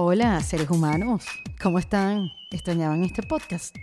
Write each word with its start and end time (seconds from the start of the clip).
Hola, 0.00 0.40
seres 0.42 0.70
humanos. 0.70 1.24
¿Cómo 1.60 1.80
están? 1.80 2.30
¿Extrañaban 2.52 3.02
este 3.02 3.20
podcast? 3.24 3.74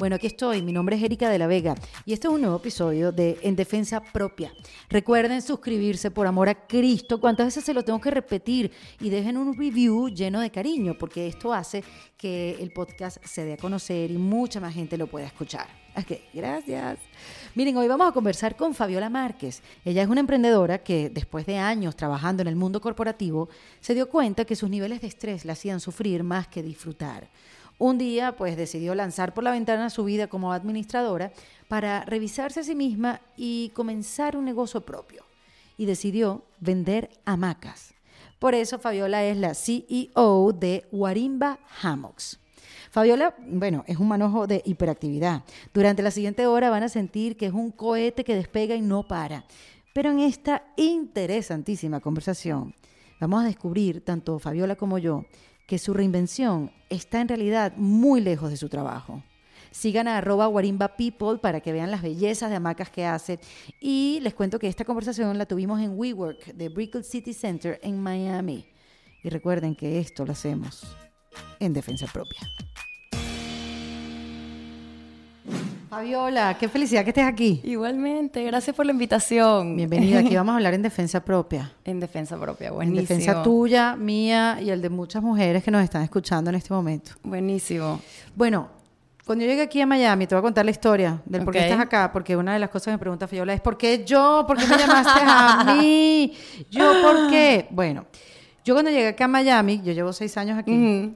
Bueno, 0.00 0.16
aquí 0.16 0.26
estoy. 0.26 0.62
Mi 0.62 0.72
nombre 0.72 0.96
es 0.96 1.02
Erika 1.04 1.30
de 1.30 1.38
la 1.38 1.46
Vega 1.46 1.76
y 2.04 2.12
este 2.12 2.26
es 2.26 2.34
un 2.34 2.40
nuevo 2.40 2.56
episodio 2.56 3.12
de 3.12 3.38
En 3.42 3.54
Defensa 3.54 4.02
Propia. 4.02 4.52
Recuerden 4.88 5.40
suscribirse 5.40 6.10
por 6.10 6.26
amor 6.26 6.48
a 6.48 6.66
Cristo. 6.66 7.20
¿Cuántas 7.20 7.46
veces 7.46 7.62
se 7.62 7.72
lo 7.72 7.84
tengo 7.84 8.00
que 8.00 8.10
repetir? 8.10 8.72
Y 8.98 9.10
dejen 9.10 9.36
un 9.36 9.56
review 9.56 10.08
lleno 10.08 10.40
de 10.40 10.50
cariño 10.50 10.98
porque 10.98 11.28
esto 11.28 11.54
hace 11.54 11.84
que 12.16 12.56
el 12.60 12.72
podcast 12.72 13.24
se 13.24 13.44
dé 13.44 13.52
a 13.52 13.56
conocer 13.56 14.10
y 14.10 14.18
mucha 14.18 14.58
más 14.58 14.74
gente 14.74 14.98
lo 14.98 15.06
pueda 15.06 15.26
escuchar. 15.26 15.79
Ok, 15.96 16.12
gracias. 16.32 16.98
Miren, 17.54 17.76
hoy 17.76 17.88
vamos 17.88 18.08
a 18.08 18.12
conversar 18.12 18.56
con 18.56 18.74
Fabiola 18.74 19.10
Márquez. 19.10 19.60
Ella 19.84 20.02
es 20.02 20.08
una 20.08 20.20
emprendedora 20.20 20.78
que 20.78 21.10
después 21.10 21.46
de 21.46 21.58
años 21.58 21.96
trabajando 21.96 22.42
en 22.42 22.48
el 22.48 22.54
mundo 22.54 22.80
corporativo 22.80 23.48
se 23.80 23.94
dio 23.94 24.08
cuenta 24.08 24.44
que 24.44 24.54
sus 24.54 24.70
niveles 24.70 25.00
de 25.00 25.08
estrés 25.08 25.44
la 25.44 25.54
hacían 25.54 25.80
sufrir 25.80 26.22
más 26.22 26.46
que 26.46 26.62
disfrutar. 26.62 27.28
Un 27.78 27.98
día, 27.98 28.36
pues 28.36 28.56
decidió 28.56 28.94
lanzar 28.94 29.34
por 29.34 29.42
la 29.42 29.50
ventana 29.50 29.90
su 29.90 30.04
vida 30.04 30.28
como 30.28 30.52
administradora 30.52 31.32
para 31.66 32.04
revisarse 32.04 32.60
a 32.60 32.64
sí 32.64 32.74
misma 32.74 33.20
y 33.36 33.70
comenzar 33.70 34.36
un 34.36 34.44
negocio 34.44 34.82
propio. 34.82 35.24
Y 35.76 35.86
decidió 35.86 36.44
vender 36.60 37.10
hamacas. 37.24 37.94
Por 38.38 38.54
eso 38.54 38.78
Fabiola 38.78 39.24
es 39.24 39.36
la 39.36 39.54
CEO 39.54 40.52
de 40.52 40.86
Warimba 40.92 41.58
Hammocks. 41.82 42.38
Fabiola, 42.90 43.36
bueno, 43.46 43.84
es 43.86 43.98
un 43.98 44.08
manojo 44.08 44.48
de 44.48 44.62
hiperactividad. 44.64 45.44
Durante 45.72 46.02
la 46.02 46.10
siguiente 46.10 46.48
hora 46.48 46.70
van 46.70 46.82
a 46.82 46.88
sentir 46.88 47.36
que 47.36 47.46
es 47.46 47.52
un 47.52 47.70
cohete 47.70 48.24
que 48.24 48.34
despega 48.34 48.74
y 48.74 48.82
no 48.82 49.06
para. 49.06 49.44
Pero 49.92 50.10
en 50.10 50.18
esta 50.18 50.64
interesantísima 50.76 52.00
conversación 52.00 52.74
vamos 53.20 53.44
a 53.44 53.46
descubrir, 53.46 54.04
tanto 54.04 54.40
Fabiola 54.40 54.74
como 54.74 54.98
yo, 54.98 55.24
que 55.68 55.78
su 55.78 55.94
reinvención 55.94 56.72
está 56.88 57.20
en 57.20 57.28
realidad 57.28 57.74
muy 57.76 58.20
lejos 58.20 58.50
de 58.50 58.56
su 58.56 58.68
trabajo. 58.68 59.22
Sigan 59.70 60.08
a 60.08 60.18
arroba 60.18 60.48
Warimba 60.48 60.96
People 60.96 61.38
para 61.38 61.60
que 61.60 61.72
vean 61.72 61.92
las 61.92 62.02
bellezas 62.02 62.50
de 62.50 62.56
hamacas 62.56 62.90
que 62.90 63.06
hace. 63.06 63.38
Y 63.80 64.18
les 64.22 64.34
cuento 64.34 64.58
que 64.58 64.66
esta 64.66 64.84
conversación 64.84 65.38
la 65.38 65.46
tuvimos 65.46 65.80
en 65.80 65.96
WeWork 65.96 66.54
de 66.54 66.68
Brickell 66.68 67.04
City 67.04 67.34
Center 67.34 67.78
en 67.84 68.02
Miami. 68.02 68.66
Y 69.22 69.28
recuerden 69.28 69.76
que 69.76 70.00
esto 70.00 70.26
lo 70.26 70.32
hacemos 70.32 70.82
en 71.58 71.72
defensa 71.72 72.06
propia. 72.06 72.40
Fabiola, 75.90 76.56
qué 76.56 76.68
felicidad 76.68 77.02
que 77.02 77.10
estés 77.10 77.24
aquí. 77.24 77.60
Igualmente, 77.64 78.44
gracias 78.44 78.76
por 78.76 78.86
la 78.86 78.92
invitación. 78.92 79.74
Bienvenida, 79.74 80.20
aquí 80.20 80.36
vamos 80.36 80.52
a 80.52 80.56
hablar 80.56 80.74
en 80.74 80.82
defensa 80.82 81.24
propia. 81.24 81.72
En 81.84 81.98
defensa 81.98 82.38
propia, 82.38 82.70
buenísimo. 82.70 83.00
En 83.00 83.06
defensa 83.06 83.42
tuya, 83.42 83.96
mía 83.96 84.58
y 84.62 84.70
el 84.70 84.80
de 84.82 84.88
muchas 84.88 85.20
mujeres 85.20 85.64
que 85.64 85.72
nos 85.72 85.82
están 85.82 86.02
escuchando 86.02 86.48
en 86.48 86.54
este 86.54 86.72
momento. 86.72 87.10
Buenísimo. 87.24 88.00
Bueno, 88.36 88.68
cuando 89.26 89.44
yo 89.44 89.50
llegué 89.50 89.62
aquí 89.62 89.80
a 89.80 89.86
Miami, 89.86 90.28
te 90.28 90.34
voy 90.36 90.40
a 90.40 90.42
contar 90.42 90.64
la 90.64 90.70
historia 90.70 91.20
del 91.24 91.42
por 91.42 91.52
qué 91.52 91.60
estás 91.60 91.80
acá, 91.80 92.12
porque 92.12 92.36
una 92.36 92.52
de 92.52 92.60
las 92.60 92.70
cosas 92.70 92.86
que 92.86 92.90
me 92.92 92.98
pregunta 92.98 93.26
Fabiola 93.26 93.52
es 93.52 93.60
¿por 93.60 93.76
qué 93.76 94.04
yo? 94.04 94.44
¿Por 94.46 94.58
qué 94.58 94.66
me 94.68 94.76
llamaste 94.78 95.20
a 95.24 95.74
mí? 95.74 96.34
¿Yo 96.70 97.02
por 97.02 97.30
qué? 97.30 97.66
Bueno, 97.70 98.06
yo 98.64 98.74
cuando 98.74 98.90
llegué 98.90 99.08
acá 99.08 99.24
a 99.24 99.28
Miami, 99.28 99.80
yo 99.82 99.92
llevo 99.92 100.12
seis 100.12 100.36
años 100.36 100.58
aquí, 100.58 101.14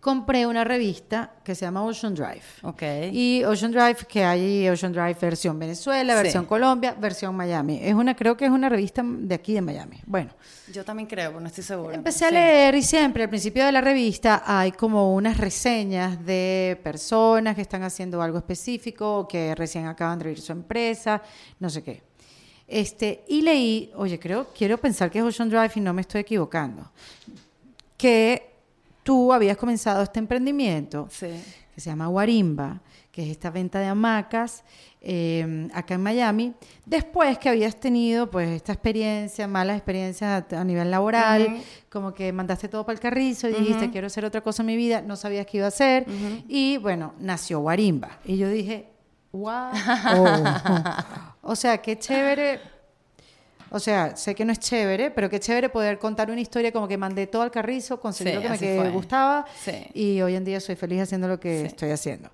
compré 0.00 0.46
una 0.46 0.64
revista 0.64 1.32
que 1.44 1.54
se 1.54 1.64
llama 1.64 1.82
Ocean 1.82 2.14
Drive. 2.14 2.42
Ok. 2.62 2.82
Y 3.12 3.44
Ocean 3.44 3.72
Drive, 3.72 4.06
que 4.08 4.24
hay 4.24 4.68
Ocean 4.68 4.92
Drive 4.92 5.16
versión 5.20 5.58
Venezuela, 5.58 6.14
versión 6.14 6.46
Colombia, 6.46 6.94
versión 6.98 7.34
Miami. 7.34 7.80
Es 7.82 7.94
una, 7.94 8.14
creo 8.14 8.36
que 8.36 8.46
es 8.46 8.50
una 8.50 8.68
revista 8.68 9.02
de 9.04 9.34
aquí 9.34 9.52
de 9.52 9.60
Miami. 9.60 10.00
Bueno. 10.06 10.30
Yo 10.72 10.84
también 10.84 11.08
creo, 11.08 11.30
pero 11.30 11.40
no 11.40 11.48
estoy 11.48 11.64
segura. 11.64 11.94
Empecé 11.94 12.26
a 12.26 12.30
leer 12.30 12.74
y 12.74 12.82
siempre 12.82 13.24
al 13.24 13.28
principio 13.28 13.64
de 13.66 13.72
la 13.72 13.80
revista 13.80 14.42
hay 14.46 14.72
como 14.72 15.14
unas 15.14 15.36
reseñas 15.36 16.24
de 16.24 16.80
personas 16.82 17.54
que 17.54 17.62
están 17.62 17.82
haciendo 17.82 18.22
algo 18.22 18.38
específico, 18.38 19.26
que 19.28 19.54
recién 19.54 19.86
acaban 19.86 20.18
de 20.18 20.24
abrir 20.24 20.40
su 20.40 20.52
empresa, 20.52 21.22
no 21.58 21.68
sé 21.68 21.82
qué. 21.82 22.07
Este, 22.68 23.24
y 23.26 23.40
leí, 23.40 23.90
oye, 23.96 24.18
creo, 24.18 24.48
quiero 24.54 24.76
pensar 24.76 25.10
que 25.10 25.18
es 25.18 25.24
Ocean 25.24 25.48
Drive 25.48 25.72
y 25.76 25.80
no 25.80 25.94
me 25.94 26.02
estoy 26.02 26.20
equivocando, 26.20 26.90
que 27.96 28.50
tú 29.02 29.32
habías 29.32 29.56
comenzado 29.56 30.02
este 30.02 30.18
emprendimiento 30.18 31.08
que 31.18 31.80
se 31.80 31.88
llama 31.88 32.10
Warimba, 32.10 32.82
que 33.10 33.22
es 33.22 33.30
esta 33.30 33.50
venta 33.50 33.80
de 33.80 33.86
hamacas 33.86 34.64
em, 35.00 35.70
acá 35.72 35.94
en 35.94 36.02
Miami, 36.02 36.54
después 36.84 37.38
que 37.38 37.48
habías 37.48 37.74
tenido 37.80 38.30
pues 38.30 38.50
esta 38.50 38.74
experiencia, 38.74 39.48
malas 39.48 39.78
experiencias 39.78 40.52
a, 40.52 40.62
nivel 40.62 40.90
laboral, 40.90 41.62
como 41.88 42.12
que 42.12 42.30
mandaste 42.34 42.68
todo 42.68 42.84
para 42.84 42.94
el 42.94 43.00
carrizo 43.00 43.48
y 43.48 43.54
dijiste 43.54 43.90
quiero 43.90 44.08
hacer 44.08 44.26
otra 44.26 44.42
cosa 44.42 44.62
en 44.62 44.66
mi 44.66 44.76
vida, 44.76 45.00
no 45.00 45.16
sabías 45.16 45.46
qué 45.46 45.56
iba 45.56 45.66
a 45.66 45.68
hacer 45.68 46.04
y 46.48 46.76
bueno, 46.76 47.14
nació 47.18 47.60
Warimba. 47.60 48.18
Y 48.26 48.36
yo 48.36 48.50
dije, 48.50 48.90
wow, 49.32 49.72
o 51.42 51.56
sea, 51.56 51.78
qué 51.78 51.98
chévere. 51.98 52.60
O 53.70 53.78
sea, 53.78 54.16
sé 54.16 54.34
que 54.34 54.46
no 54.46 54.52
es 54.52 54.60
chévere, 54.60 55.10
pero 55.10 55.28
qué 55.28 55.38
chévere 55.38 55.68
poder 55.68 55.98
contar 55.98 56.30
una 56.30 56.40
historia 56.40 56.72
como 56.72 56.88
que 56.88 56.96
mandé 56.96 57.26
todo 57.26 57.42
al 57.42 57.50
carrizo, 57.50 58.00
conseguí 58.00 58.32
lo 58.32 58.56
que 58.56 58.80
me 58.80 58.90
gustaba 58.90 59.44
y 59.92 60.22
hoy 60.22 60.36
en 60.36 60.44
día 60.44 60.58
soy 60.58 60.74
feliz 60.74 61.02
haciendo 61.02 61.28
lo 61.28 61.38
que 61.38 61.66
estoy 61.66 61.90
haciendo. 61.90 62.30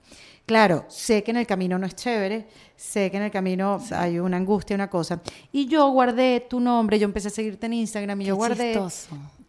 Claro, 0.46 0.84
sé 0.88 1.24
que 1.24 1.30
en 1.30 1.38
el 1.38 1.46
camino 1.46 1.78
no 1.78 1.86
es 1.86 1.96
chévere, 1.96 2.46
sé 2.76 3.10
que 3.10 3.16
en 3.16 3.22
el 3.24 3.30
camino 3.30 3.82
hay 3.92 4.18
una 4.18 4.36
angustia, 4.36 4.76
una 4.76 4.90
cosa. 4.90 5.20
Y 5.50 5.66
yo 5.66 5.88
guardé 5.88 6.46
tu 6.48 6.60
nombre, 6.60 6.98
yo 6.98 7.06
empecé 7.06 7.28
a 7.28 7.30
seguirte 7.30 7.66
en 7.66 7.72
Instagram 7.72 8.20
y 8.20 8.24
yo 8.26 8.36
guardé 8.36 8.78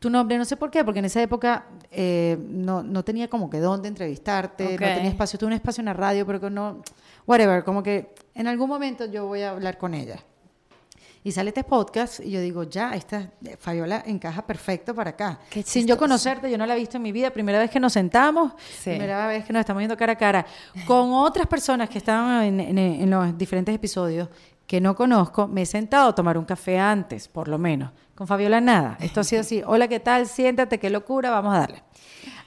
tu 0.05 0.11
nombre, 0.11 0.38
no 0.38 0.45
sé 0.45 0.55
por 0.55 0.69
qué, 0.69 0.83
porque 0.83 0.99
en 0.99 1.05
esa 1.05 1.19
época 1.19 1.66
eh, 1.89 2.38
no, 2.39 2.83
no, 2.83 3.03
tenía 3.03 3.27
como 3.27 3.49
que 3.49 3.57
dónde 3.57 3.88
entrevistarte, 3.88 4.73
no 4.73 4.77
tenía 4.77 5.09
espacio, 5.09 5.39
tuve 5.39 5.47
un 5.47 5.53
espacio 5.53 5.81
en 5.81 5.85
la 5.85 5.93
radio, 5.93 6.27
pero 6.27 6.39
que 6.39 6.47
no, 6.51 6.83
whatever, 7.25 7.63
como 7.63 7.81
que 7.81 8.13
en 8.35 8.45
algún 8.45 8.69
momento 8.69 9.05
yo 9.05 9.25
voy 9.25 9.41
a 9.41 9.49
hablar 9.49 9.79
con 9.79 9.95
ella. 9.95 10.23
Y 11.23 11.31
sale 11.31 11.49
este 11.49 11.63
podcast 11.63 12.19
y 12.19 12.29
yo 12.29 12.39
digo, 12.39 12.66
ya, 12.66 12.93
esta 12.93 13.31
Fabiola 13.57 14.03
encaja 14.05 14.45
perfecto 14.45 14.93
para 14.93 15.09
acá. 15.09 15.39
Sin 15.63 15.88
yo 15.88 15.97
conocerte, 15.97 16.51
yo 16.51 16.57
no 16.59 16.67
la 16.67 16.75
he 16.75 16.79
visto 16.79 16.97
en 16.97 17.01
mi 17.01 17.11
vida. 17.11 17.31
Primera 17.31 17.57
vez 17.57 17.72
que 17.72 17.79
nos 17.79 17.93
sentamos, 17.93 18.53
primera 18.83 19.25
vez 19.25 19.43
que 19.43 19.53
nos 19.53 19.61
estamos 19.61 19.79
viendo 19.79 19.97
cara 19.97 20.13
a 20.13 20.17
cara. 20.17 20.45
Con 20.85 21.13
otras 21.13 21.47
personas 21.47 21.89
que 21.89 21.97
estaban 21.97 22.59
en, 22.59 23.09
los 23.09 23.35
diferentes 23.35 23.73
episodios 23.73 24.29
que 24.67 24.79
no 24.79 24.95
conozco, 24.95 25.47
me 25.47 25.63
he 25.63 25.66
sentado 25.66 26.09
a 26.09 26.13
tomar 26.13 26.37
un 26.37 26.45
café 26.45 26.77
antes, 26.77 27.27
por 27.27 27.47
lo 27.47 27.57
menos. 27.57 27.89
Con 28.15 28.27
Fabiola 28.27 28.61
nada. 28.61 28.97
Esto 29.01 29.21
ha 29.21 29.23
sido 29.23 29.41
así. 29.41 29.61
Hola, 29.65 29.87
¿qué 29.87 29.99
tal? 29.99 30.27
Siéntate, 30.27 30.79
qué 30.79 30.89
locura, 30.89 31.29
vamos 31.29 31.53
a 31.53 31.59
darle. 31.59 31.83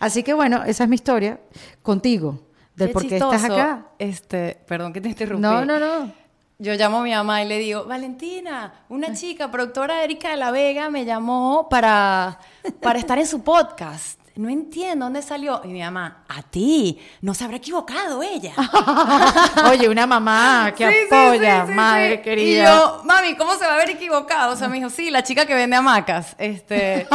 Así 0.00 0.22
que 0.22 0.34
bueno, 0.34 0.64
esa 0.64 0.84
es 0.84 0.90
mi 0.90 0.94
historia 0.96 1.40
contigo. 1.82 2.40
Del 2.74 2.90
por 2.90 3.06
qué 3.06 3.16
estás 3.16 3.44
acá. 3.44 3.88
Este, 3.98 4.60
perdón 4.66 4.92
que 4.92 5.00
te 5.00 5.08
interrumpí. 5.08 5.42
No, 5.42 5.64
no, 5.64 5.78
no 5.78 6.28
yo 6.60 6.74
llamo 6.74 6.98
a 6.98 7.02
mi 7.04 7.12
mamá 7.12 7.42
y 7.42 7.46
le 7.46 7.58
digo, 7.58 7.84
Valentina, 7.84 8.84
una 8.88 9.14
chica, 9.14 9.48
productora 9.48 10.02
Erika 10.02 10.30
de 10.30 10.36
la 10.36 10.50
Vega, 10.50 10.90
me 10.90 11.04
llamó 11.04 11.68
para, 11.68 12.40
para 12.82 12.98
estar 12.98 13.16
en 13.18 13.26
su 13.26 13.42
podcast. 13.42 14.17
No 14.38 14.49
entiendo 14.49 15.06
dónde 15.06 15.21
salió. 15.21 15.60
Y 15.65 15.69
mi 15.69 15.81
mamá, 15.81 16.22
a 16.28 16.43
ti, 16.43 16.97
no 17.22 17.34
se 17.34 17.43
habrá 17.43 17.56
equivocado 17.56 18.22
ella. 18.22 18.53
Oye, 19.69 19.88
una 19.88 20.06
mamá 20.06 20.72
que 20.76 20.84
apoya, 20.84 21.65
madre 21.65 22.22
querida. 22.22 22.62
Y 22.62 22.65
yo, 22.65 23.03
mami, 23.03 23.34
¿cómo 23.34 23.54
se 23.56 23.65
va 23.65 23.72
a 23.72 23.75
haber 23.75 23.91
equivocado? 23.91 24.53
O 24.53 24.56
sea, 24.56 24.69
me 24.69 24.76
dijo, 24.76 24.91
sí, 24.91 25.10
la 25.10 25.25
chica 25.25 25.44
que 25.44 25.56
vende 25.56 25.75
hamacas. 25.75 26.37
Este, 26.38 27.09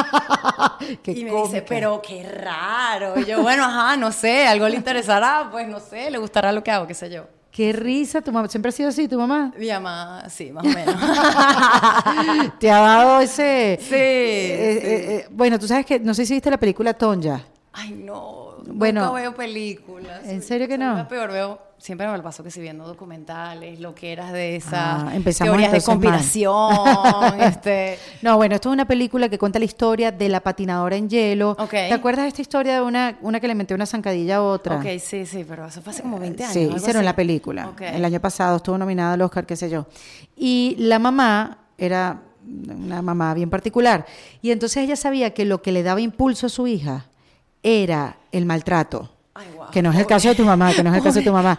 y 1.05 1.23
me 1.23 1.31
dice, 1.31 1.61
pero 1.61 2.01
qué 2.01 2.27
raro. 2.29 3.17
Y 3.17 3.23
yo, 3.23 3.41
bueno, 3.41 3.63
ajá, 3.63 3.95
no 3.95 4.11
sé, 4.11 4.45
algo 4.45 4.67
le 4.67 4.75
interesará, 4.75 5.47
pues 5.49 5.65
no 5.65 5.79
sé, 5.79 6.11
le 6.11 6.17
gustará 6.17 6.51
lo 6.51 6.61
que 6.61 6.71
hago, 6.71 6.87
qué 6.87 6.93
sé 6.93 7.09
yo. 7.09 7.23
Qué 7.53 7.71
risa, 7.71 8.19
tu 8.19 8.31
mamá. 8.31 8.47
¿Siempre 8.47 8.69
ha 8.69 8.71
sido 8.71 8.89
así, 8.89 9.07
tu 9.07 9.15
mamá? 9.15 9.53
Mi 9.55 9.69
mamá, 9.69 10.27
sí, 10.27 10.51
más 10.51 10.65
o 10.65 10.69
menos. 10.69 10.95
Te 12.59 12.71
ha 12.71 12.79
dado 12.79 13.21
ese. 13.21 13.77
Sí. 13.79 13.93
Eh, 13.93 14.71
eh, 14.73 14.81
eh, 14.83 15.27
bueno, 15.29 15.59
tú 15.59 15.67
sabes 15.67 15.85
que, 15.85 15.99
no 15.99 16.15
sé 16.15 16.25
si 16.25 16.33
viste 16.33 16.49
la 16.49 16.57
película 16.57 16.95
Tonja. 16.95 17.43
Ay, 17.71 17.91
no. 17.91 18.55
Bueno. 18.65 19.01
Nunca 19.01 19.13
veo 19.13 19.35
películas. 19.35 20.21
¿En 20.25 20.41
serio 20.41 20.67
que 20.67 20.79
no? 20.79 20.95
La 20.95 21.07
peor, 21.07 21.31
veo 21.31 21.61
siempre 21.83 22.07
me 22.07 22.15
lo 22.15 22.23
paso 22.23 22.43
que 22.45 22.49
si 22.49 22.61
viendo 22.61 22.87
documentales, 22.87 23.77
lo 23.81 23.93
que 23.93 24.13
eras 24.13 24.31
de 24.31 24.55
esas 24.55 24.73
ah, 24.73 25.11
teorías 25.37 25.71
de 25.73 25.81
conspiración. 25.81 26.71
este... 27.41 27.99
No, 28.21 28.37
bueno, 28.37 28.55
esto 28.55 28.69
es 28.69 28.73
una 28.73 28.85
película 28.85 29.27
que 29.27 29.37
cuenta 29.37 29.59
la 29.59 29.65
historia 29.65 30.09
de 30.09 30.29
la 30.29 30.39
patinadora 30.39 30.95
en 30.95 31.09
hielo. 31.09 31.57
¿Te 31.69 31.91
acuerdas 31.91 32.23
de 32.23 32.29
esta 32.29 32.41
historia 32.41 32.75
de 32.75 32.81
una, 32.81 33.17
una 33.21 33.41
que 33.41 33.49
le 33.49 33.55
metió 33.55 33.75
una 33.75 33.85
zancadilla 33.85 34.37
a 34.37 34.43
otra? 34.43 34.77
Ok, 34.77 34.85
sí, 34.99 35.25
sí, 35.25 35.43
pero 35.45 35.65
eso 35.65 35.81
fue 35.81 35.91
hace 35.91 36.01
como 36.03 36.19
20 36.19 36.43
años. 36.45 36.53
Sí, 36.53 36.69
hicieron 36.73 37.03
la 37.03 37.17
película. 37.17 37.73
El 37.81 38.05
año 38.05 38.21
pasado 38.21 38.57
estuvo 38.57 38.77
nominada 38.77 39.13
al 39.13 39.21
Oscar, 39.21 39.45
qué 39.45 39.57
sé 39.57 39.69
yo. 39.69 39.85
Y 40.37 40.77
la 40.79 40.99
mamá 40.99 41.57
era 41.77 42.21
una 42.47 43.01
mamá 43.01 43.33
bien 43.33 43.49
particular. 43.49 44.05
Y 44.41 44.51
entonces 44.51 44.77
ella 44.77 44.95
sabía 44.95 45.33
que 45.33 45.43
lo 45.43 45.61
que 45.61 45.73
le 45.73 45.83
daba 45.83 45.99
impulso 45.99 46.45
a 46.45 46.49
su 46.49 46.65
hija 46.65 47.07
era 47.61 48.19
el 48.31 48.45
maltrato 48.45 49.09
Ay. 49.35 49.47
Que 49.71 49.81
no 49.81 49.91
es 49.91 49.97
el 49.97 50.05
caso 50.05 50.27
de 50.29 50.35
tu 50.35 50.43
mamá, 50.45 50.71
que 50.73 50.83
no 50.83 50.91
es 50.91 50.97
el 50.97 51.03
caso 51.03 51.17
de 51.19 51.25
tu 51.25 51.33
mamá. 51.33 51.57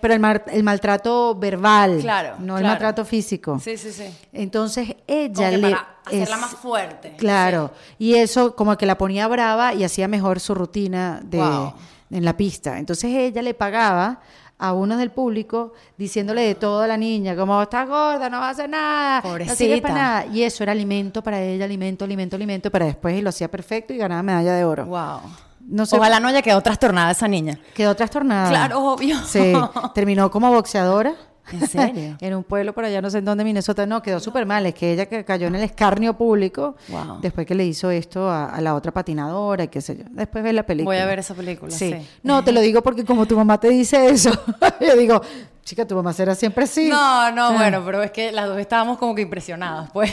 Pero 0.00 0.14
el, 0.14 0.20
mar- 0.20 0.44
el 0.52 0.62
maltrato 0.62 1.34
verbal, 1.34 1.98
Claro, 2.00 2.36
no 2.38 2.56
el 2.58 2.64
maltrato 2.64 3.04
físico. 3.04 3.58
Sí, 3.58 3.76
sí, 3.76 3.90
sí. 3.90 4.04
Entonces 4.32 4.94
ella 5.06 5.50
le 5.50 5.70
para 5.70 5.86
hacerla 6.06 6.34
es- 6.36 6.40
más 6.40 6.50
fuerte. 6.54 7.14
Claro, 7.16 7.72
y 7.98 8.14
eso 8.14 8.54
como 8.54 8.76
que 8.78 8.86
la 8.86 8.96
ponía 8.96 9.26
brava 9.26 9.74
y 9.74 9.82
hacía 9.82 10.06
mejor 10.06 10.38
su 10.38 10.54
rutina 10.54 11.20
de 11.24 11.38
Wow. 11.38 11.74
en 12.10 12.24
la 12.24 12.36
pista. 12.36 12.78
Entonces 12.78 13.10
ella 13.12 13.42
le 13.42 13.52
pagaba 13.54 14.20
a 14.60 14.72
uno 14.72 14.96
del 14.96 15.10
público 15.10 15.72
diciéndole 15.96 16.42
de 16.42 16.54
todo 16.54 16.82
a 16.82 16.86
la 16.86 16.96
niña, 16.96 17.34
como 17.34 17.60
está 17.62 17.84
gorda, 17.84 18.28
no 18.30 18.38
va 18.38 18.46
a 18.48 18.50
hacer 18.50 18.68
nada, 18.70 19.20
no 19.22 19.30
sirve 19.38 19.46
Pobrecita. 19.48 19.82
para 19.88 19.94
nada. 19.94 20.26
Y 20.26 20.42
eso 20.44 20.62
era 20.62 20.70
alimento 20.72 21.20
para 21.22 21.40
ella, 21.42 21.64
alimento, 21.64 22.04
alimento, 22.04 22.36
alimento, 22.36 22.70
para 22.70 22.86
después 22.86 23.16
y 23.18 23.22
lo 23.22 23.30
hacía 23.30 23.48
perfecto 23.50 23.92
y 23.92 23.96
ganaba 23.98 24.22
medalla 24.22 24.54
de 24.54 24.64
oro. 24.64 24.86
Wow. 24.86 25.20
No 25.68 25.84
sé, 25.86 25.96
Ojalá 25.96 26.18
no 26.18 26.28
haya 26.28 26.40
quedado 26.42 26.60
trastornada 26.62 27.10
esa 27.10 27.28
niña. 27.28 27.58
quedó 27.74 27.94
trastornada. 27.94 28.48
Claro, 28.48 28.82
obvio. 28.92 29.16
Sí, 29.26 29.52
terminó 29.94 30.30
como 30.30 30.50
boxeadora. 30.50 31.14
¿En 31.52 31.66
serio? 31.66 32.16
en 32.20 32.34
un 32.34 32.42
pueblo 32.44 32.74
por 32.74 32.84
allá, 32.84 33.00
no 33.00 33.08
sé 33.10 33.18
en 33.18 33.24
dónde, 33.24 33.44
Minnesota. 33.44 33.86
No, 33.86 34.02
quedó 34.02 34.18
súper 34.20 34.44
mal. 34.46 34.64
Es 34.66 34.74
que 34.74 34.92
ella 34.92 35.06
que 35.06 35.24
cayó 35.24 35.46
en 35.46 35.54
el 35.54 35.62
escarnio 35.62 36.14
público 36.14 36.74
Wow. 36.88 37.20
después 37.22 37.46
que 37.46 37.54
le 37.54 37.64
hizo 37.64 37.90
esto 37.90 38.28
a, 38.30 38.46
a 38.46 38.60
la 38.60 38.74
otra 38.74 38.92
patinadora 38.92 39.64
y 39.64 39.68
qué 39.68 39.80
sé 39.80 39.96
yo. 39.96 40.04
Después 40.10 40.42
ves 40.44 40.52
la 40.54 40.64
película. 40.64 40.94
Voy 40.96 41.02
a 41.02 41.06
ver 41.06 41.18
esa 41.20 41.34
película, 41.34 41.70
sí. 41.70 41.94
No, 42.22 42.42
te 42.44 42.52
lo 42.52 42.60
digo 42.60 42.82
porque 42.82 43.04
como 43.04 43.24
tu 43.26 43.36
mamá 43.36 43.58
te 43.60 43.68
dice 43.68 44.08
eso, 44.08 44.30
yo 44.80 44.96
digo, 44.96 45.20
chica, 45.68 45.86
tu 45.86 45.94
mamá 45.94 46.12
será 46.14 46.34
siempre 46.34 46.64
así. 46.64 46.88
No, 46.88 47.30
no, 47.32 47.48
Ah. 47.48 47.52
bueno, 47.52 47.82
pero 47.84 48.02
es 48.02 48.10
que 48.10 48.32
las 48.32 48.46
dos 48.46 48.58
estábamos 48.58 48.96
como 48.96 49.14
que 49.14 49.22
impresionadas. 49.22 49.90
Pues 49.92 50.12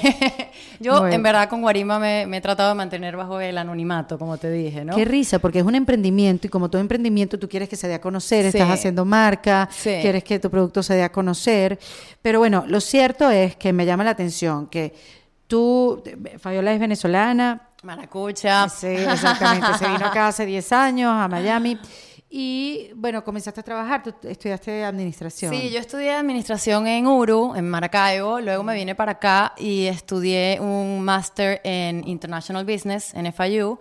yo, 0.80 1.00
Bueno. 1.00 1.16
en 1.16 1.24
verdad, 1.24 1.48
con 1.48 1.62
Guarima 1.62 1.98
me, 1.98 2.26
me 2.28 2.38
he 2.38 2.42
tratado 2.42 2.70
de 2.70 2.76
mantener 2.76 3.16
bajo 3.16 3.40
el 3.40 3.58
anonimato, 3.58 4.20
como 4.20 4.38
te 4.38 4.52
dije, 4.52 4.84
¿no? 4.84 4.96
Qué 4.96 5.06
risa, 5.06 5.40
porque 5.40 5.60
es 5.60 5.66
un 5.66 5.76
emprendimiento 5.76 6.48
y 6.48 6.50
como 6.50 6.70
todo 6.70 6.82
emprendimiento 6.82 7.40
tú 7.40 7.48
quieres 7.48 7.70
que 7.70 7.76
se 7.78 7.88
dé 7.88 7.94
a 7.94 8.02
conocer, 8.02 8.42
Sí. 8.52 8.58
estás 8.58 8.70
haciendo 8.70 9.06
marca, 9.06 9.70
Sí. 9.72 9.98
quieres 10.02 10.24
que 10.26 10.40
tu 10.40 10.50
producto 10.52 10.84
se 10.84 10.96
dé 10.96 11.04
a 11.04 11.12
conocer. 11.12 11.80
Pero 12.22 12.40
bueno, 12.40 12.66
lo 12.68 12.82
cierto 12.82 13.30
es 13.30 13.56
que 13.56 13.72
me 13.72 13.86
llama 13.86 14.04
la 14.04 14.12
atención 14.12 14.68
que 14.68 14.94
tú, 15.48 16.04
Fabiola 16.40 16.74
es 16.74 16.80
venezolana, 16.80 17.70
Maracucha. 17.84 18.68
sí, 18.68 18.88
exactamente, 18.88 19.68
se 19.78 19.88
vino 19.88 20.06
acá 20.06 20.28
hace 20.28 20.46
10 20.46 20.72
años 20.74 21.12
a 21.14 21.28
Miami 21.28 21.78
y 22.30 22.90
bueno, 22.96 23.24
comenzaste 23.24 23.60
a 23.60 23.64
trabajar, 23.64 24.04
tú 24.04 24.14
estudiaste 24.28 24.84
administración. 24.84 25.54
Sí, 25.54 25.70
yo 25.70 25.80
estudié 25.80 26.12
administración 26.12 26.88
en 26.88 27.08
Uru, 27.08 27.54
en 27.56 27.70
Maracaibo, 27.70 28.42
luego 28.42 28.64
me 28.64 28.76
vine 28.76 28.96
para 28.96 29.14
acá 29.14 29.54
y 29.58 29.86
estudié 29.86 30.60
un 30.60 31.02
máster 31.02 31.62
en 31.64 32.08
International 32.08 32.66
Business 32.66 33.14
en 33.14 33.32
FIU. 33.32 33.80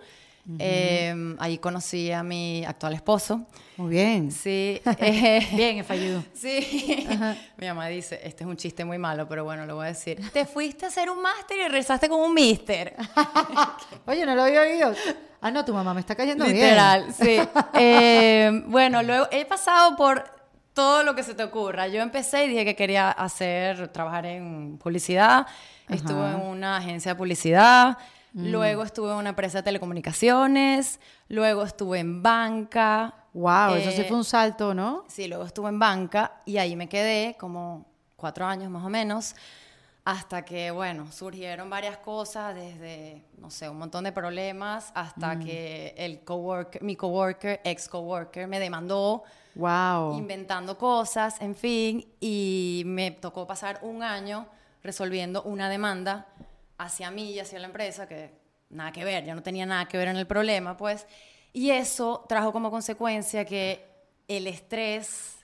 Eh, 0.59 1.35
ahí 1.39 1.57
conocí 1.57 2.11
a 2.11 2.21
mi 2.21 2.63
actual 2.63 2.93
esposo. 2.93 3.47
Muy 3.77 3.89
bien. 3.89 4.31
Sí. 4.31 4.79
eh, 4.99 5.47
Bien, 5.53 5.83
FIU. 5.83 6.23
Sí. 6.33 7.07
Mi 7.57 7.67
mamá 7.67 7.87
dice, 7.87 8.19
este 8.23 8.43
es 8.43 8.49
un 8.49 8.55
chiste 8.55 8.85
muy 8.85 8.97
malo, 8.97 9.27
pero 9.27 9.43
bueno, 9.43 9.65
lo 9.65 9.75
voy 9.75 9.85
a 9.85 9.89
decir. 9.89 10.21
Te 10.31 10.45
fuiste 10.45 10.85
a 10.85 10.89
hacer 10.89 11.09
un 11.09 11.21
máster 11.21 11.57
y 11.57 11.63
regresaste 11.63 12.07
con 12.07 12.19
un 12.21 12.33
mister. 12.33 12.95
Oye, 14.05 14.25
no 14.25 14.35
lo 14.35 14.43
había 14.43 14.61
oído. 14.61 14.93
Ah, 15.45 15.51
no, 15.51 15.63
tu 15.63 15.75
mamá 15.75 15.93
me 15.93 15.99
está 15.99 16.15
cayendo 16.15 16.43
bien. 16.45 16.55
Literal, 16.57 17.13
sí. 17.13 17.37
Eh, 17.75 18.63
bueno, 18.65 19.03
luego 19.03 19.27
he 19.31 19.45
pasado 19.45 19.95
por 19.95 20.23
todo 20.73 21.03
lo 21.03 21.13
que 21.13 21.21
se 21.21 21.35
te 21.35 21.43
ocurra. 21.43 21.87
Yo 21.87 22.01
empecé 22.01 22.45
y 22.45 22.47
dije 22.49 22.65
que 22.65 22.75
quería 22.75 23.11
hacer, 23.11 23.89
trabajar 23.89 24.25
en 24.25 24.79
publicidad. 24.79 25.45
Estuve 25.87 26.31
en 26.31 26.41
una 26.41 26.77
agencia 26.77 27.11
de 27.11 27.15
publicidad. 27.15 27.95
Luego 28.33 28.81
estuve 28.81 29.11
en 29.11 29.17
una 29.17 29.29
empresa 29.29 29.59
de 29.59 29.63
telecomunicaciones. 29.63 30.99
Luego 31.29 31.63
estuve 31.63 31.99
en 31.99 32.23
banca. 32.23 33.13
Wow, 33.33 33.75
eso 33.75 33.91
sí 33.91 34.01
Eh, 34.01 34.05
fue 34.05 34.17
un 34.17 34.23
salto, 34.25 34.73
¿no? 34.73 35.05
Sí, 35.07 35.27
luego 35.27 35.45
estuve 35.45 35.69
en 35.69 35.77
banca 35.77 36.41
y 36.45 36.57
ahí 36.57 36.75
me 36.75 36.89
quedé 36.89 37.35
como 37.39 37.85
cuatro 38.15 38.47
años 38.47 38.71
más 38.71 38.83
o 38.83 38.89
menos, 38.89 39.35
hasta 40.05 40.45
que, 40.45 40.69
bueno, 40.69 41.11
surgieron 41.11 41.67
varias 41.67 41.97
cosas, 41.97 42.53
desde, 42.53 43.23
no 43.39 43.49
sé, 43.49 43.67
un 43.67 43.79
montón 43.79 44.03
de 44.03 44.11
problemas, 44.11 44.91
hasta 44.93 45.39
que 45.39 45.95
el 45.97 46.23
coworker, 46.23 46.83
mi 46.83 46.95
coworker, 46.95 47.59
ex 47.63 47.89
coworker, 47.89 48.47
me 48.47 48.59
demandó 48.59 49.23
Wow. 49.55 50.15
inventando 50.17 50.77
cosas, 50.77 51.41
en 51.41 51.55
fin, 51.55 52.07
y 52.19 52.83
me 52.85 53.09
tocó 53.09 53.47
pasar 53.47 53.79
un 53.81 54.03
año 54.03 54.47
resolviendo 54.83 55.41
una 55.41 55.69
demanda 55.69 56.27
hacia 56.77 57.09
mí 57.09 57.31
y 57.31 57.39
hacia 57.39 57.57
la 57.57 57.65
empresa, 57.65 58.07
que 58.07 58.31
nada 58.69 58.91
que 58.91 59.03
ver, 59.03 59.25
yo 59.25 59.33
no 59.33 59.41
tenía 59.41 59.65
nada 59.65 59.87
que 59.87 59.97
ver 59.97 60.09
en 60.09 60.17
el 60.17 60.27
problema, 60.27 60.77
pues, 60.77 61.07
y 61.51 61.71
eso 61.71 62.25
trajo 62.29 62.51
como 62.51 62.69
consecuencia 62.69 63.43
que 63.43 63.83
el 64.27 64.45
estrés 64.45 65.34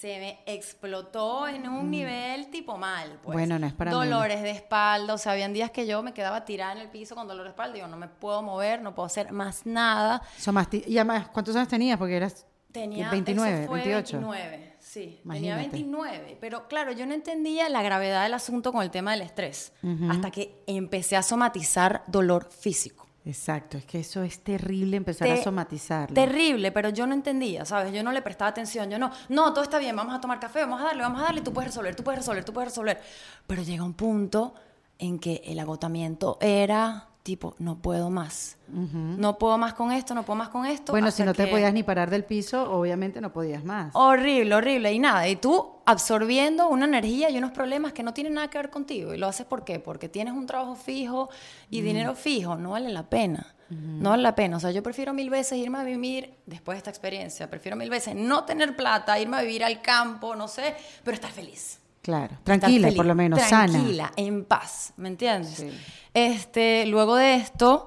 se 0.00 0.18
me 0.20 0.38
explotó 0.46 1.48
en 1.48 1.68
un 1.68 1.90
nivel 1.90 2.50
tipo 2.50 2.78
mal, 2.78 3.18
pues. 3.20 3.34
Mm. 3.34 3.38
Bueno, 3.38 3.58
no 3.58 3.66
es 3.66 3.72
para 3.72 3.90
menos. 3.90 4.06
Dolores 4.06 4.42
de 4.42 4.50
espalda, 4.50 5.14
o 5.14 5.18
sea, 5.18 5.32
habían 5.32 5.52
días 5.52 5.72
que 5.72 5.88
yo 5.88 6.04
me 6.04 6.14
quedaba 6.14 6.44
tirada 6.44 6.72
en 6.72 6.78
el 6.78 6.88
piso 6.88 7.16
con 7.16 7.26
dolor 7.26 7.44
de 7.44 7.50
espalda, 7.50 7.74
digo, 7.74 7.88
no 7.88 7.96
me 7.96 8.06
puedo 8.06 8.40
mover, 8.40 8.80
no 8.80 8.94
puedo 8.94 9.06
hacer 9.06 9.32
más 9.32 9.66
nada. 9.66 10.22
Son 10.36 10.54
más 10.54 10.68
y 10.72 10.96
además, 10.98 11.28
¿cuántos 11.30 11.56
años 11.56 11.66
tenías? 11.66 11.98
Porque 11.98 12.16
eras 12.16 12.46
Tenía 12.70 13.10
29, 13.10 13.62
eso 13.62 13.66
fue 13.66 13.78
28. 13.78 14.20
29, 14.20 14.76
sí. 14.78 15.00
Tenía 15.00 15.54
Imagínate. 15.54 15.76
29. 15.78 16.38
Pero 16.40 16.68
claro, 16.68 16.92
yo 16.92 17.04
no 17.06 17.14
entendía 17.14 17.68
la 17.68 17.82
gravedad 17.82 18.22
del 18.22 18.34
asunto 18.34 18.72
con 18.72 18.82
el 18.82 18.90
tema 18.90 19.12
del 19.12 19.22
estrés. 19.22 19.72
Hasta 20.10 20.30
que 20.30 20.62
empecé 20.68 21.16
a 21.16 21.22
somatizar 21.22 22.04
dolor 22.06 22.48
físico. 22.52 23.07
Exacto, 23.24 23.76
es 23.76 23.84
que 23.84 24.00
eso 24.00 24.22
es 24.22 24.40
terrible 24.40 24.96
empezar 24.96 25.28
a 25.28 25.36
somatizarlo. 25.42 26.14
Terrible, 26.14 26.72
pero 26.72 26.88
yo 26.88 27.06
no 27.06 27.14
entendía, 27.14 27.64
¿sabes? 27.64 27.92
Yo 27.92 28.02
no 28.02 28.12
le 28.12 28.22
prestaba 28.22 28.50
atención. 28.50 28.90
Yo 28.90 28.98
no, 28.98 29.10
no, 29.28 29.52
todo 29.52 29.64
está 29.64 29.78
bien, 29.78 29.94
vamos 29.94 30.14
a 30.14 30.20
tomar 30.20 30.40
café, 30.40 30.60
vamos 30.60 30.80
a 30.80 30.84
darle, 30.84 31.02
vamos 31.02 31.20
a 31.20 31.24
darle, 31.24 31.42
tú 31.42 31.52
puedes 31.52 31.70
resolver, 31.70 31.94
tú 31.94 32.02
puedes 32.02 32.20
resolver, 32.20 32.44
tú 32.44 32.52
puedes 32.52 32.70
resolver. 32.70 33.00
Pero 33.46 33.62
llega 33.62 33.84
un 33.84 33.94
punto 33.94 34.54
en 34.98 35.18
que 35.18 35.42
el 35.44 35.58
agotamiento 35.58 36.38
era 36.40 37.08
tipo, 37.28 37.54
no 37.58 37.76
puedo 37.82 38.08
más. 38.08 38.56
No 38.68 39.36
puedo 39.36 39.58
más 39.58 39.74
con 39.74 39.92
esto, 39.92 40.14
no 40.14 40.22
puedo 40.24 40.38
más 40.38 40.48
con 40.48 40.64
esto. 40.64 40.92
bueno, 40.92 41.10
si 41.10 41.22
no 41.24 41.34
te 41.34 41.44
que- 41.44 41.50
podías 41.50 41.74
ni 41.74 41.82
parar 41.82 42.08
del 42.08 42.24
piso, 42.24 42.72
obviamente 42.72 43.20
no 43.20 43.30
podías 43.34 43.64
más. 43.64 43.90
Horrible, 43.94 44.54
horrible. 44.54 44.90
Y 44.94 44.98
nada, 44.98 45.28
y 45.28 45.36
tú 45.36 45.72
absorbiendo 45.84 46.68
una 46.70 46.86
energía 46.86 47.28
y 47.28 47.36
unos 47.36 47.50
problemas 47.50 47.92
que 47.92 48.02
no 48.02 48.14
tienen 48.14 48.32
nada 48.32 48.48
que 48.48 48.56
ver 48.56 48.70
contigo. 48.70 49.12
¿Y 49.12 49.18
lo 49.18 49.26
haces 49.26 49.44
por 49.44 49.62
qué? 49.64 49.78
Porque 49.78 50.08
tienes 50.08 50.32
un 50.32 50.46
trabajo 50.46 50.74
fijo 50.74 51.28
y 51.68 51.82
dinero 51.82 52.14
fijo. 52.14 52.56
No 52.56 52.70
vale 52.70 52.88
la 52.88 53.02
pena. 53.10 53.54
No 53.68 54.08
vale 54.10 54.22
la 54.22 54.34
pena. 54.34 54.56
O 54.56 54.60
sea, 54.60 54.70
yo 54.70 54.82
prefiero 54.82 55.12
mil 55.12 55.28
veces 55.28 55.58
irme 55.58 55.76
a 55.78 55.84
vivir, 55.84 56.32
después 56.46 56.76
de 56.76 56.78
esta 56.78 56.88
experiencia, 56.90 57.50
prefiero 57.50 57.76
mil 57.76 57.90
veces 57.90 58.14
no 58.14 58.44
tener 58.44 58.74
plata, 58.74 59.18
irme 59.20 59.36
a 59.36 59.42
vivir 59.42 59.62
al 59.64 59.82
campo, 59.82 60.34
no 60.34 60.48
sé, 60.48 60.74
pero 61.04 61.14
estar 61.14 61.30
feliz. 61.30 61.78
Claro, 62.08 62.38
tranquila, 62.42 62.86
feliz, 62.86 62.96
por 62.96 63.04
lo 63.04 63.14
menos, 63.14 63.38
sana. 63.38 63.70
Tranquila, 63.70 64.12
en 64.16 64.46
paz, 64.46 64.94
¿me 64.96 65.08
entiendes? 65.08 65.56
Sí. 65.56 65.70
Este, 66.14 66.86
luego 66.86 67.16
de 67.16 67.34
esto, 67.34 67.86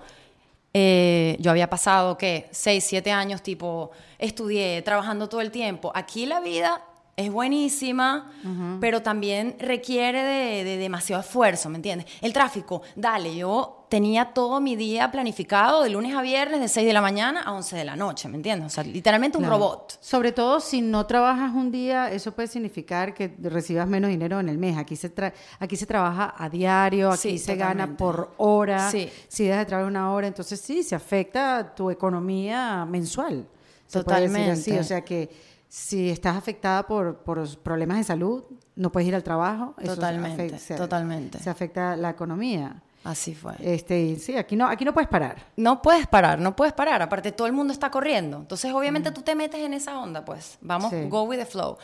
eh, 0.76 1.38
yo 1.40 1.50
había 1.50 1.68
pasado, 1.72 2.20
¿qué? 2.20 2.48
Seis, 2.52 2.84
siete 2.84 3.12
años, 3.12 3.42
tipo, 3.42 3.90
estudié, 4.20 4.84
trabajando 4.84 5.28
todo 5.28 5.42
el 5.42 5.50
tiempo. 5.50 5.92
Aquí 5.96 6.28
la 6.28 6.40
vida 6.40 6.84
es 7.22 7.32
buenísima, 7.32 8.32
pero 8.80 9.02
también 9.02 9.56
requiere 9.60 10.24
de, 10.24 10.64
de 10.64 10.78
demasiado 10.78 11.22
esfuerzo, 11.22 11.70
¿me 11.70 11.78
entiendes? 11.78 12.08
El 12.22 12.34
tráfico, 12.34 12.82
dale, 12.96 13.36
yo 13.36 13.78
tenía 13.90 14.34
todo 14.34 14.62
mi 14.62 14.78
día 14.78 15.12
planificado 15.12 15.84
de 15.84 15.90
lunes 15.90 16.16
a 16.16 16.22
viernes, 16.22 16.62
de 16.62 16.70
6 16.70 16.88
de 16.88 16.94
la 16.94 17.02
mañana 17.02 17.42
a 17.42 17.52
11 17.52 17.76
de 17.76 17.84
la 17.84 17.98
noche, 17.98 18.30
¿me 18.30 18.38
entiendes? 18.38 18.68
O 18.68 18.70
sea, 18.70 18.84
literalmente 18.86 19.38
un 19.38 19.44
Claro. 19.44 19.58
robot. 19.58 19.98
Sobre 20.00 20.32
todo 20.32 20.62
si 20.62 20.82
no 20.82 21.06
trabajas 21.06 21.54
un 21.54 21.72
día, 21.72 22.10
eso 22.10 22.32
puede 22.32 22.48
significar 22.48 23.14
que 23.14 23.34
recibas 23.42 23.88
menos 23.90 24.10
dinero 24.10 24.40
en 24.40 24.48
el 24.48 24.58
mes. 24.58 24.78
Aquí 24.78 24.96
se 24.96 25.14
tra- 25.14 25.34
aquí 25.60 25.76
se 25.76 25.86
trabaja 25.86 26.34
a 26.38 26.48
diario, 26.50 27.10
aquí 27.12 27.32
Sí, 27.32 27.38
se 27.38 27.56
gana 27.58 27.86
totalmente. 27.88 27.98
por 28.04 28.34
hora. 28.38 28.90
Sí. 28.92 29.10
Si 29.28 29.44
dejas 29.44 29.60
de 29.60 29.66
trabajar 29.66 29.90
una 29.92 30.14
hora, 30.14 30.28
entonces 30.28 30.62
sí, 30.62 30.84
se 30.84 30.96
afecta 30.96 31.76
tu 31.76 31.92
economía 31.92 32.86
mensual. 32.86 33.46
Se 33.88 34.04
puede 34.04 34.22
decir 34.22 34.38
así. 34.38 34.44
Totalmente. 34.72 34.80
O 34.80 34.84
sea 34.86 35.02
que 35.04 35.30
si 35.74 36.10
estás 36.10 36.36
afectada 36.36 36.86
por, 36.86 37.20
por 37.20 37.48
problemas 37.60 37.96
de 37.98 38.04
salud, 38.04 38.44
no 38.76 38.92
puedes 38.92 39.08
ir 39.08 39.16
al 39.16 39.24
trabajo. 39.24 39.74
eso 39.80 39.96
Totalmente, 39.96 40.44
afecta- 40.48 40.58
se- 40.60 40.76
totalmente. 40.76 41.40
Se 41.40 41.50
afecta 41.50 41.96
la 41.96 42.10
economía. 42.10 42.82
Así 43.06 43.34
fue. 43.34 43.54
Este, 43.60 44.18
sí, 44.18 44.36
aquí 44.36 44.58
no, 44.58 44.68
aquí 44.68 44.84
no 44.84 44.94
puedes 44.94 45.08
parar. 45.08 45.38
No 45.56 45.82
puedes 45.82 46.08
parar, 46.08 46.40
no 46.40 46.58
puedes 46.58 46.74
parar. 46.74 47.02
Aparte, 47.02 47.32
todo 47.32 47.48
el 47.48 47.54
mundo 47.54 47.72
está 47.72 47.90
corriendo. 47.90 48.36
Entonces, 48.38 48.74
obviamente, 48.74 49.12
tú 49.12 49.22
te 49.22 49.34
metes 49.34 49.62
en 49.62 49.74
esa 49.74 49.98
onda, 49.98 50.26
pues. 50.26 50.58
Vamos, 50.60 50.92
Sí. 50.92 51.08
go 51.08 51.24
with 51.24 51.38
the 51.40 51.46
flow. 51.46 51.78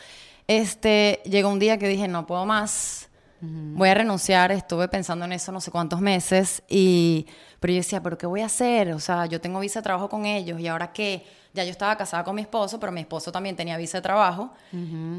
Este, 0.46 1.20
llegó 1.24 1.48
un 1.48 1.58
día 1.58 1.78
que 1.78 1.88
dije, 1.88 2.08
no 2.08 2.26
puedo 2.26 2.44
más. 2.46 3.07
Voy 3.40 3.88
a 3.88 3.94
renunciar. 3.94 4.50
Estuve 4.52 4.88
pensando 4.88 5.24
en 5.24 5.32
eso 5.32 5.52
no 5.52 5.60
sé 5.60 5.70
cuántos 5.70 6.00
meses. 6.00 6.62
Y, 6.68 7.26
pero 7.60 7.72
yo 7.72 7.78
decía, 7.78 8.02
¿pero 8.02 8.18
qué 8.18 8.26
voy 8.26 8.40
a 8.40 8.46
hacer? 8.46 8.92
O 8.92 9.00
sea, 9.00 9.26
yo 9.26 9.40
tengo 9.40 9.60
visa 9.60 9.78
de 9.80 9.84
trabajo 9.84 10.08
con 10.08 10.24
ellos. 10.26 10.58
¿Y 10.60 10.66
ahora 10.66 10.92
qué? 10.92 11.24
Ya 11.54 11.64
yo 11.64 11.70
estaba 11.70 11.96
casada 11.96 12.24
con 12.24 12.34
mi 12.34 12.42
esposo, 12.42 12.78
pero 12.78 12.92
mi 12.92 13.00
esposo 13.00 13.32
también 13.32 13.56
tenía 13.56 13.76
visa 13.76 13.98
de 13.98 14.02
trabajo. 14.02 14.52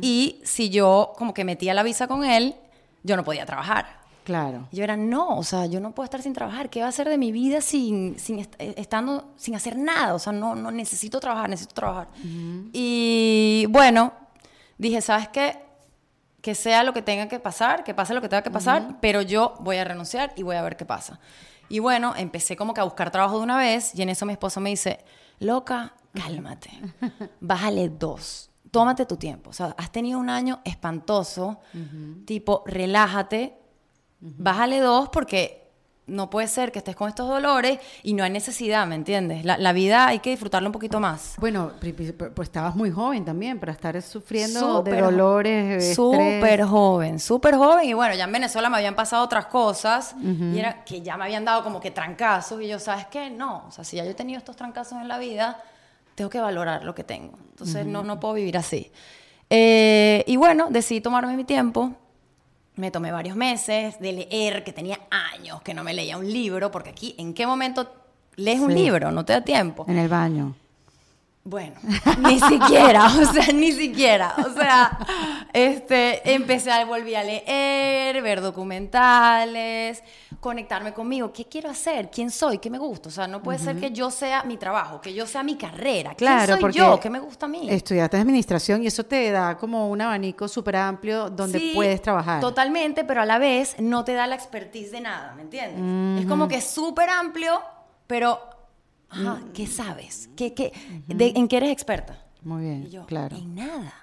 Y 0.01 0.39
si 0.43 0.69
yo 0.69 1.13
como 1.17 1.33
que 1.33 1.43
metía 1.43 1.73
la 1.73 1.83
visa 1.83 2.07
con 2.07 2.23
él, 2.23 2.55
yo 3.03 3.15
no 3.15 3.23
podía 3.23 3.45
trabajar. 3.45 3.97
Claro. 4.25 4.67
Y 4.71 4.75
yo 4.77 4.83
era, 4.83 4.95
no, 4.95 5.37
o 5.37 5.43
sea, 5.43 5.65
yo 5.65 5.79
no 5.79 5.91
puedo 5.95 6.03
estar 6.05 6.21
sin 6.21 6.33
trabajar. 6.33 6.69
¿Qué 6.69 6.81
va 6.81 6.85
a 6.85 6.89
hacer 6.89 7.09
de 7.09 7.17
mi 7.17 7.31
vida 7.31 7.61
sin, 7.61 8.19
sin 8.19 8.39
est- 8.39 8.53
eh, 8.59 8.75
estando, 8.77 9.33
sin 9.37 9.55
hacer 9.55 9.75
nada? 9.75 10.13
O 10.13 10.19
sea, 10.19 10.31
no, 10.33 10.53
no 10.53 10.69
necesito 10.69 11.19
trabajar, 11.19 11.49
necesito 11.49 11.73
trabajar. 11.73 12.09
Y 12.71 13.65
bueno, 13.69 14.13
dije, 14.77 15.01
¿sabes 15.01 15.29
qué? 15.29 15.57
Que 16.41 16.55
sea 16.55 16.83
lo 16.83 16.93
que 16.93 17.01
tenga 17.01 17.27
que 17.27 17.39
pasar, 17.39 17.83
que 17.83 17.93
pase 17.93 18.13
lo 18.13 18.21
que 18.21 18.29
tenga 18.29 18.43
que 18.43 18.51
pasar, 18.51 18.97
pero 19.01 19.21
yo 19.21 19.55
voy 19.59 19.77
a 19.77 19.83
renunciar 19.83 20.31
y 20.35 20.43
voy 20.43 20.55
a 20.55 20.61
ver 20.61 20.77
qué 20.77 20.85
pasa. 20.85 21.19
Y 21.67 21.79
bueno, 21.79 22.13
empecé 22.15 22.55
como 22.55 22.73
que 22.73 22.81
a 22.81 22.83
buscar 22.83 23.11
trabajo 23.11 23.37
de 23.37 23.43
una 23.43 23.57
vez 23.57 23.93
y 23.93 24.01
en 24.01 24.09
eso 24.09 24.25
mi 24.25 24.33
esposo 24.33 24.59
me 24.59 24.69
dice, 24.69 25.03
loca, 25.39 25.93
cálmate, 26.13 26.71
bájale 27.39 27.89
dos, 27.89 28.49
tómate 28.71 29.05
tu 29.05 29.17
tiempo. 29.17 29.51
O 29.51 29.53
sea, 29.53 29.75
has 29.77 29.91
tenido 29.91 30.19
un 30.19 30.29
año 30.29 30.61
espantoso, 30.63 31.59
tipo, 32.25 32.63
relájate, 32.65 33.57
bájale 34.19 34.79
dos 34.79 35.09
porque 35.09 35.58
no 36.09 36.29
puede 36.29 36.47
ser 36.47 36.71
que 36.71 36.79
estés 36.79 36.95
con 36.95 37.09
estos 37.09 37.27
dolores 37.27 37.79
y 38.03 38.13
no 38.13 38.23
hay 38.23 38.29
necesidad, 38.29 38.85
¿me 38.87 38.95
entiendes? 38.95 39.45
La, 39.45 39.57
la 39.57 39.73
vida 39.73 40.07
hay 40.07 40.19
que 40.19 40.29
disfrutarla 40.31 40.67
un 40.67 40.73
poquito 40.73 40.99
más. 40.99 41.35
Bueno, 41.37 41.71
pues 42.35 42.47
estabas 42.47 42.75
muy 42.75 42.91
joven 42.91 43.25
también 43.25 43.59
para 43.59 43.71
estar 43.71 44.01
sufriendo 44.01 44.81
de 44.83 44.99
dolores, 44.99 45.95
Súper 45.95 46.63
joven, 46.63 47.19
súper 47.19 47.55
joven. 47.55 47.87
Y 47.87 47.93
bueno, 47.93 48.15
ya 48.15 48.25
en 48.25 48.31
Venezuela 48.31 48.69
me 48.69 48.77
habían 48.77 48.95
pasado 48.95 49.23
otras 49.23 49.45
cosas 49.47 50.15
y 50.21 50.57
era 50.57 50.83
que 50.83 51.01
ya 51.01 51.17
me 51.17 51.25
habían 51.25 51.45
dado 51.45 51.63
como 51.63 51.79
que 51.79 51.91
trancazos. 51.91 52.61
Y 52.61 52.67
yo, 52.67 52.79
¿sabes 52.79 53.05
qué? 53.07 53.29
No, 53.29 53.65
o 53.67 53.71
sea, 53.71 53.83
si 53.83 53.97
ya 53.97 54.03
yo 54.03 54.11
he 54.11 54.15
tenido 54.15 54.37
estos 54.37 54.55
trancazos 54.55 54.99
en 55.01 55.07
la 55.07 55.17
vida, 55.17 55.61
tengo 56.15 56.29
que 56.29 56.39
valorar 56.39 56.83
lo 56.83 56.93
que 56.93 57.03
tengo. 57.03 57.37
Entonces 57.51 57.85
no, 57.85 58.03
no 58.03 58.19
puedo 58.19 58.33
vivir 58.33 58.57
así. 58.57 58.91
Eh, 59.49 60.23
y 60.27 60.37
bueno, 60.37 60.67
decidí 60.69 61.01
tomarme 61.01 61.35
mi 61.35 61.43
tiempo. 61.43 61.93
Me 62.79 62.91
tomé 62.91 63.11
varios 63.11 63.35
meses 63.35 63.99
de 63.99 64.13
leer, 64.13 64.63
que 64.63 64.71
tenía 64.71 64.97
años 65.11 65.61
que 65.63 65.73
no 65.73 65.83
me 65.83 65.93
leía 65.93 66.17
un 66.17 66.31
libro, 66.31 66.71
porque 66.71 66.91
aquí, 66.91 67.13
¿en 67.17 67.33
qué 67.33 67.45
momento 67.45 67.91
lees 68.37 68.61
un 68.61 68.73
libro? 68.73 69.11
No 69.11 69.25
te 69.25 69.33
da 69.33 69.41
tiempo. 69.41 69.83
En 69.89 69.97
el 69.97 70.07
baño. 70.07 70.55
Bueno, 71.43 71.75
ni 72.19 72.39
siquiera, 72.39 73.05
o 73.05 73.33
sea, 73.33 73.53
ni 73.53 73.71
siquiera. 73.71 74.35
O 74.45 74.53
sea, 74.53 74.99
este, 75.53 76.33
empecé 76.33 76.69
a 76.71 76.85
volví 76.85 77.15
a 77.15 77.23
leer, 77.23 78.21
ver 78.21 78.41
documentales, 78.41 80.03
conectarme 80.39 80.93
conmigo. 80.93 81.31
¿Qué 81.31 81.45
quiero 81.45 81.69
hacer? 81.69 82.11
¿Quién 82.11 82.29
soy? 82.29 82.59
¿Qué 82.59 82.69
me 82.69 82.77
gusta? 82.77 83.09
O 83.09 83.11
sea, 83.11 83.27
no 83.27 83.41
puede 83.41 83.57
ser 83.57 83.79
que 83.79 83.91
yo 83.91 84.11
sea 84.11 84.43
mi 84.43 84.57
trabajo, 84.57 85.01
que 85.01 85.13
yo 85.13 85.25
sea 85.25 85.41
mi 85.43 85.55
carrera. 85.55 86.13
¿Quién 86.13 86.29
Claro, 86.31 86.57
soy 86.59 86.73
yo? 86.73 86.99
¿Qué 86.99 87.09
me 87.09 87.19
gusta 87.19 87.45
a 87.45 87.49
mí? 87.49 87.67
Estudiaste 87.69 88.17
administración 88.17 88.83
y 88.83 88.87
eso 88.87 89.03
te 89.05 89.31
da 89.31 89.57
como 89.57 89.89
un 89.89 90.01
abanico 90.01 90.47
súper 90.47 90.75
amplio 90.75 91.29
donde 91.29 91.59
Sí, 91.59 91.71
puedes 91.73 92.01
trabajar. 92.01 92.41
Totalmente, 92.41 93.03
pero 93.05 93.21
a 93.21 93.25
la 93.25 93.39
vez 93.39 93.75
no 93.79 94.03
te 94.03 94.13
da 94.13 94.27
la 94.27 94.35
expertise 94.35 94.91
de 94.91 95.01
nada, 95.01 95.33
¿me 95.35 95.43
entiendes? 95.43 96.21
Es 96.21 96.29
como 96.29 96.47
que 96.47 96.55
es 96.57 96.69
súper 96.69 97.09
amplio, 97.09 97.61
pero, 98.07 98.39
ajá, 99.09 99.41
¿qué 99.53 99.67
sabes? 99.67 100.29
¿Qué, 100.35 100.53
qué, 100.53 100.71
de- 101.07 101.33
¿En 101.35 101.47
qué 101.47 101.57
eres 101.57 101.71
experta? 101.71 102.25
Muy 102.43 102.63
bien, 102.63 102.83
Y 102.85 102.89
yo, 102.89 103.05
claro, 103.05 103.35
en 103.35 103.55
nada. 103.55 103.93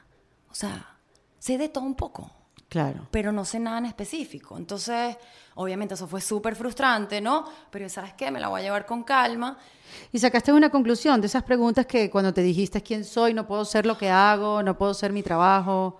O 0.50 0.54
sea, 0.54 0.96
sé 1.38 1.56
de 1.58 1.68
todo 1.68 1.84
un 1.84 1.94
poco, 1.94 2.30
claro. 2.68 3.06
pero 3.10 3.32
no 3.32 3.44
sé 3.44 3.58
nada 3.58 3.78
en 3.78 3.86
específico. 3.86 4.56
Entonces, 4.58 5.16
obviamente 5.54 5.94
eso 5.94 6.06
fue 6.06 6.20
súper 6.20 6.54
frustrante, 6.56 7.20
¿no? 7.20 7.44
Pero 7.70 7.88
¿sabes 7.88 8.12
qué? 8.14 8.30
Me 8.30 8.40
la 8.40 8.48
voy 8.48 8.60
a 8.60 8.64
llevar 8.64 8.84
con 8.86 9.04
calma. 9.04 9.56
Y 10.12 10.18
sacaste 10.18 10.52
una 10.52 10.68
conclusión 10.70 11.20
de 11.20 11.28
esas 11.28 11.42
preguntas 11.44 11.86
que 11.86 12.10
cuando 12.10 12.34
te 12.34 12.42
dijiste 12.42 12.82
quién 12.82 13.04
soy, 13.04 13.32
no 13.32 13.46
puedo 13.46 13.64
ser 13.64 13.86
lo 13.86 13.96
que 13.96 14.10
hago, 14.10 14.62
no 14.62 14.76
puedo 14.76 14.92
ser 14.94 15.12
mi 15.12 15.22
trabajo. 15.22 15.98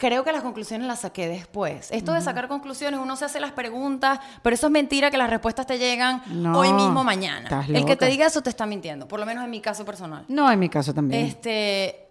Creo 0.00 0.24
que 0.24 0.32
las 0.32 0.40
conclusiones 0.42 0.86
las 0.86 1.00
saqué 1.00 1.28
después. 1.28 1.90
Esto 1.90 2.14
de 2.14 2.22
sacar 2.22 2.48
conclusiones, 2.48 2.98
uno 2.98 3.16
se 3.16 3.26
hace 3.26 3.38
las 3.38 3.52
preguntas, 3.52 4.18
pero 4.42 4.54
eso 4.54 4.68
es 4.68 4.72
mentira 4.72 5.10
que 5.10 5.18
las 5.18 5.28
respuestas 5.28 5.66
te 5.66 5.76
llegan 5.78 6.22
No, 6.28 6.58
hoy 6.58 6.72
mismo, 6.72 7.04
mañana. 7.04 7.42
estás 7.44 7.68
El 7.68 7.84
que 7.84 7.96
te 7.96 8.06
loca. 8.06 8.06
diga 8.06 8.26
eso 8.26 8.40
te 8.40 8.48
está 8.48 8.64
mintiendo, 8.64 9.06
por 9.06 9.20
lo 9.20 9.26
menos 9.26 9.44
en 9.44 9.50
mi 9.50 9.60
caso 9.60 9.84
personal. 9.84 10.24
No, 10.28 10.50
en 10.50 10.58
mi 10.58 10.70
caso 10.70 10.94
también. 10.94 11.26
Este 11.26 12.08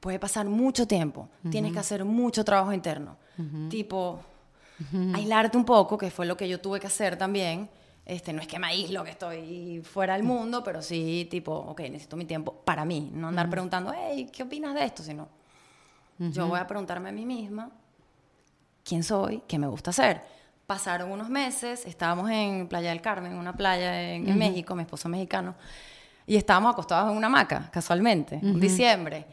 puede 0.00 0.18
pasar 0.18 0.44
mucho 0.46 0.86
tiempo. 0.86 1.30
Tienes 1.50 1.72
que 1.72 1.78
hacer 1.78 2.04
mucho 2.04 2.44
trabajo 2.44 2.74
interno. 2.74 3.16
Tipo, 3.70 4.20
aislarte 5.14 5.56
un 5.56 5.64
poco, 5.64 5.96
que 5.96 6.10
fue 6.10 6.26
lo 6.26 6.36
que 6.36 6.46
yo 6.46 6.60
tuve 6.60 6.78
que 6.78 6.88
hacer 6.88 7.16
también. 7.16 7.70
Este, 8.04 8.32
no 8.34 8.40
es 8.42 8.46
que 8.48 8.58
me 8.58 8.66
aíslo, 8.66 9.02
que 9.04 9.10
estoy 9.10 9.82
fuera 9.82 10.12
del 10.14 10.24
mundo, 10.24 10.62
pero 10.62 10.82
sí, 10.82 11.26
tipo, 11.30 11.52
ok, 11.54 11.80
necesito 11.80 12.16
mi 12.16 12.24
tiempo 12.26 12.52
para 12.64 12.84
mí. 12.84 13.10
No 13.14 13.28
andar 13.28 13.48
preguntando, 13.50 13.92
hey, 13.94 14.28
¿qué 14.32 14.42
opinas 14.44 14.74
de 14.74 14.84
esto? 14.84 15.02
Sino, 15.02 15.28
yo 16.18 16.48
voy 16.48 16.58
a 16.58 16.66
preguntarme 16.66 17.08
a 17.08 17.12
mí 17.12 17.24
misma 17.24 17.70
quién 18.84 19.02
soy, 19.02 19.42
qué 19.46 19.58
me 19.58 19.66
gusta 19.66 19.90
hacer. 19.90 20.22
Pasaron 20.66 21.10
unos 21.10 21.28
meses, 21.28 21.86
estábamos 21.86 22.30
en 22.30 22.68
Playa 22.68 22.90
del 22.90 23.00
Carmen, 23.00 23.34
una 23.34 23.56
playa 23.56 24.12
en, 24.12 24.28
en 24.28 24.38
México, 24.38 24.74
mi 24.74 24.82
esposo 24.82 25.08
es 25.08 25.12
mexicano, 25.12 25.54
y 26.26 26.36
estábamos 26.36 26.72
acostados 26.72 27.10
en 27.10 27.16
una 27.16 27.28
hamaca, 27.28 27.70
casualmente, 27.70 28.38
en 28.42 28.60
diciembre. 28.60 29.24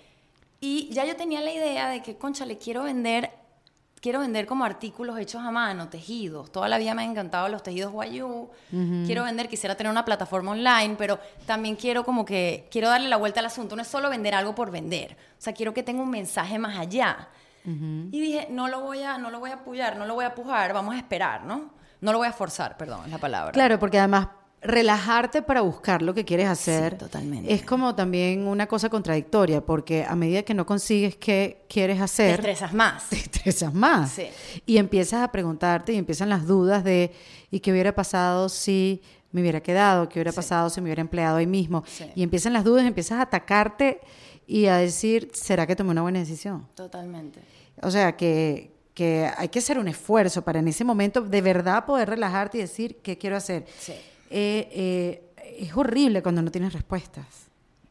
Y 0.62 0.90
ya 0.94 1.06
yo 1.06 1.16
tenía 1.16 1.42
la 1.42 1.52
idea 1.52 1.90
de 1.90 2.02
que, 2.02 2.18
concha, 2.18 2.46
le 2.46 2.58
quiero 2.58 2.84
vender, 2.84 3.32
quiero 4.06 4.20
vender 4.20 4.46
como 4.46 4.64
artículos 4.64 5.18
hechos 5.18 5.42
a 5.42 5.50
mano, 5.50 5.90
tejidos. 5.90 6.52
Toda 6.52 6.70
la 6.70 6.78
vida 6.78 6.94
me 6.94 7.02
han 7.02 7.10
encantado 7.10 7.50
los 7.50 7.64
tejidos 7.64 7.92
guayú. 7.92 8.52
Quiero 8.70 9.24
vender, 9.24 9.50
quisiera 9.50 9.74
tener 9.74 9.90
una 9.90 10.06
plataforma 10.06 10.52
online, 10.52 10.94
pero 10.96 11.18
también 11.48 11.76
quiero 11.76 12.06
como 12.06 12.24
que, 12.24 12.68
quiero 12.70 12.88
darle 12.88 13.10
la 13.10 13.18
vuelta 13.18 13.40
al 13.40 13.48
asunto. 13.48 13.76
No 13.76 13.82
es 13.82 13.88
solo 13.88 14.12
vender 14.12 14.36
algo 14.36 14.54
por 14.54 14.70
vender. 14.70 15.18
O 15.40 15.42
sea, 15.42 15.54
quiero 15.54 15.74
que 15.74 15.82
tenga 15.82 16.04
un 16.04 16.12
mensaje 16.12 16.60
más 16.60 16.78
allá. 16.78 17.30
Y 17.66 18.22
dije, 18.22 18.48
no 18.52 18.68
lo 18.68 18.82
voy 18.82 19.02
a, 19.02 19.18
no 19.18 19.32
lo 19.32 19.40
voy 19.40 19.50
a 19.50 19.56
apoyar, 19.56 19.98
no 19.98 20.06
lo 20.06 20.14
voy 20.14 20.26
a 20.26 20.36
pujar, 20.36 20.72
vamos 20.72 20.94
a 20.94 21.00
esperar, 21.00 21.44
¿no? 21.44 21.72
No 22.00 22.12
lo 22.12 22.20
voy 22.20 22.28
a 22.28 22.32
forzar, 22.32 22.78
perdón, 22.78 23.06
es 23.06 23.12
la 23.12 23.18
palabra. 23.18 23.54
Claro, 23.54 23.80
porque 23.80 23.98
además 23.98 24.28
relajarte 24.66 25.42
para 25.42 25.62
buscar 25.62 26.02
lo 26.02 26.14
que 26.14 26.26
quieres 26.26 26.48
hacer 26.48 26.98
totalmente. 26.98 27.54
es 27.54 27.64
como 27.64 27.96
también 27.96 28.48
una 28.48 28.68
cosa 28.68 28.90
contradictoria, 28.90 29.62
porque 29.62 30.04
a 30.04 30.16
medida 30.16 30.44
que 30.44 30.54
no 30.54 30.66
consigues 30.66 31.16
qué 31.16 31.64
quieres 31.70 31.98
Te 31.98 32.04
hacer, 32.04 32.30
estresas 32.32 32.74
más. 32.74 33.10
te 33.10 33.18
estresas 33.18 33.74
más. 33.74 34.12
Sí. 34.12 34.28
Y 34.66 34.78
empiezas 34.78 35.22
a 35.24 35.32
preguntarte 35.32 35.94
y 35.94 35.98
empiezan 35.98 36.30
las 36.30 36.46
dudas 36.46 36.84
de 36.84 37.12
¿y 37.52 37.60
qué 37.60 37.72
hubiera 37.72 37.94
pasado 37.94 38.50
si 38.50 39.02
me 39.32 39.42
hubiera 39.42 39.62
quedado? 39.62 40.10
¿Qué 40.10 40.20
hubiera 40.20 40.32
pasado 40.32 40.70
si 40.70 40.82
me 40.82 40.86
hubiera 40.86 41.02
empleado 41.02 41.38
ahí 41.38 41.48
mismo? 41.48 41.84
Sí. 41.88 42.06
Y 42.16 42.24
empiezan 42.24 42.54
las 42.54 42.64
dudas, 42.64 42.86
empiezas 42.86 43.20
a 43.20 43.24
atacarte 43.24 44.00
y 44.48 44.68
a 44.68 44.78
decir, 44.78 45.32
¿será 45.34 45.66
que 45.68 45.76
tomé 45.76 45.92
una 45.92 46.02
buena 46.02 46.20
decisión? 46.20 46.68
Totalmente. 46.76 47.40
O 47.82 47.92
sea, 47.92 48.16
que, 48.16 48.72
que 48.94 49.30
hay 49.38 49.50
que 49.50 49.60
hacer 49.60 49.78
un 49.78 49.88
esfuerzo 49.88 50.44
para 50.44 50.60
en 50.60 50.68
ese 50.68 50.84
momento 50.84 51.22
de 51.22 51.42
verdad 51.42 51.86
poder 51.86 52.10
relajarte 52.10 52.58
y 52.58 52.62
decir, 52.62 52.98
¿qué 53.02 53.18
quiero 53.18 53.36
hacer? 53.36 53.66
Sí. 53.80 53.94
Eh, 54.30 54.70
eh, 55.38 55.56
es 55.60 55.76
horrible 55.76 56.22
cuando 56.24 56.42
no 56.42 56.52
tienes 56.52 56.74
respuestas. 56.74 57.26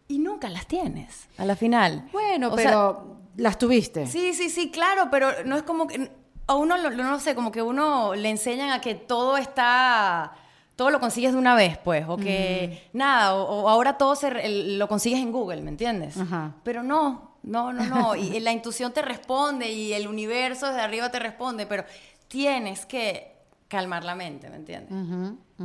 Y 0.09 0.19
nunca 0.19 0.49
las 0.51 0.67
tienes, 0.67 1.29
a 1.39 1.45
la 1.45 1.57
final. 1.57 2.09
Bueno, 2.13 2.53
O 2.53 2.57
sea, 2.59 2.65
pero 2.71 3.17
las 3.37 3.59
tuviste. 3.59 4.07
Sí, 4.07 4.35
sí, 4.35 4.51
sí, 4.51 4.71
claro, 4.71 5.09
pero 5.11 5.29
no 5.45 5.57
es 5.57 5.63
como 5.63 5.87
que 5.87 6.11
a 6.47 6.55
uno 6.57 6.77
lo, 6.77 6.91
no 6.91 7.19
sé, 7.21 7.35
como 7.35 7.51
que 7.51 7.63
uno 7.63 8.15
le 8.15 8.29
enseñan 8.29 8.71
a 8.71 8.81
que 8.81 8.95
todo 8.95 9.37
está 9.39 10.35
todo 10.77 10.91
lo 10.91 10.99
consigues 10.99 11.33
de 11.33 11.39
una 11.39 11.55
vez, 11.55 11.79
pues, 11.79 12.05
o 12.09 12.17
que 12.17 12.89
nada, 12.93 13.35
o, 13.37 13.63
o 13.63 13.69
ahora 13.69 13.97
todo 13.97 14.17
se, 14.17 14.27
el- 14.45 14.77
lo 14.79 14.89
consigues 14.89 15.21
en 15.21 15.31
Google, 15.31 15.63
¿me 15.63 15.71
entiendes? 15.71 16.17
Ajá. 16.19 16.53
Pero 16.65 16.83
no, 16.83 17.37
no, 17.45 17.73
no, 17.73 17.85
no, 17.87 18.17
y 18.17 18.41
la 18.41 18.53
intuición 18.53 18.93
te 18.93 19.01
responde 19.01 19.71
y 19.71 19.93
el 19.93 20.09
universo 20.09 20.67
desde 20.67 20.81
arriba 20.81 21.11
te 21.13 21.21
responde, 21.21 21.65
pero 21.67 21.85
tienes 22.27 22.87
que 22.87 23.34
calmar 23.69 24.05
la 24.05 24.15
mente, 24.15 24.49
¿me 24.51 24.57
entiendes? 24.57 24.93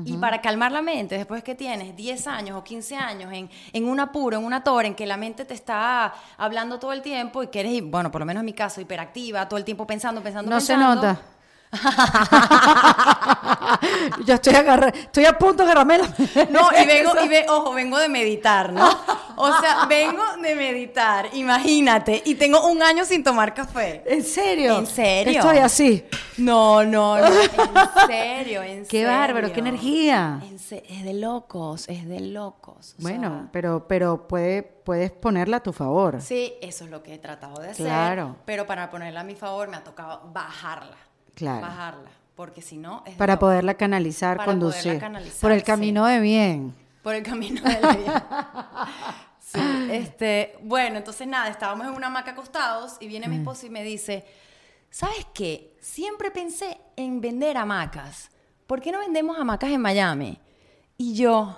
Y 0.05 0.17
para 0.17 0.41
calmar 0.41 0.71
la 0.71 0.81
mente, 0.81 1.17
después 1.17 1.43
que 1.43 1.55
tienes 1.55 1.95
10 1.95 2.27
años 2.27 2.57
o 2.57 2.63
15 2.63 2.95
años 2.95 3.33
en, 3.33 3.49
en 3.73 3.85
un 3.87 3.99
apuro, 3.99 4.37
en 4.37 4.45
una 4.45 4.63
torre, 4.63 4.87
en 4.87 4.95
que 4.95 5.05
la 5.05 5.17
mente 5.17 5.45
te 5.45 5.53
está 5.53 6.13
hablando 6.37 6.79
todo 6.79 6.93
el 6.93 7.01
tiempo 7.01 7.43
y 7.43 7.47
que 7.47 7.59
eres, 7.61 7.81
bueno, 7.83 8.11
por 8.11 8.21
lo 8.21 8.25
menos 8.25 8.41
en 8.41 8.45
mi 8.45 8.53
caso, 8.53 8.81
hiperactiva, 8.81 9.47
todo 9.49 9.57
el 9.57 9.65
tiempo 9.65 9.85
pensando, 9.87 10.21
pensando, 10.21 10.49
No 10.49 10.59
se 10.59 10.73
pensando. 10.73 10.95
nota. 10.95 11.21
Yo 14.25 14.33
estoy 14.35 14.55
agarra- 14.55 14.89
estoy 14.89 15.25
a 15.25 15.37
punto 15.37 15.63
de 15.63 15.71
agarrarme 15.71 15.99
la... 15.99 16.07
No, 16.49 16.67
y 16.81 16.85
vengo, 16.85 17.11
y 17.23 17.27
ve, 17.27 17.45
ojo, 17.49 17.73
vengo 17.73 17.97
de 17.99 18.09
meditar, 18.09 18.73
¿no? 18.73 18.87
O 19.35 19.47
sea, 19.59 19.85
vengo 19.85 20.21
de 20.41 20.55
meditar, 20.55 21.29
imagínate, 21.33 22.21
y 22.25 22.35
tengo 22.35 22.67
un 22.67 22.81
año 22.83 23.05
sin 23.05 23.23
tomar 23.23 23.53
café. 23.53 24.03
¿En 24.05 24.23
serio? 24.23 24.79
¿En 24.79 24.87
serio? 24.87 25.39
Estoy 25.39 25.57
así. 25.59 26.05
No, 26.37 26.83
no, 26.83 27.17
no, 27.17 27.27
en 27.27 28.07
serio, 28.07 28.63
en 28.63 28.79
Qué 28.85 29.03
serio. 29.03 29.07
bárbaro, 29.07 29.53
qué 29.53 29.59
energía. 29.61 30.41
En 30.43 30.59
se- 30.59 30.83
es 30.89 31.03
de 31.05 31.13
locos, 31.13 31.87
es 31.87 32.05
de 32.07 32.19
locos. 32.19 32.95
Bueno, 32.97 33.29
sea, 33.29 33.47
pero, 33.53 33.87
pero 33.87 34.27
puede, 34.27 34.63
puedes 34.63 35.11
ponerla 35.11 35.57
a 35.57 35.63
tu 35.63 35.71
favor. 35.71 36.19
Sí, 36.21 36.53
eso 36.61 36.83
es 36.85 36.89
lo 36.91 37.01
que 37.03 37.13
he 37.13 37.17
tratado 37.19 37.61
de 37.61 37.69
hacer. 37.69 37.85
Claro. 37.85 38.35
Pero 38.45 38.65
para 38.65 38.89
ponerla 38.89 39.21
a 39.21 39.23
mi 39.23 39.35
favor 39.35 39.67
me 39.69 39.77
ha 39.77 39.83
tocado 39.83 40.21
bajarla. 40.33 40.97
Claro. 41.39 41.61
Bajarla. 41.61 42.09
Porque 42.35 42.61
si 42.61 42.77
no, 42.77 43.03
es 43.05 43.15
Para 43.15 43.37
poderla 43.39 43.73
canalizar, 43.73 44.37
Para 44.37 44.45
poderla 44.45 44.65
conducir. 44.67 44.99
canalizar, 44.99 45.41
por 45.41 45.51
el 45.51 45.59
sí. 45.59 45.65
camino 45.65 46.05
de 46.05 46.19
bien. 46.19 46.75
Por 47.03 47.15
el 47.15 47.23
camino 47.23 47.61
de 47.61 47.75
vida. 47.97 48.87
Sí, 49.51 49.59
este, 49.91 50.55
bueno, 50.61 50.97
entonces 50.97 51.25
nada, 51.27 51.47
estábamos 51.49 51.87
en 51.87 51.93
una 51.93 52.05
hamaca 52.05 52.31
acostados 52.31 52.97
y 52.99 53.07
viene 53.07 53.27
mi 53.27 53.37
Mm. 53.37 53.39
esposo 53.39 53.65
y 53.65 53.71
me 53.71 53.83
dice, 53.83 54.23
¿sabes 54.91 55.25
qué? 55.33 55.75
Siempre 55.81 56.29
pensé 56.29 56.79
en 56.95 57.19
vender 57.19 57.57
hamacas. 57.57 58.29
¿Por 58.67 58.79
qué 58.79 58.91
no 58.91 58.99
vendemos 58.99 59.39
hamacas 59.39 59.71
en 59.71 59.81
Miami? 59.81 60.37
Y 60.97 61.15
yo, 61.15 61.57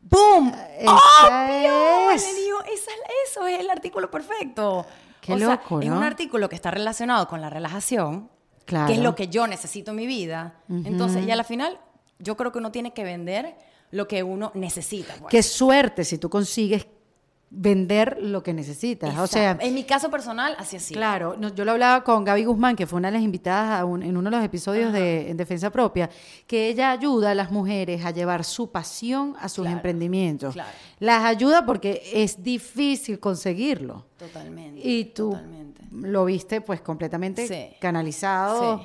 ¡boom! 0.00 0.54
Esa 0.78 1.48
¡Obvio! 1.48 2.10
es. 2.12 2.22
Le 2.32 2.40
digo, 2.40 2.60
"Esa 2.66 2.90
es- 2.92 3.30
eso 3.32 3.46
es 3.48 3.58
el 3.58 3.68
artículo 3.70 4.08
perfecto. 4.08 4.86
Qué 5.20 5.32
O 5.34 5.38
sea, 5.38 5.48
loco, 5.48 5.80
Es 5.80 5.88
¿no? 5.88 5.96
un 5.96 6.04
artículo 6.04 6.48
que 6.48 6.54
está 6.54 6.70
relacionado 6.70 7.26
con 7.26 7.40
la 7.40 7.50
relajación, 7.50 8.30
Claro. 8.64 8.86
que 8.86 8.94
es 8.94 9.00
lo 9.00 9.14
que 9.14 9.28
yo 9.28 9.46
necesito 9.46 9.90
en 9.90 9.96
mi 9.96 10.06
vida. 10.06 10.54
Entonces, 10.68 11.26
y 11.26 11.30
a 11.30 11.36
la 11.36 11.44
final, 11.44 11.78
yo 12.18 12.36
creo 12.36 12.52
que 12.52 12.58
uno 12.58 12.70
tiene 12.72 12.92
que 12.92 13.04
vender 13.04 13.56
lo 13.90 14.08
que 14.08 14.22
uno 14.22 14.50
necesita. 14.54 15.14
pues. 15.18 15.30
Qué 15.30 15.42
suerte 15.42 16.04
si 16.04 16.18
tú 16.18 16.30
consigues 16.30 16.86
vender 17.54 18.16
lo 18.22 18.42
que 18.42 18.54
necesitas. 18.54 19.18
O 19.18 19.26
sea, 19.26 19.58
en 19.60 19.74
mi 19.74 19.84
caso 19.84 20.10
personal, 20.10 20.54
así 20.58 20.76
así. 20.76 20.94
Claro, 20.94 21.36
no, 21.38 21.54
yo 21.54 21.66
lo 21.66 21.72
hablaba 21.72 22.02
con 22.02 22.24
Gaby 22.24 22.44
Guzmán, 22.44 22.76
que 22.76 22.86
fue 22.86 22.96
una 22.96 23.08
de 23.08 23.12
las 23.12 23.22
invitadas 23.22 23.78
a 23.78 23.84
un- 23.84 24.02
en 24.02 24.16
uno 24.16 24.30
de 24.30 24.36
los 24.36 24.44
episodios 24.44 24.90
de 24.92 25.30
En 25.30 25.36
Defensa 25.36 25.68
Propia, 25.70 26.08
que 26.46 26.68
ella 26.68 26.90
ayuda 26.90 27.32
a 27.32 27.34
las 27.34 27.50
mujeres 27.50 28.04
a 28.06 28.10
llevar 28.10 28.44
su 28.44 28.70
pasión 28.70 29.36
a 29.38 29.50
sus 29.50 29.64
Claro, 29.64 29.76
emprendimientos. 29.76 30.54
claro. 30.54 30.70
Las 30.98 31.24
ayuda 31.24 31.66
porque 31.66 32.02
es 32.14 32.42
difícil 32.42 33.20
conseguirlo. 33.20 34.06
Totalmente. 34.16 34.80
Y 34.82 35.04
tú 35.06 35.32
Totalmente. 35.32 35.82
lo 35.92 36.24
viste 36.24 36.62
pues 36.62 36.80
completamente 36.80 37.46
Sí. 37.46 37.76
canalizado, 37.80 38.78
Sí. 38.78 38.84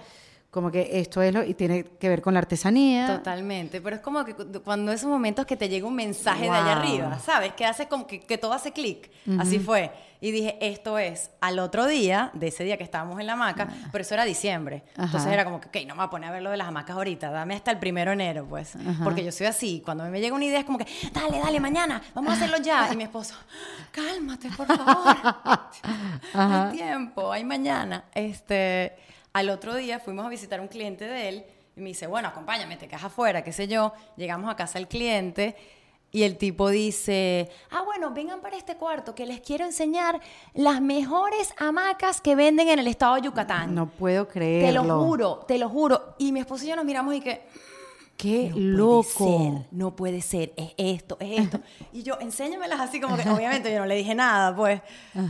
Como 0.51 0.71
que 0.71 0.99
esto 0.99 1.21
es 1.21 1.33
lo, 1.33 1.43
y 1.43 1.53
tiene 1.53 1.83
que 1.83 2.09
ver 2.09 2.21
con 2.21 2.33
la 2.33 2.39
artesanía. 2.39 3.17
Totalmente, 3.17 3.81
pero 3.81 3.95
es 3.97 4.01
como 4.01 4.23
que 4.25 4.33
cu- 4.33 4.61
cuando 4.63 4.91
esos 4.91 5.09
momentos 5.09 5.45
que 5.45 5.55
te 5.57 5.69
llega 5.69 5.85
un 5.87 5.95
mensaje 5.95 6.43
de 6.43 6.49
allá 6.49 6.75
Wow. 6.75 6.83
arriba, 6.83 7.19
¿sabes? 7.19 7.53
Que 7.53 7.65
hace 7.65 7.87
como 7.87 8.07
que, 8.07 8.21
que 8.21 8.37
todo 8.37 8.53
hace 8.53 8.71
clic. 8.71 9.11
Así 9.39 9.59
fue. 9.59 9.91
Y 10.19 10.31
dije, 10.31 10.57
esto 10.61 10.97
es 10.97 11.29
al 11.41 11.59
otro 11.59 11.85
día, 11.85 12.31
de 12.33 12.47
ese 12.47 12.63
día 12.63 12.75
que 12.75 12.83
estábamos 12.83 13.19
en 13.19 13.27
la 13.27 13.33
hamaca, 13.33 13.67
pero 13.91 14.01
eso 14.01 14.15
era 14.15 14.25
diciembre. 14.25 14.81
Entonces 14.95 15.21
Ajá. 15.21 15.33
era 15.33 15.43
como 15.45 15.61
que, 15.61 15.67
ok, 15.67 15.75
no 15.87 15.93
me 15.93 15.99
voy 15.99 16.07
a 16.07 16.09
poner 16.09 16.29
a 16.29 16.31
ver 16.31 16.41
lo 16.41 16.49
de 16.49 16.57
las 16.57 16.67
hamacas 16.69 16.95
ahorita, 16.95 17.29
dame 17.29 17.53
hasta 17.53 17.69
el 17.69 17.77
primero 17.77 18.09
de 18.09 18.13
enero, 18.15 18.47
pues. 18.49 18.73
Porque 19.03 19.23
yo 19.23 19.31
soy 19.31 19.45
así, 19.45 19.83
cuando 19.85 20.05
me 20.05 20.19
llega 20.19 20.33
una 20.35 20.45
idea 20.45 20.59
es 20.59 20.65
como 20.65 20.79
que, 20.79 20.87
dale, 21.13 21.37
dale, 21.39 21.59
mañana, 21.59 22.01
vamos 22.15 22.31
a 22.31 22.35
hacerlo 22.37 22.57
ya. 22.57 22.91
Y 22.91 22.95
mi 22.95 23.03
esposo, 23.03 23.35
cálmate, 23.91 24.49
por 24.57 24.65
favor. 24.65 25.15
hay 26.33 26.71
tiempo, 26.77 27.31
hay 27.31 27.43
mañana. 27.43 28.05
Este, 28.15 28.95
al 29.33 29.49
otro 29.49 29.75
día 29.75 29.99
fuimos 29.99 30.25
a 30.25 30.29
visitar 30.29 30.59
a 30.59 30.61
un 30.61 30.67
cliente 30.67 31.05
de 31.05 31.29
él 31.29 31.45
y 31.75 31.81
me 31.81 31.89
dice, 31.89 32.07
bueno, 32.07 32.27
acompáñame, 32.27 32.77
te 32.77 32.87
quedas 32.87 33.03
afuera, 33.03 33.43
qué 33.43 33.53
sé 33.53 33.67
yo. 33.67 33.93
Llegamos 34.15 34.49
a 34.49 34.55
casa 34.55 34.79
del 34.79 34.87
cliente 34.87 35.55
y 36.11 36.23
el 36.23 36.37
tipo 36.37 36.69
dice, 36.69 37.49
ah, 37.69 37.83
bueno, 37.83 38.11
vengan 38.11 38.41
para 38.41 38.57
este 38.57 38.77
cuarto 38.77 39.13
que 39.13 39.25
les 39.25 39.41
quiero 39.41 39.65
enseñar 39.65 40.19
las 40.53 40.81
mejores 40.81 41.53
hamacas 41.57 42.21
que 42.21 42.35
venden 42.35 42.69
en 42.69 42.79
el 42.79 42.87
estado 42.87 43.15
de 43.15 43.21
Yucatán. 43.21 43.75
No 43.75 43.87
puedo 43.87 44.25
te 44.25 44.33
creerlo. 44.33 44.83
lo 44.83 45.03
juro, 45.03 45.45
te 45.47 45.57
lo 45.57 45.69
juro. 45.69 46.15
Y 46.17 46.31
mi 46.31 46.39
esposo 46.39 46.65
y 46.65 46.69
yo 46.69 46.75
nos 46.75 46.85
miramos 46.85 47.13
y 47.13 47.21
que... 47.21 47.41
Qué 48.17 48.49
No 48.49 48.77
loco. 48.77 49.09
Puede 49.17 49.51
ser, 49.51 49.67
no 49.71 49.95
puede 49.95 50.21
ser, 50.21 50.53
es 50.57 50.73
esto, 50.77 51.17
es 51.19 51.39
esto. 51.39 51.59
Y 51.93 52.03
yo, 52.03 52.17
enséñamelas 52.19 52.79
así 52.79 52.99
como 52.99 53.15
que, 53.15 53.29
obviamente 53.29 53.71
yo 53.71 53.79
no 53.79 53.85
le 53.85 53.95
dije 53.95 54.15
nada, 54.15 54.55
pues. 54.55 54.81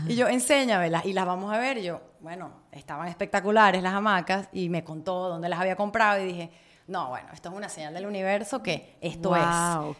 Y 0.08 0.16
yo, 0.16 0.28
enséñamelas 0.28 1.06
y 1.06 1.14
las 1.14 1.26
vamos 1.26 1.54
a 1.54 1.58
ver. 1.60 1.78
Y 1.78 1.84
yo, 1.84 2.02
bueno, 2.22 2.52
estaban 2.72 3.08
espectaculares 3.10 3.84
las 3.84 3.94
hamacas 3.94 4.48
y 4.54 4.70
me 4.70 4.84
contó 4.84 5.30
dónde 5.30 5.50
las 5.50 5.60
había 5.60 5.76
comprado 5.76 6.24
y 6.24 6.28
dije, 6.28 6.50
no, 6.88 7.10
bueno, 7.10 7.28
esto 7.34 7.50
es 7.50 7.56
una 7.56 7.68
señal 7.68 7.94
del 7.94 8.06
universo 8.06 8.64
que 8.64 8.96
esto 9.02 9.36
es. 9.36 9.44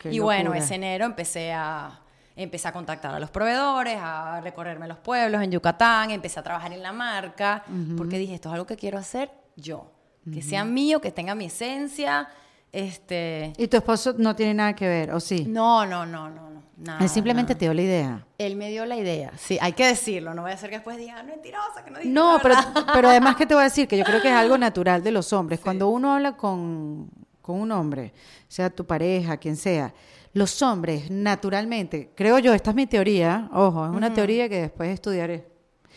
Y 0.06 0.20
bueno, 0.20 0.46
locura. 0.46 0.64
ese 0.64 0.76
enero 0.76 1.06
empecé 1.06 1.52
a 1.52 2.02
empecé 2.38 2.68
a 2.68 2.72
contactar 2.72 3.16
a 3.16 3.20
los 3.20 3.32
proveedores, 3.32 3.98
a 4.00 4.40
recorrerme 4.42 4.88
los 4.88 5.00
pueblos 5.00 5.42
en 5.42 5.52
Yucatán, 5.52 6.12
empecé 6.12 6.40
a 6.40 6.44
trabajar 6.44 6.72
en 6.72 6.84
la 6.84 6.94
marca, 6.94 7.64
porque 7.98 8.20
dije, 8.20 8.36
esto 8.36 8.50
es 8.50 8.54
algo 8.54 8.68
que 8.68 8.78
quiero 8.78 9.00
hacer 9.00 9.32
yo, 9.56 9.92
que 10.32 10.42
sea 10.42 10.64
mío, 10.64 11.02
que 11.02 11.12
tenga 11.12 11.34
mi 11.34 11.46
esencia, 11.46 12.30
este, 12.72 13.54
Y 13.58 13.68
tu 13.68 13.78
esposo 13.78 14.14
no 14.18 14.36
tiene 14.36 14.54
nada 14.54 14.74
que 14.76 14.88
ver, 14.88 15.12
¿o 15.12 15.20
sí? 15.20 15.46
no, 15.48 15.86
no, 15.86 16.06
no, 16.06 16.30
no, 16.30 16.50
no. 16.50 16.58
Nada, 16.78 17.00
Él 17.02 17.10
simplemente 17.10 17.54
nada. 17.54 17.58
te 17.60 17.66
dio 17.66 17.74
la 17.74 17.82
idea. 17.82 18.26
Él 18.38 18.56
me 18.56 18.70
dio 18.70 18.86
la 18.86 18.96
idea. 18.98 19.32
Sí, 19.36 19.58
hay 19.60 19.74
que 19.74 19.88
decirlo. 19.88 20.36
No 20.36 20.44
voy 20.44 20.52
a 20.52 20.54
hacer 20.54 20.70
que 20.70 20.76
después 20.76 20.96
diga, 20.98 21.24
"No, 21.24 21.30
mentirosa, 21.32 21.84
que 21.84 21.90
no 21.90 21.98
dije 21.98 22.12
No, 22.12 22.38
pero, 22.44 22.54
verdad". 22.54 22.86
pero 22.94 23.10
además 23.10 23.36
que 23.36 23.48
te 23.48 23.56
voy 23.56 23.62
a 23.62 23.64
decir 23.64 23.88
que 23.88 23.98
yo 23.98 24.04
creo 24.04 24.22
que 24.22 24.28
es 24.28 24.36
algo 24.36 24.60
natural 24.60 25.04
de 25.04 25.10
los 25.12 25.34
hombres. 25.34 25.60
Cuando 25.60 25.88
uno 25.88 26.14
habla 26.14 26.38
con, 26.38 27.10
con 27.42 27.60
un 27.60 27.72
hombre, 27.72 28.14
sea 28.48 28.70
tu 28.70 28.86
pareja, 28.86 29.38
quien 29.38 29.56
sea, 29.56 29.92
los 30.34 30.62
hombres 30.62 31.10
naturalmente, 31.10 32.12
creo 32.16 32.38
yo, 32.38 32.54
esta 32.54 32.70
es 32.70 32.76
mi 32.76 32.86
teoría, 32.86 33.50
ojo, 33.54 33.84
es 33.84 33.92
una 33.92 34.14
teoría 34.14 34.48
que 34.48 34.62
después 34.62 34.90
estudiaré 34.92 35.48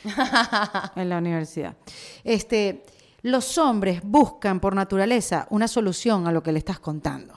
en 0.97 1.09
la 1.11 1.19
universidad. 1.19 1.75
Este, 2.25 2.87
los 3.23 3.59
hombres 3.59 4.01
buscan 4.03 4.61
por 4.61 4.75
naturaleza 4.75 5.47
una 5.51 5.69
solución 5.69 6.27
a 6.27 6.33
lo 6.33 6.43
que 6.43 6.53
le 6.53 6.59
estás 6.59 6.79
contando. 6.81 7.35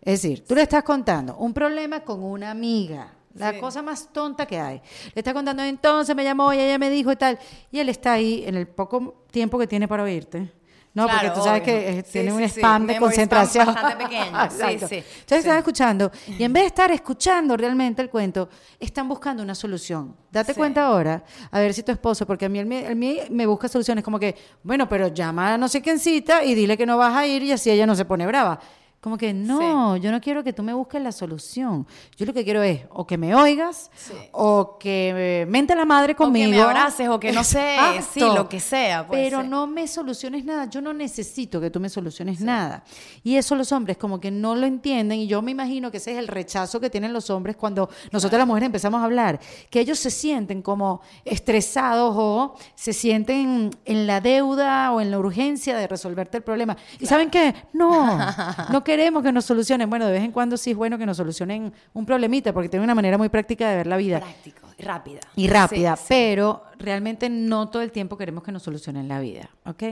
Es 0.00 0.22
decir, 0.22 0.44
tú 0.46 0.54
le 0.54 0.62
estás 0.62 0.82
contando 0.84 1.36
un 1.36 1.52
problema 1.52 2.00
con 2.00 2.22
una 2.22 2.50
amiga, 2.50 3.12
la 3.34 3.52
Sí. 3.52 3.60
cosa 3.60 3.82
más 3.82 4.12
tonta 4.12 4.46
que 4.46 4.58
hay. 4.58 4.80
Le 5.14 5.20
estás 5.20 5.34
contando, 5.34 5.62
entonces 5.62 6.14
me 6.16 6.24
llamó 6.24 6.52
y 6.52 6.58
ella 6.58 6.78
me 6.78 6.90
dijo 6.90 7.12
y 7.12 7.16
tal. 7.16 7.38
Y 7.70 7.78
él 7.78 7.88
está 7.88 8.12
ahí 8.12 8.44
en 8.46 8.54
el 8.56 8.66
poco 8.66 9.24
tiempo 9.30 9.58
que 9.58 9.66
tiene 9.66 9.86
para 9.86 10.02
oírte. 10.04 10.50
No, 10.98 11.04
porque 11.06 11.20
Claro, 11.20 11.34
tú 11.34 11.44
sabes 11.44 11.62
obvio. 11.62 11.72
que 11.74 11.88
eh, 11.98 12.02
Sí, 12.04 12.12
tiene 12.12 12.32
un 12.32 12.38
sí. 12.40 12.44
spam 12.60 12.86
de 12.86 12.94
Memory 12.94 12.94
spam 12.96 13.00
concentración. 13.00 13.66
bastante 13.66 13.96
pequeño. 14.04 14.24
Sí, 14.50 14.54
Exacto. 14.56 14.88
sí, 14.88 14.94
Entonces 14.96 15.38
están 15.38 15.58
escuchando 15.58 16.12
y 16.26 16.42
en 16.44 16.52
vez 16.52 16.62
de 16.64 16.66
estar 16.66 16.90
escuchando 16.90 17.56
realmente 17.56 18.02
el 18.02 18.10
cuento, 18.10 18.48
están 18.80 19.08
buscando 19.08 19.42
una 19.42 19.54
solución. 19.54 20.16
Date 20.30 20.54
cuenta 20.54 20.84
ahora, 20.86 21.22
a 21.50 21.60
ver 21.60 21.72
si 21.72 21.82
tu 21.82 21.92
esposo, 21.92 22.26
porque 22.26 22.44
a 22.44 22.48
mí, 22.48 22.58
él 22.58 22.70
él 22.72 22.96
me, 22.96 23.22
me 23.30 23.46
busca 23.46 23.68
soluciones 23.68 24.04
como 24.04 24.18
que, 24.18 24.34
bueno, 24.62 24.88
pero 24.88 25.08
llama 25.08 25.54
a 25.54 25.58
no 25.58 25.68
sé 25.68 25.80
quién 25.80 25.98
cita 25.98 26.44
y 26.44 26.54
dile 26.54 26.76
que 26.76 26.84
no 26.84 26.98
vas 26.98 27.14
a 27.16 27.26
ir 27.26 27.42
y 27.42 27.52
así 27.52 27.70
ella 27.70 27.86
no 27.86 27.94
se 27.94 28.04
pone 28.04 28.26
brava. 28.26 28.58
Como 29.00 29.16
que 29.16 29.32
no, 29.32 29.96
yo 29.96 30.10
no 30.10 30.20
quiero 30.20 30.42
que 30.42 30.52
tú 30.52 30.64
me 30.64 30.72
busques 30.74 31.00
la 31.00 31.12
solución. 31.12 31.86
Yo 32.16 32.26
lo 32.26 32.34
que 32.34 32.42
quiero 32.42 32.64
es 32.64 32.80
o 32.90 33.06
que 33.06 33.16
me 33.16 33.32
oigas 33.32 33.92
Sí. 33.94 34.12
o 34.32 34.76
que 34.76 35.46
mente 35.48 35.76
la 35.76 35.84
madre 35.84 36.16
conmigo. 36.16 36.48
O 36.48 36.50
que 36.50 36.56
me 36.56 36.62
abraces, 36.62 37.08
o 37.08 37.20
que 37.20 37.30
no 37.30 37.44
sé, 37.44 37.74
Exacto. 37.76 38.06
sí, 38.12 38.20
lo 38.20 38.48
que 38.48 38.58
sea. 38.58 39.06
puede 39.06 39.22
Pero 39.22 39.40
ser. 39.42 39.48
no 39.48 39.68
me 39.68 39.86
soluciones 39.86 40.44
nada. 40.44 40.64
Yo 40.64 40.80
no 40.80 40.92
necesito 40.92 41.60
que 41.60 41.70
tú 41.70 41.78
me 41.78 41.88
soluciones 41.88 42.40
nada. 42.40 42.82
Y 43.22 43.36
eso 43.36 43.54
los 43.54 43.70
hombres 43.70 43.96
como 43.98 44.18
que 44.18 44.32
no 44.32 44.56
lo 44.56 44.66
entienden. 44.66 45.20
Y 45.20 45.28
yo 45.28 45.42
me 45.42 45.52
imagino 45.52 45.92
que 45.92 45.98
ese 45.98 46.12
es 46.14 46.18
el 46.18 46.26
rechazo 46.26 46.80
que 46.80 46.90
tienen 46.90 47.12
los 47.12 47.30
hombres 47.30 47.56
cuando 47.56 47.88
nosotros 48.10 48.36
las 48.36 48.48
mujeres 48.48 48.66
empezamos 48.66 49.00
a 49.00 49.04
hablar. 49.04 49.38
Que 49.70 49.78
ellos 49.78 50.00
se 50.00 50.10
sienten 50.10 50.60
como 50.60 51.02
estresados 51.24 52.14
o 52.16 52.56
se 52.74 52.92
sienten 52.92 53.70
en 53.84 54.06
la 54.08 54.20
deuda 54.20 54.90
o 54.90 55.00
en 55.00 55.12
la 55.12 55.18
urgencia 55.20 55.76
de 55.76 55.86
resolverte 55.86 56.36
el 56.38 56.42
problema. 56.42 56.76
¿Y 56.98 57.06
saben 57.06 57.30
qué? 57.30 57.54
No, 57.72 58.18
no 58.72 58.82
queremos 58.88 59.22
que 59.22 59.30
nos 59.32 59.44
solucionen. 59.44 59.88
Bueno, 59.88 60.06
de 60.06 60.12
vez 60.12 60.22
en 60.24 60.32
cuando 60.32 60.56
sí 60.56 60.72
es 60.72 60.76
bueno 60.76 60.98
que 60.98 61.06
nos 61.06 61.16
solucionen 61.16 61.72
un 61.94 62.06
problemita 62.06 62.52
porque 62.52 62.68
tienen 62.68 62.84
una 62.84 62.94
manera 62.94 63.16
muy 63.18 63.28
práctica 63.28 63.68
de 63.70 63.76
ver 63.76 63.86
la 63.86 63.96
vida 63.96 64.18
Práctico, 64.20 64.66
y 64.78 64.82
rápida. 64.82 65.20
y 65.36 65.46
rápida, 65.48 65.94
Sí, 65.96 66.02
sí. 66.02 66.06
pero 66.08 66.62
realmente 66.78 67.28
no 67.30 67.68
todo 67.68 67.82
el 67.82 67.92
tiempo 67.92 68.16
queremos 68.16 68.42
que 68.42 68.50
nos 68.52 68.62
solucionen 68.62 69.06
la 69.08 69.20
vida, 69.20 69.48
¿ok? 69.64 69.82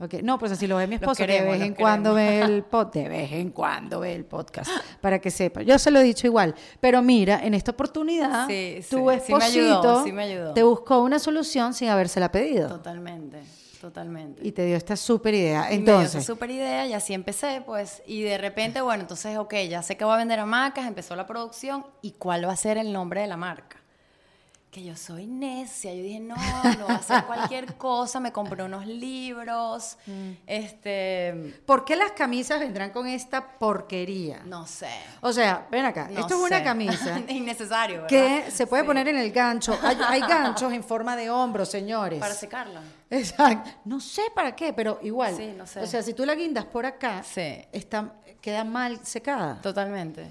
Ok, 0.00 0.14
no, 0.22 0.38
pues 0.38 0.52
así 0.52 0.68
lo 0.68 0.76
ve 0.76 0.86
mi 0.86 0.94
esposo, 0.94 1.16
que 1.16 1.26
de 1.26 1.38
queremos, 1.38 1.58
vez 1.58 1.66
en 1.66 1.74
cuando 1.74 2.14
ve 2.14 2.40
el 2.42 2.62
pod, 2.70 2.86
de 2.92 3.08
vez 3.08 3.32
en 3.32 3.50
cuando 3.50 3.98
ve 3.98 4.14
el 4.14 4.24
podcast, 4.24 4.70
para 5.00 5.18
que 5.18 5.28
sepa. 5.32 5.62
Yo 5.62 5.76
se 5.76 5.90
lo 5.90 5.98
he 5.98 6.04
dicho 6.04 6.28
igual, 6.28 6.54
pero 6.78 7.02
mira, 7.02 7.44
en 7.44 7.52
esta 7.54 7.72
oportunidad, 7.72 8.46
Sí, 8.46 8.76
tu 8.76 8.82
sí, 8.82 8.88
sí 8.90 8.96
me 9.02 9.14
esposito 9.16 9.36
ayudó, 9.60 10.04
sí 10.04 10.12
me 10.12 10.22
ayudó. 10.22 10.52
te 10.54 10.62
buscó 10.62 11.02
una 11.02 11.18
solución 11.18 11.74
sin 11.74 11.88
habérsela 11.88 12.30
pedido 12.30 12.68
Totalmente, 12.68 13.38
totalmente. 13.80 14.46
y 14.46 14.52
te 14.52 14.64
dio 14.64 14.76
esta 14.76 14.96
súper 14.96 15.34
idea. 15.34 15.72
Y 15.72 15.78
me 15.78 15.84
dio 15.84 15.94
Entonces, 16.00 16.24
super 16.24 16.50
idea 16.50 16.86
y 16.86 16.92
así 16.92 17.14
empecé, 17.14 17.62
pues. 17.64 18.02
Y 18.06 18.22
de 18.22 18.38
repente, 18.38 18.80
bueno, 18.80 19.02
entonces, 19.02 19.36
ok, 19.38 19.54
ya 19.68 19.82
sé 19.82 19.96
que 19.96 20.04
voy 20.04 20.14
a 20.14 20.18
vender 20.18 20.38
hamacas, 20.40 20.86
empezó 20.86 21.14
la 21.16 21.26
producción. 21.26 21.86
¿Y 22.02 22.12
cuál 22.12 22.46
va 22.46 22.52
a 22.52 22.56
ser 22.56 22.78
el 22.78 22.92
nombre 22.92 23.20
de 23.22 23.26
la 23.26 23.36
marca? 23.36 23.76
Que 24.70 24.84
yo 24.84 24.94
soy 24.96 25.26
necia. 25.26 25.94
Yo 25.94 26.02
dije, 26.02 26.20
no, 26.20 26.36
no 26.36 26.86
va 26.88 26.96
a 26.96 27.02
ser 27.02 27.24
cualquier 27.24 27.74
cosa. 27.78 28.20
Me 28.20 28.32
compré 28.32 28.62
unos 28.62 28.86
libros. 28.86 29.96
Mm. 30.06 30.30
Este. 30.46 31.54
¿por 31.64 31.86
qué 31.86 31.96
las 31.96 32.12
camisas 32.12 32.60
vendrán 32.60 32.90
con 32.90 33.06
esta 33.06 33.58
porquería? 33.58 34.42
No 34.44 34.66
sé. 34.66 34.90
O 35.22 35.32
sea, 35.32 35.66
ven 35.70 35.86
acá, 35.86 36.08
no 36.12 36.20
esto 36.20 36.34
es 36.34 36.40
una 36.50 36.62
camisa 36.62 37.18
Innecesario, 37.28 38.02
¿verdad? 38.02 38.08
que 38.08 38.50
se 38.50 38.66
puede 38.66 38.82
Sí. 38.82 38.86
poner 38.86 39.08
en 39.08 39.16
el 39.16 39.32
gancho. 39.32 39.76
Hay, 39.82 39.96
hay 40.06 40.20
ganchos 40.28 40.70
en 40.72 40.84
forma 40.84 41.16
de 41.16 41.30
hombro, 41.30 41.64
señores. 41.64 42.20
Para 42.20 42.34
secarla. 42.34 42.82
Exacto. 43.10 43.70
No 43.84 44.00
sé 44.00 44.22
para 44.34 44.54
qué, 44.54 44.72
pero 44.72 44.98
igual. 45.02 45.34
Sí, 45.34 45.52
no 45.56 45.66
sé. 45.66 45.80
O 45.80 45.86
sea, 45.86 46.02
si 46.02 46.12
tú 46.14 46.24
la 46.26 46.34
guindas 46.34 46.64
por 46.66 46.84
acá, 46.86 47.22
Sí. 47.22 47.64
está, 47.72 48.14
queda 48.40 48.64
mal 48.64 49.04
secada. 49.04 49.60
Totalmente. 49.62 50.30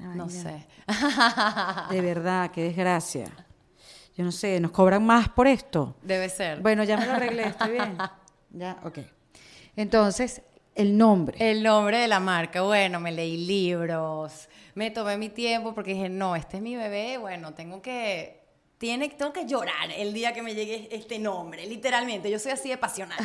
Ay, 0.00 0.06
No 0.16 0.28
ya. 0.28 0.42
sé. 0.42 0.66
De 1.94 2.00
verdad, 2.00 2.50
qué 2.50 2.64
desgracia. 2.64 3.30
Yo 4.16 4.24
no 4.24 4.32
sé, 4.32 4.58
¿nos 4.60 4.70
cobran 4.70 5.04
más 5.04 5.28
por 5.28 5.46
esto? 5.46 5.96
Debe 6.02 6.28
ser. 6.28 6.60
Bueno, 6.60 6.84
ya 6.84 6.96
me 6.96 7.06
lo 7.06 7.12
arreglé, 7.12 7.48
estoy 7.48 7.70
bien. 7.72 7.96
Ya, 8.56 8.78
ok. 8.84 8.98
Entonces, 9.74 10.42
el 10.76 10.96
nombre. 10.96 11.36
El 11.40 11.64
nombre 11.64 11.98
de 11.98 12.06
la 12.06 12.20
marca, 12.20 12.62
bueno, 12.62 13.00
me 13.00 13.10
leí 13.10 13.36
libros, 13.46 14.48
me 14.76 14.92
tomé 14.92 15.16
mi 15.18 15.28
tiempo 15.28 15.74
porque 15.74 15.94
dije, 15.94 16.08
no, 16.08 16.36
este 16.36 16.58
es 16.58 16.62
mi 16.62 16.76
bebé, 16.76 17.18
bueno, 17.18 17.52
tengo 17.54 17.82
que 17.82 18.43
tiene, 18.78 19.08
tengo 19.10 19.32
que 19.32 19.46
llorar 19.46 19.90
el 19.92 20.12
día 20.12 20.32
que 20.34 20.42
me 20.42 20.54
llegue 20.54 20.88
este 20.90 21.18
nombre, 21.18 21.66
literalmente. 21.66 22.30
Yo 22.30 22.38
soy 22.38 22.52
así 22.52 22.68
de 22.68 22.76
pasional. 22.78 23.18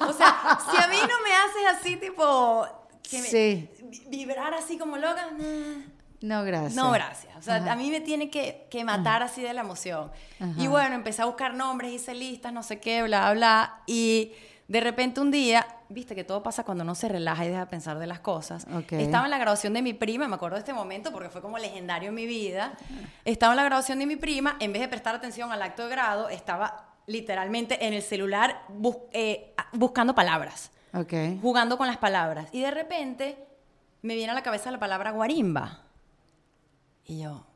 O 0.00 0.12
sea, 0.12 0.58
si 0.70 0.76
a 0.76 0.86
mí 0.88 0.96
no 0.96 1.22
me 1.22 1.32
haces 1.34 1.80
así, 1.80 1.96
tipo, 1.96 2.66
que 3.02 3.20
me- 3.22 3.28
Sí. 3.28 3.68
vi- 3.82 4.02
vibrar 4.08 4.52
así 4.54 4.76
como 4.78 4.96
loca, 4.96 5.30
nah. 5.38 5.82
No, 6.20 6.42
gracias. 6.42 6.74
No, 6.74 6.90
gracias. 6.90 7.36
O 7.36 7.42
sea, 7.42 7.56
Ajá. 7.56 7.72
a 7.72 7.76
mí 7.76 7.90
me 7.90 8.00
tiene 8.00 8.28
que, 8.28 8.66
que 8.70 8.82
matar 8.84 9.22
así 9.22 9.40
de 9.40 9.54
la 9.54 9.60
emoción. 9.60 10.10
Y 10.56 10.66
bueno, 10.66 10.96
empecé 10.96 11.22
a 11.22 11.26
buscar 11.26 11.54
nombres, 11.54 11.92
hice 11.92 12.12
listas, 12.12 12.52
no 12.52 12.64
sé 12.64 12.80
qué, 12.80 13.04
bla, 13.04 13.32
bla. 13.32 13.82
Y 13.86 14.32
de 14.68 14.80
repente 14.80 15.20
un 15.20 15.30
día, 15.30 15.66
viste 15.88 16.14
que 16.14 16.24
todo 16.24 16.42
pasa 16.42 16.62
cuando 16.62 16.84
uno 16.84 16.94
se 16.94 17.08
relaja 17.08 17.44
y 17.44 17.48
deja 17.48 17.60
de 17.60 17.66
pensar 17.66 17.98
de 17.98 18.06
las 18.06 18.20
cosas. 18.20 18.66
Estaba 18.90 19.24
en 19.24 19.30
la 19.30 19.38
graduación 19.38 19.72
de 19.72 19.80
mi 19.82 19.94
prima, 19.94 20.28
me 20.28 20.34
acuerdo 20.36 20.56
de 20.56 20.60
este 20.60 20.74
momento 20.74 21.10
porque 21.10 21.30
fue 21.30 21.40
como 21.40 21.56
legendario 21.58 22.10
en 22.10 22.14
mi 22.14 22.26
vida. 22.26 22.74
Estaba 23.24 23.54
en 23.54 23.56
la 23.56 23.64
graduación 23.64 23.98
de 23.98 24.04
mi 24.06 24.16
prima, 24.16 24.56
en 24.60 24.72
vez 24.72 24.82
de 24.82 24.88
prestar 24.88 25.14
atención 25.14 25.50
al 25.52 25.62
acto 25.62 25.84
de 25.84 25.88
grado, 25.90 26.28
estaba 26.28 26.84
literalmente 27.06 27.86
en 27.86 27.94
el 27.94 28.02
celular 28.02 28.62
bus- 28.68 28.98
eh, 29.12 29.54
buscando 29.72 30.14
palabras 30.14 30.70
Ok. 30.92 31.14
jugando 31.40 31.78
con 31.78 31.86
las 31.86 31.96
palabras. 31.96 32.48
Y 32.52 32.60
de 32.60 32.70
repente 32.70 33.38
me 34.02 34.14
viene 34.14 34.32
a 34.32 34.34
la 34.34 34.42
cabeza 34.42 34.70
la 34.70 34.78
palabra 34.78 35.12
guarimba. 35.12 35.80
Y 37.06 37.22
yo, 37.22 37.46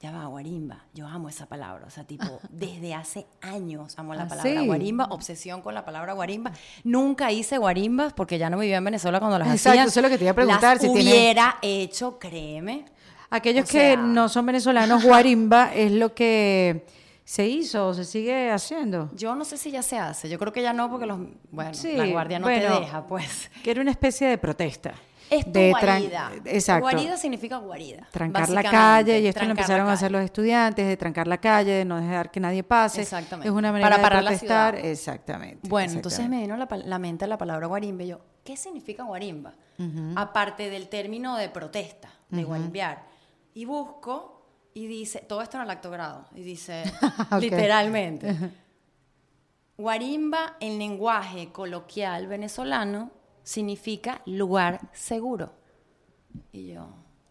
ya 0.00 0.10
va, 0.12 0.26
guarimba. 0.26 0.84
Yo 0.92 1.06
amo 1.06 1.28
esa 1.28 1.46
palabra. 1.46 1.86
O 1.86 1.90
sea, 1.90 2.04
tipo, 2.04 2.40
desde 2.50 2.94
hace 2.94 3.26
años 3.40 3.98
amo 3.98 4.14
la 4.14 4.24
¿Ah, 4.24 4.28
palabra 4.28 4.50
sí? 4.60 4.66
guarimba, 4.66 5.06
obsesión 5.10 5.62
con 5.62 5.74
la 5.74 5.84
palabra 5.84 6.12
guarimba. 6.12 6.52
Nunca 6.84 7.32
hice 7.32 7.58
guarimbas 7.58 8.12
porque 8.12 8.38
ya 8.38 8.50
no 8.50 8.58
vivía 8.58 8.76
en 8.76 8.84
Venezuela 8.84 9.18
cuando 9.20 9.38
las 9.38 9.48
Exacto, 9.48 9.70
hacían. 9.70 9.88
eso 9.88 10.00
es 10.00 10.04
lo 10.04 10.10
que 10.10 10.18
te 10.18 10.24
iba 10.24 10.32
a 10.32 10.34
preguntar, 10.34 10.76
Las 10.76 10.82
si 10.82 10.88
hubiera 10.88 11.56
hecho, 11.62 12.18
créeme. 12.18 12.84
Aquellos 13.30 13.64
O 13.64 13.68
que 13.72 13.96
no 13.96 14.28
son 14.28 14.46
venezolanos, 14.46 15.02
guarimba 15.04 15.74
es 15.74 15.90
lo 15.92 16.14
que 16.14 16.86
se 17.24 17.46
hizo 17.48 17.88
o 17.88 17.94
se 17.94 18.04
sigue 18.04 18.52
haciendo. 18.52 19.10
Yo 19.14 19.34
no 19.34 19.44
sé 19.44 19.56
si 19.56 19.70
ya 19.72 19.82
se 19.82 19.98
hace. 19.98 20.28
Yo 20.28 20.38
creo 20.38 20.52
que 20.52 20.62
ya 20.62 20.72
no 20.72 20.88
porque 20.90 21.06
los, 21.06 21.18
bueno, 21.50 21.74
Sí, 21.74 21.96
la 21.96 22.06
guardia 22.06 22.38
no 22.38 22.46
bueno, 22.46 22.74
te 22.74 22.80
deja, 22.82 23.04
pues. 23.06 23.50
Que 23.64 23.72
era 23.72 23.80
una 23.80 23.90
especie 23.90 24.28
de 24.28 24.38
protesta. 24.38 24.94
Es 25.30 25.44
tu 25.44 25.52
de 25.52 25.70
guarida. 25.70 26.32
Exacto. 26.44 26.82
Guarida 26.82 27.16
significa 27.16 27.56
guarida. 27.58 28.08
trancar 28.10 28.48
la 28.48 28.62
calle 28.62 29.20
y 29.20 29.26
esto 29.26 29.44
lo 29.44 29.50
empezaron 29.50 29.88
a 29.88 29.92
hacer 29.92 30.12
los 30.12 30.22
estudiantes 30.22 30.86
de 30.86 30.96
trancar 30.96 31.26
la 31.26 31.38
calle, 31.38 31.72
de 31.72 31.84
no 31.84 32.00
dejar 32.00 32.30
que 32.30 32.40
nadie 32.40 32.62
pase. 32.62 33.02
Exactamente. 33.02 33.48
Es 33.48 33.54
una 33.54 33.72
manera 33.72 33.90
Para 33.90 34.02
parar 34.02 34.24
protestar. 34.24 34.76
Exactamente. 34.76 35.68
Bueno, 35.68 35.92
entonces 35.92 36.20
exactamente. 36.20 36.52
me 36.52 36.56
vino 36.56 36.76
la, 36.78 36.88
la 36.88 36.98
mente 36.98 37.26
la 37.26 37.38
palabra 37.38 37.66
guarimba 37.66 38.04
y 38.04 38.08
yo, 38.08 38.20
¿qué 38.44 38.56
significa 38.56 39.02
guarimba? 39.02 39.54
Aparte 40.14 40.70
del 40.70 40.88
término 40.88 41.36
de 41.36 41.48
protesta, 41.50 42.08
de 42.30 42.44
guarimbear. 42.44 43.04
Y 43.54 43.64
busco 43.64 44.36
y 44.72 44.86
dice, 44.86 45.20
todo 45.20 45.42
esto 45.42 45.56
en 45.56 45.64
el 45.64 45.70
acto 45.70 45.90
grado, 45.90 46.26
y 46.34 46.42
dice, 46.42 46.84
literalmente, 47.40 48.36
guarimba 49.76 50.56
en 50.60 50.78
lenguaje 50.78 51.50
coloquial 51.50 52.26
venezolano 52.26 53.10
significa 53.46 54.22
lugar 54.26 54.80
seguro. 54.92 55.52
Y 56.52 56.72
yo, 56.72 56.88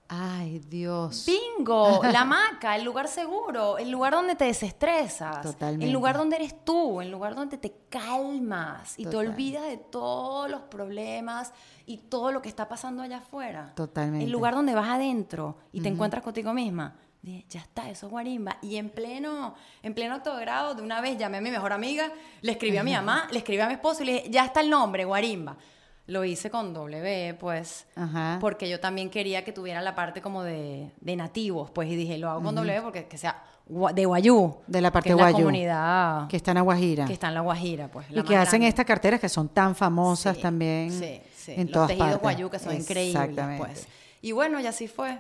Ay, 0.08 0.60
Dios. 0.60 1.26
Bingo, 1.26 2.00
la 2.04 2.22
hamaca, 2.22 2.76
el 2.76 2.84
lugar 2.84 3.08
seguro, 3.08 3.80
el 3.80 3.90
lugar 3.90 4.14
donde 4.14 4.36
te 4.36 4.46
desestresas, 4.46 5.42
Totalmente. 5.42 5.86
el 5.88 5.92
lugar 5.92 6.16
donde 6.16 6.36
eres 6.36 6.64
tú, 6.64 7.02
el 7.02 7.10
lugar 7.10 7.34
donde 7.36 7.58
te 7.58 7.74
calmas 7.90 8.98
y 9.00 9.04
Total. 9.04 9.12
te 9.12 9.28
olvidas 9.30 9.64
de 9.64 9.78
todos 9.78 10.50
los 10.50 10.62
problemas 10.62 11.54
y 11.88 11.98
todo 11.98 12.32
lo 12.32 12.42
que 12.42 12.50
está 12.50 12.70
pasando 12.70 13.02
allá 13.02 13.18
afuera. 13.18 13.74
Totalmente. 13.76 14.26
El 14.26 14.32
lugar 14.32 14.54
donde 14.54 14.76
vas 14.76 14.90
adentro 14.90 15.58
y 15.72 15.82
te 15.82 15.90
encuentras 15.90 16.24
contigo 16.24 16.54
misma. 16.54 16.96
Dije, 17.24 17.44
ya 17.50 17.62
está, 17.62 17.90
eso 17.90 18.06
es 18.06 18.12
guarimba. 18.12 18.58
Y 18.62 18.76
en 18.76 18.92
pleno, 18.92 19.56
en 19.82 19.96
pleno 19.96 20.20
de 20.20 20.40
grado, 20.40 20.76
de 20.76 20.84
una 20.84 21.02
vez 21.02 21.18
llamé 21.18 21.38
a 21.38 21.42
mi 21.42 21.50
mejor 21.50 21.74
amiga, 21.74 22.12
le 22.42 22.52
escribí 22.52 22.78
a 22.78 22.84
mi 22.84 22.94
mamá, 22.94 23.28
le 23.32 23.40
escribí 23.40 23.62
a 23.62 23.68
mi 23.68 23.74
esposo 23.74 24.04
y 24.04 24.06
le 24.06 24.14
dije, 24.14 24.30
ya 24.30 24.46
está 24.46 24.62
el 24.62 24.70
nombre, 24.70 25.04
guarimba. 25.04 25.58
Lo 26.08 26.24
hice 26.24 26.52
con 26.52 26.74
W, 26.74 27.34
pues, 27.40 27.88
Ajá. 27.96 28.38
porque 28.40 28.70
yo 28.70 28.80
también 28.80 29.10
quería 29.10 29.44
que 29.44 29.52
tuviera 29.52 29.82
la 29.82 29.96
parte 29.96 30.22
como 30.22 30.44
de, 30.44 30.92
de 31.02 31.16
nativos, 31.16 31.72
pues, 31.72 31.90
y 31.90 31.96
dije, 31.96 32.18
lo 32.20 32.30
hago 32.30 32.44
con 32.44 32.54
W 32.56 32.82
porque 32.84 33.06
que 33.08 33.18
sea 33.18 33.44
de 33.68 34.06
Guayú. 34.06 34.58
De 34.68 34.80
la 34.82 34.92
parte 34.92 35.10
que 35.10 35.14
es 35.14 35.18
la 35.18 35.24
guayú. 35.32 35.38
comunidad 35.46 36.28
Que 36.28 36.38
está 36.38 36.52
en 36.52 36.58
Aguajira. 36.58 37.06
que 37.08 37.14
está 37.14 37.30
en 37.30 37.34
La 37.34 37.42
Guajira, 37.42 37.88
pues. 37.88 38.06
y 38.12 38.14
la 38.14 38.24
que 38.24 38.36
hacen 38.36 38.60
grande. 38.60 38.68
estas 38.68 38.86
carteras 38.86 39.20
que 39.20 39.30
son 39.30 39.50
tan 39.50 39.74
famosas 39.76 40.36
Sí, 40.36 40.42
también 40.44 40.92
sí, 40.92 41.20
sí. 41.36 41.54
en 41.54 41.64
Los 41.64 41.72
todas 41.72 41.88
tejidos 41.88 42.08
partes. 42.10 42.22
guayú 42.22 42.50
que 42.52 42.60
son 42.60 42.76
increíbles, 42.76 43.30
pues. 43.58 43.88
Y 44.22 44.32
bueno, 44.32 44.60
y 44.60 44.68
así 44.68 44.88
fue. 44.88 45.18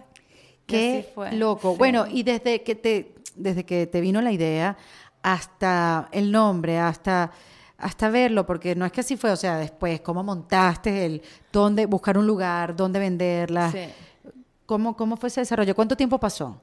Qué 0.67 0.99
así 0.99 1.09
fue. 1.15 1.31
loco. 1.31 1.71
Sí. 1.71 1.77
Bueno, 1.79 2.05
y 2.07 2.21
desde 2.21 2.61
que 2.61 2.75
te 2.75 3.15
desde 3.35 3.65
que 3.65 3.87
te 3.87 3.99
vino 4.01 4.21
la 4.21 4.31
idea 4.31 4.77
hasta 5.23 6.07
el 6.11 6.31
nombre, 6.31 6.77
hasta 6.77 7.31
hasta 7.77 8.09
verlo, 8.09 8.45
porque 8.45 8.75
no 8.75 8.85
es 8.85 8.91
que 8.91 9.01
así 9.01 9.17
fue, 9.17 9.31
o 9.31 9.35
sea, 9.35 9.57
después 9.57 10.01
cómo 10.01 10.23
montaste 10.23 11.05
el 11.05 11.21
dónde 11.51 11.85
buscar 11.85 12.17
un 12.17 12.25
lugar, 12.25 12.75
dónde 12.75 12.99
venderla. 12.99 13.71
Sí. 13.71 13.85
¿Cómo 14.65 14.95
cómo 14.95 15.17
fue 15.17 15.27
ese 15.27 15.41
desarrollo? 15.41 15.75
¿Cuánto 15.75 15.95
tiempo 15.95 16.19
pasó? 16.19 16.59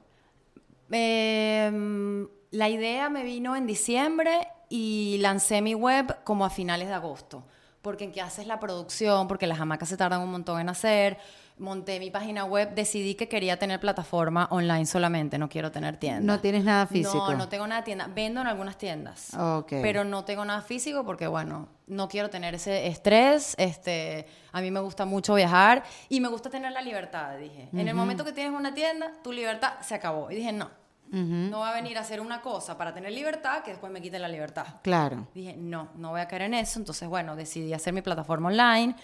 Em, 0.91 2.27
la 2.51 2.69
idea 2.69 3.09
me 3.09 3.23
vino 3.23 3.55
en 3.55 3.65
diciembre 3.65 4.47
y 4.69 5.17
lancé 5.21 5.61
mi 5.61 5.73
web 5.73 6.23
como 6.23 6.45
a 6.45 6.49
finales 6.49 6.87
de 6.87 6.93
agosto. 6.93 7.43
Porque 7.81 8.05
en 8.05 8.11
que 8.11 8.21
haces 8.21 8.47
la 8.47 8.59
producción, 8.59 9.27
porque 9.27 9.47
las 9.47 9.59
hamacas 9.59 9.89
se 9.89 9.97
tardan 9.97 10.21
un 10.21 10.31
montón 10.31 10.59
en 10.59 10.69
hacer. 10.69 11.17
Monté 11.59 11.99
mi 11.99 12.09
página 12.09 12.45
web, 12.45 12.73
decidí 12.73 13.13
que 13.15 13.29
quería 13.29 13.57
tener 13.57 13.79
plataforma 13.79 14.47
online 14.49 14.85
solamente, 14.87 15.37
no 15.37 15.49
quiero 15.49 15.71
tener 15.71 15.97
tienda. 15.97 16.21
No 16.21 16.39
tienes 16.39 16.63
nada 16.63 16.87
físico. 16.87 17.31
No, 17.31 17.37
no 17.37 17.49
tengo 17.49 17.67
nada 17.67 17.81
de 17.81 17.85
tienda. 17.85 18.09
Vendo 18.13 18.41
en 18.41 18.47
algunas 18.47 18.77
tiendas. 18.77 19.33
Ok. 19.35 19.73
Pero 19.81 20.03
no 20.03 20.25
tengo 20.25 20.43
nada 20.43 20.61
físico 20.61 21.05
porque, 21.05 21.27
bueno, 21.27 21.69
no 21.87 22.07
quiero 22.07 22.29
tener 22.29 22.55
ese 22.55 22.87
estrés. 22.87 23.55
Este, 23.59 24.25
a 24.51 24.61
mí 24.61 24.71
me 24.71 24.79
gusta 24.79 25.05
mucho 25.05 25.35
viajar 25.35 25.83
y 26.09 26.19
me 26.19 26.27
gusta 26.27 26.49
tener 26.49 26.71
la 26.71 26.81
libertad, 26.81 27.37
dije. 27.37 27.69
En 27.71 27.87
el 27.87 27.93
momento 27.93 28.25
que 28.25 28.31
tienes 28.31 28.57
una 28.57 28.73
tienda, 28.73 29.11
tu 29.23 29.31
libertad 29.31 29.73
se 29.81 29.93
acabó. 29.95 30.31
Y 30.31 30.35
dije, 30.35 30.51
no. 30.51 30.69
No 31.11 31.59
va 31.59 31.69
a 31.69 31.73
venir 31.75 31.95
a 31.99 32.01
hacer 32.01 32.19
una 32.19 32.41
cosa 32.41 32.75
para 32.75 32.91
tener 32.91 33.11
libertad 33.11 33.61
que 33.61 33.69
después 33.69 33.93
me 33.93 34.01
quite 34.01 34.17
la 34.17 34.27
libertad. 34.27 34.65
Claro. 34.81 35.27
Dije, 35.35 35.55
no, 35.55 35.89
no 35.95 36.09
voy 36.09 36.21
a 36.21 36.27
caer 36.27 36.41
en 36.43 36.55
eso. 36.55 36.79
Entonces, 36.79 37.07
bueno, 37.07 37.35
decidí 37.35 37.71
hacer 37.71 37.93
mi 37.93 38.01
plataforma 38.01 38.49
online. 38.49 38.95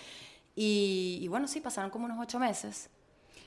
Y, 0.61 1.19
y 1.21 1.27
bueno, 1.29 1.47
sí, 1.47 1.61
pasaron 1.61 1.89
como 1.89 2.03
unos 2.03 2.17
ocho 2.19 2.37
meses. 2.37 2.89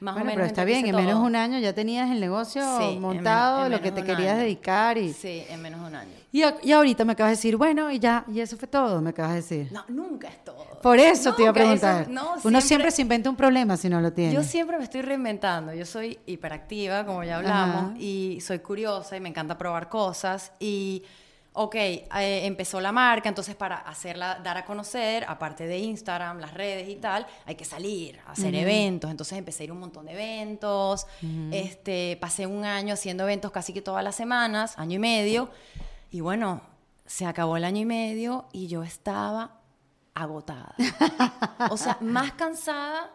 Más 0.01 0.14
bueno, 0.14 0.25
o 0.25 0.27
menos. 0.31 0.35
pero 0.37 0.46
está 0.46 0.64
bien, 0.64 0.87
en 0.87 0.96
menos 0.96 1.20
de 1.20 1.27
un 1.27 1.37
año 1.37 1.59
ya 1.61 1.72
tenías 1.75 2.11
el 2.11 2.18
negocio 2.20 2.62
Sí, 2.79 2.85
en 2.94 3.01
montado, 3.03 3.59
menos- 3.59 3.66
en 3.66 3.72
lo 3.72 3.81
que 3.83 3.92
te 3.92 4.03
querías 4.03 4.33
año. 4.33 4.42
dedicar 4.42 4.96
y, 4.98 5.12
Sí, 5.12 5.44
en 5.48 5.61
menos 5.62 5.81
de 5.83 5.87
un 5.88 5.94
año. 5.94 6.11
y, 6.33 6.42
y 6.62 6.72
ahorita 6.72 7.05
me 7.05 7.12
acabas 7.12 7.33
de 7.33 7.37
decir, 7.37 7.57
bueno, 7.59 7.88
y 7.90 7.98
ya, 8.01 8.25
y 8.27 8.40
eso 8.40 8.57
fue 8.57 8.66
todo, 8.66 9.01
me 9.03 9.11
acabas 9.11 9.33
de 9.33 9.37
decir. 9.37 9.68
No, 9.72 9.85
nunca 9.88 10.27
es 10.29 10.42
todo. 10.42 10.66
Por 10.83 10.98
eso 10.98 11.35
te 11.35 11.42
iba 11.42 11.51
a 11.51 11.53
Nunca, 11.53 11.75
eso- 11.75 11.81
preguntar. 11.83 12.09
no, 12.09 12.35
Uno 12.42 12.61
siempre 12.62 12.90
se 12.90 13.03
inventa 13.03 13.29
un 13.31 13.37
problema 13.37 13.77
si 13.77 13.88
no 13.90 14.01
lo 14.01 14.12
tiene. 14.12 14.33
Yo 14.35 14.42
siempre 14.42 14.77
me 14.79 14.85
estoy 14.85 15.03
reinventando. 15.03 15.72
Yo 15.75 15.85
soy 15.87 16.18
hiperactiva, 16.27 17.05
como 17.07 17.22
ya 17.22 17.37
hablamos, 17.37 17.77
Ajá. 17.92 17.94
y 17.98 18.40
soy 18.40 18.59
curiosa 18.59 19.16
y 19.16 19.20
me 19.20 19.29
encanta 19.29 19.57
probar 19.59 19.88
cosas. 19.88 20.51
Y, 20.59 21.05
ok, 21.55 21.75
eh, 21.75 22.07
empezó 22.45 22.81
la 22.81 22.93
marca, 22.93 23.29
entonces 23.29 23.55
para 23.55 23.77
hacerla, 23.77 24.41
dar 24.43 24.57
a 24.57 24.65
conocer, 24.65 25.25
aparte 25.29 25.67
de 25.67 25.79
Instagram, 25.79 26.38
las 26.38 26.55
redes 26.55 26.88
y 26.88 26.97
tal, 26.97 27.27
hay 27.45 27.55
que 27.55 27.65
salir, 27.65 28.21
hacer 28.27 28.55
eventos. 28.55 29.11
Entonces 29.11 29.38
empecé 29.38 29.62
a 29.62 29.65
ir 29.65 29.71
a 29.71 29.73
un 29.75 29.81
montón 29.81 30.07
de 30.07 30.12
eventos. 30.12 31.07
este, 31.51 32.17
pasé 32.21 32.47
un 32.47 32.65
año 32.65 32.95
haciendo 32.95 33.25
eventos 33.25 33.51
casi 33.51 33.73
que 33.73 33.83
todas 33.83 34.03
las 34.03 34.15
semanas, 34.15 34.79
año 34.79 34.97
y 34.97 35.01
medio. 35.01 35.51
Y 36.11 36.21
bueno, 36.21 36.62
se 37.07 37.27
acabó 37.27 37.57
el 37.57 37.65
año 37.65 37.81
y 37.81 37.87
medio 37.87 38.47
y 38.53 38.69
yo 38.69 38.83
estaba 38.83 39.61
agotada. 40.15 40.75
o 41.71 41.77
sea, 41.77 41.99
más 42.01 42.33
cansada 42.33 43.11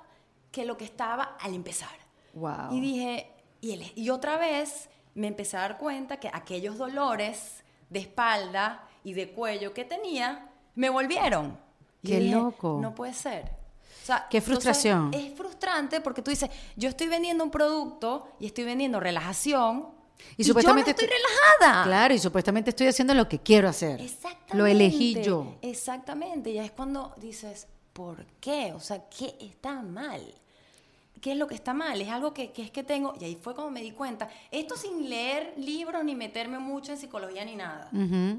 que 0.52 0.66
lo 0.66 0.78
que 0.78 0.86
estaba 0.86 1.38
al 1.40 1.56
empezar. 1.56 1.90
Wow. 2.34 2.72
Y 2.72 2.80
dije, 2.80 3.32
y 3.62 4.10
otra 4.12 4.38
vez 4.38 4.90
me 5.16 5.28
empecé 5.28 5.58
a 5.58 5.62
dar 5.62 5.78
cuenta 5.80 6.18
que 6.18 6.30
aquellos 6.32 6.78
dolores 6.78 7.64
de 7.90 8.00
espalda 8.00 8.88
y 9.04 9.14
de 9.14 9.32
cuello 9.32 9.74
que 9.74 9.86
tenía 9.86 10.50
me 10.76 10.90
volvieron. 10.90 11.58
Y 12.04 12.08
Qué 12.10 12.20
dije, 12.20 12.36
loco. 12.36 12.80
No 12.82 12.94
puede 12.94 13.14
ser. 13.14 13.46
O 14.04 14.06
sea, 14.08 14.28
Qué 14.30 14.38
entonces, 14.38 14.44
frustración. 14.64 15.14
es 15.14 15.34
frustrante 15.36 16.00
porque 16.02 16.22
tú 16.22 16.30
dices, 16.32 16.50
yo 16.78 16.88
estoy 16.90 17.08
vendiendo 17.08 17.44
un 17.44 17.52
producto 17.52 18.30
y 18.40 18.46
estoy 18.48 18.64
vendiendo 18.64 19.00
relajación. 19.00 19.90
Y 20.38 20.42
Y, 20.42 20.46
supuestamente 20.46 20.92
yo 20.92 20.96
no 20.98 21.02
estoy 21.04 21.08
tú- 21.08 21.14
relajada. 21.60 21.84
Claro, 21.84 22.14
y 22.14 22.20
supuestamente 22.20 22.70
estoy 22.70 22.88
haciendo 22.88 23.14
lo 23.14 23.28
que 23.28 23.40
quiero 23.40 23.68
hacer. 23.68 24.00
Exactamente. 24.02 24.58
Lo 24.58 24.66
elegí 24.66 25.22
yo. 25.22 25.56
Exactamente. 25.62 26.50
Y 26.52 26.58
es 26.60 26.72
cuando 26.72 27.14
dices, 27.18 27.68
¿por 27.94 28.26
qué? 28.40 28.74
O 28.74 28.80
sea, 28.80 29.08
¿qué 29.10 29.36
está 29.40 29.82
mal? 29.82 30.22
¿Qué 31.22 31.32
es 31.32 31.38
lo 31.38 31.48
que 31.48 31.56
está 31.56 31.74
mal? 31.74 32.00
Es 32.00 32.10
algo 32.10 32.34
que, 32.34 32.52
que 32.52 32.64
es 32.64 32.72
que 32.72 32.84
tengo. 32.84 33.14
Y 33.20 33.26
ahí 33.26 33.36
fue 33.36 33.56
como 33.56 33.70
me 33.70 33.82
di 33.82 33.92
cuenta. 33.92 34.30
Esto 34.52 34.76
sin 34.76 35.10
leer 35.10 35.54
libros 35.58 36.04
ni 36.04 36.16
meterme 36.16 36.60
mucho 36.60 36.92
en 36.92 36.98
psicología 36.98 37.44
ni 37.46 37.56
nada. 37.56 37.90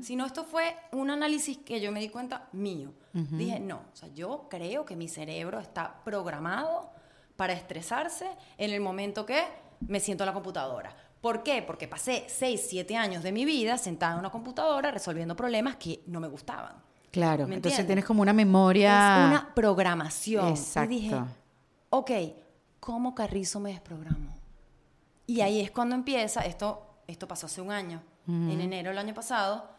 Sino 0.02 0.26
esto 0.26 0.44
fue 0.44 0.76
un 0.92 1.10
análisis 1.10 1.58
que 1.58 1.80
yo 1.80 1.92
me 1.92 2.00
di 2.00 2.08
cuenta 2.08 2.48
mío. 2.52 2.92
Dije, 3.12 3.58
no, 3.58 3.82
o 3.92 3.96
sea, 3.96 4.08
yo 4.14 4.46
creo 4.48 4.84
que 4.84 4.94
mi 4.94 5.08
cerebro 5.08 5.58
está 5.58 6.02
programado 6.04 6.90
para 7.36 7.52
estresarse 7.52 8.26
en 8.56 8.70
el 8.70 8.80
momento 8.80 9.24
que 9.26 9.42
me 9.80 10.00
siento 10.00 10.24
en 10.24 10.26
la 10.26 10.34
computadora. 10.34 10.94
¿Por 11.20 11.42
qué? 11.42 11.62
Porque 11.62 11.88
pasé 11.88 12.24
6, 12.28 12.66
7 12.68 12.96
años 12.96 13.22
de 13.22 13.32
mi 13.32 13.44
vida 13.44 13.76
sentada 13.76 14.12
en 14.12 14.20
una 14.20 14.30
computadora 14.30 14.90
resolviendo 14.90 15.34
problemas 15.34 15.76
que 15.76 16.02
no 16.06 16.20
me 16.20 16.28
gustaban. 16.28 16.76
Claro, 17.10 17.48
¿Me 17.48 17.56
entonces 17.56 17.86
tienes 17.86 18.04
como 18.04 18.22
una 18.22 18.32
memoria. 18.32 19.24
Es 19.24 19.30
una 19.30 19.54
programación. 19.54 20.48
Exacto. 20.48 20.92
Y 20.92 21.00
dije, 21.00 21.16
ok, 21.90 22.10
¿cómo 22.80 23.14
Carrizo 23.14 23.60
me 23.60 23.70
desprogramo? 23.70 24.34
Y 25.26 25.40
ahí 25.42 25.60
es 25.60 25.70
cuando 25.70 25.94
empieza, 25.94 26.40
esto, 26.46 26.86
esto 27.06 27.28
pasó 27.28 27.46
hace 27.46 27.60
un 27.60 27.70
año, 27.70 28.02
en 28.26 28.60
enero 28.60 28.90
del 28.90 28.98
año 28.98 29.14
pasado, 29.14 29.70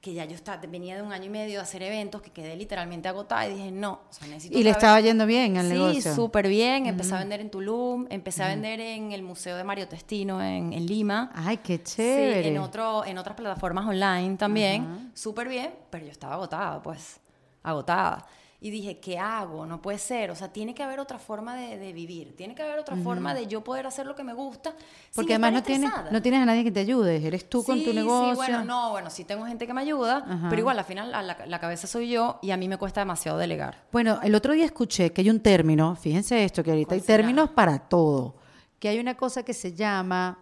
que 0.00 0.14
ya 0.14 0.24
yo 0.24 0.34
estaba, 0.36 0.62
venía 0.66 0.94
de 0.96 1.02
un 1.02 1.12
año 1.12 1.24
y 1.24 1.28
medio 1.28 1.56
de 1.58 1.62
hacer 1.62 1.82
eventos, 1.82 2.22
que 2.22 2.30
quedé 2.30 2.54
literalmente 2.56 3.08
agotada 3.08 3.48
y 3.48 3.54
dije, 3.54 3.70
no, 3.72 4.00
o 4.08 4.12
sea, 4.12 4.28
necesito 4.28 4.56
Y 4.56 4.62
le 4.62 4.70
estaba 4.70 5.00
yendo 5.00 5.26
bien 5.26 5.56
al 5.58 5.66
sí, 5.66 5.72
negocio. 5.72 6.14
súper 6.14 6.46
bien. 6.48 6.86
Empecé 6.86 7.14
a 7.14 7.18
vender 7.18 7.40
en 7.40 7.50
Tulum, 7.50 8.06
empecé 8.08 8.44
a 8.44 8.48
vender 8.48 8.80
en 8.80 9.10
el 9.12 9.22
Museo 9.22 9.56
de 9.56 9.64
Mario 9.64 9.88
Testino 9.88 10.40
en, 10.40 10.72
en 10.72 10.86
Lima. 10.86 11.30
Ay, 11.34 11.56
qué 11.58 11.78
Sí, 11.78 11.96
chévere. 11.96 12.48
en, 12.48 12.58
otro, 12.58 13.04
en 13.04 13.18
otras 13.18 13.34
plataformas 13.36 13.86
online 13.86 14.36
también. 14.36 15.10
Súper 15.14 15.48
bien, 15.48 15.74
pero 15.90 16.04
yo 16.06 16.12
estaba 16.12 16.34
agotada, 16.34 16.80
pues. 16.80 17.18
Agotada. 17.62 18.24
Y 18.60 18.70
dije, 18.70 18.98
¿qué 18.98 19.18
hago? 19.20 19.66
No 19.66 19.80
puede 19.80 19.98
ser. 19.98 20.32
O 20.32 20.34
sea, 20.34 20.52
tiene 20.52 20.74
que 20.74 20.82
haber 20.82 20.98
otra 20.98 21.20
forma 21.20 21.54
de, 21.54 21.78
de 21.78 21.92
vivir. 21.92 22.34
Tiene 22.36 22.56
que 22.56 22.62
haber 22.64 22.80
otra 22.80 22.96
forma 22.96 23.32
de 23.32 23.46
yo 23.46 23.62
poder 23.62 23.86
hacer 23.86 24.04
lo 24.04 24.16
que 24.16 24.24
me 24.24 24.32
gusta. 24.32 24.72
Porque 25.14 25.34
sin 25.34 25.44
además 25.44 25.52
no 25.52 25.62
tienes, 25.62 25.90
no 26.10 26.20
tienes 26.22 26.40
a 26.42 26.44
nadie 26.44 26.64
que 26.64 26.72
te 26.72 26.80
ayude, 26.80 27.24
eres 27.24 27.48
tú 27.48 27.62
con 27.62 27.78
Sí, 27.78 27.84
tu 27.84 27.90
sí, 27.90 27.96
negocio. 27.96 28.34
bueno, 28.34 28.64
no, 28.64 28.90
bueno, 28.90 29.10
sí 29.10 29.22
tengo 29.24 29.46
gente 29.46 29.64
que 29.64 29.72
me 29.72 29.82
ayuda, 29.82 30.48
pero 30.50 30.58
igual 30.60 30.76
al 30.76 30.84
final 30.84 31.14
a 31.14 31.22
la, 31.22 31.36
la 31.46 31.60
cabeza 31.60 31.86
soy 31.86 32.08
yo 32.10 32.40
y 32.42 32.50
a 32.50 32.56
mí 32.56 32.66
me 32.68 32.78
cuesta 32.78 33.00
demasiado 33.00 33.38
delegar. 33.38 33.84
Bueno, 33.92 34.18
el 34.24 34.34
otro 34.34 34.52
día 34.54 34.64
escuché 34.64 35.12
que 35.12 35.20
hay 35.20 35.30
un 35.30 35.38
término, 35.38 35.94
fíjense 35.94 36.42
esto, 36.42 36.64
que 36.64 36.70
ahorita 36.70 36.96
hay 36.96 37.00
términos 37.00 37.50
para 37.50 37.78
todo, 37.78 38.38
que 38.80 38.88
hay 38.88 38.98
una 38.98 39.16
cosa 39.16 39.44
que 39.44 39.54
se 39.54 39.72
llama, 39.72 40.36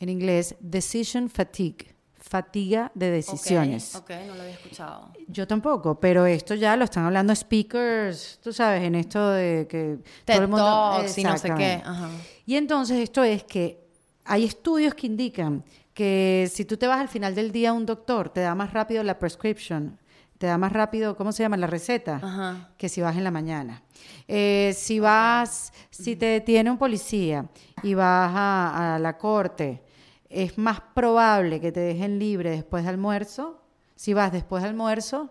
en 0.00 0.08
inglés, 0.08 0.54
decision 0.60 1.28
fatigue, 1.28 1.94
fatiga 2.28 2.92
de 2.94 3.10
decisiones. 3.10 3.94
Ok, 3.96 4.10
no 4.26 4.34
lo 4.34 4.42
había 4.42 4.54
escuchado. 4.54 5.12
Yo 5.26 5.46
tampoco, 5.46 5.98
pero 5.98 6.26
esto 6.26 6.54
ya 6.54 6.76
lo 6.76 6.84
están 6.84 7.04
hablando 7.04 7.34
speakers, 7.34 8.38
tú 8.42 8.52
sabes, 8.52 8.82
en 8.82 8.94
esto 8.94 9.30
de 9.30 9.66
que 9.68 9.98
TED 10.24 10.48
Talks 10.48 11.18
y 11.18 11.24
no 11.24 11.38
sé 11.38 11.54
qué, 11.56 11.82
ajá. 11.84 12.10
Y 12.46 12.56
entonces 12.56 12.98
esto 12.98 13.22
es 13.24 13.44
que 13.44 13.86
hay 14.24 14.44
estudios 14.44 14.94
que 14.94 15.06
indican 15.06 15.64
que 15.94 16.48
si 16.52 16.64
tú 16.64 16.76
te 16.76 16.86
vas 16.86 17.00
al 17.00 17.08
final 17.08 17.34
del 17.34 17.50
día 17.50 17.70
a 17.70 17.72
un 17.72 17.84
doctor, 17.86 18.28
te 18.28 18.40
da 18.40 18.54
más 18.54 18.72
rápido 18.72 19.02
la 19.02 19.18
prescription, 19.18 19.98
te 20.38 20.46
da 20.46 20.56
más 20.56 20.72
rápido, 20.72 21.16
¿cómo 21.16 21.32
se 21.32 21.42
llama? 21.42 21.56
La 21.56 21.66
receta, 21.66 22.20
Ajá. 22.22 22.70
que 22.76 22.88
si 22.88 23.00
vas 23.00 23.16
en 23.16 23.24
la 23.24 23.30
mañana. 23.32 23.82
Eh, 24.28 24.72
si 24.76 25.00
vas, 25.00 25.72
si 25.90 26.14
te 26.14 26.26
detiene 26.26 26.70
un 26.70 26.78
policía 26.78 27.46
y 27.82 27.94
vas 27.94 28.30
a, 28.32 28.94
a 28.94 28.98
la 29.00 29.18
corte, 29.18 29.82
es 30.30 30.58
más 30.58 30.80
probable 30.94 31.60
que 31.60 31.72
te 31.72 31.80
dejen 31.80 32.18
libre 32.18 32.50
después 32.50 32.84
de 32.84 32.90
almuerzo, 32.90 33.62
si 33.94 34.12
vas 34.14 34.32
después 34.32 34.62
de 34.62 34.68
almuerzo, 34.68 35.30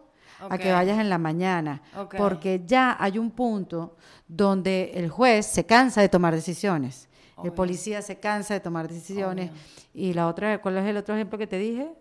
a 0.49 0.57
que 0.57 0.71
vayas 0.71 0.99
en 0.99 1.09
la 1.09 1.17
mañana. 1.17 1.81
Porque 2.17 2.61
ya 2.65 2.95
hay 2.99 3.17
un 3.17 3.31
punto 3.31 3.95
donde 4.27 4.91
el 4.93 5.09
juez 5.09 5.45
se 5.45 5.65
cansa 5.65 6.01
de 6.01 6.09
tomar 6.09 6.33
decisiones. 6.33 7.09
El 7.43 7.51
policía 7.53 8.01
se 8.01 8.19
cansa 8.19 8.53
de 8.53 8.59
tomar 8.59 8.87
decisiones. 8.87 9.51
Y 9.93 10.13
la 10.13 10.27
otra, 10.27 10.61
¿cuál 10.61 10.77
es 10.77 10.85
el 10.85 10.97
otro 10.97 11.15
ejemplo 11.15 11.37
que 11.37 11.47
te 11.47 11.57
dije? 11.57 11.91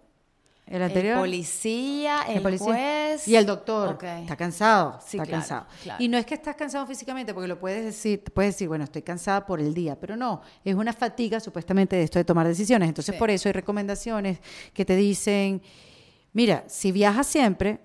El 0.66 0.82
anterior. 0.82 1.14
El 1.14 1.20
policía, 1.20 2.22
el, 2.28 2.42
policía 2.42 2.66
juez. 2.66 3.28
y 3.28 3.36
el 3.36 3.46
doctor 3.46 3.96
está 4.02 4.34
cansado, 4.36 4.98
Sí, 5.06 5.16
está 5.16 5.24
claro, 5.26 5.40
cansado. 5.42 5.66
claro. 5.84 6.02
Y 6.02 6.08
no 6.08 6.18
es 6.18 6.26
que 6.26 6.34
estás 6.34 6.56
cansado 6.56 6.84
físicamente, 6.88 7.32
porque 7.32 7.46
lo 7.46 7.58
puedes 7.60 7.84
decir, 7.84 8.20
puedes 8.34 8.54
decir, 8.54 8.66
bueno, 8.66 8.82
estoy 8.82 9.02
cansada 9.02 9.46
por 9.46 9.60
el 9.60 9.72
día, 9.74 9.94
pero 10.00 10.16
no, 10.16 10.42
es 10.64 10.74
una 10.74 10.92
fatiga 10.92 11.38
supuestamente 11.38 11.94
de 11.94 12.02
esto 12.02 12.18
de 12.18 12.24
tomar 12.24 12.48
decisiones. 12.48 12.88
Entonces, 12.88 13.14
Sí. 13.14 13.18
por 13.18 13.30
eso 13.30 13.48
hay 13.48 13.52
recomendaciones 13.52 14.40
que 14.72 14.84
te 14.84 14.96
dicen, 14.96 15.62
mira, 16.32 16.64
si 16.66 16.90
viajas 16.90 17.28
siempre, 17.28 17.78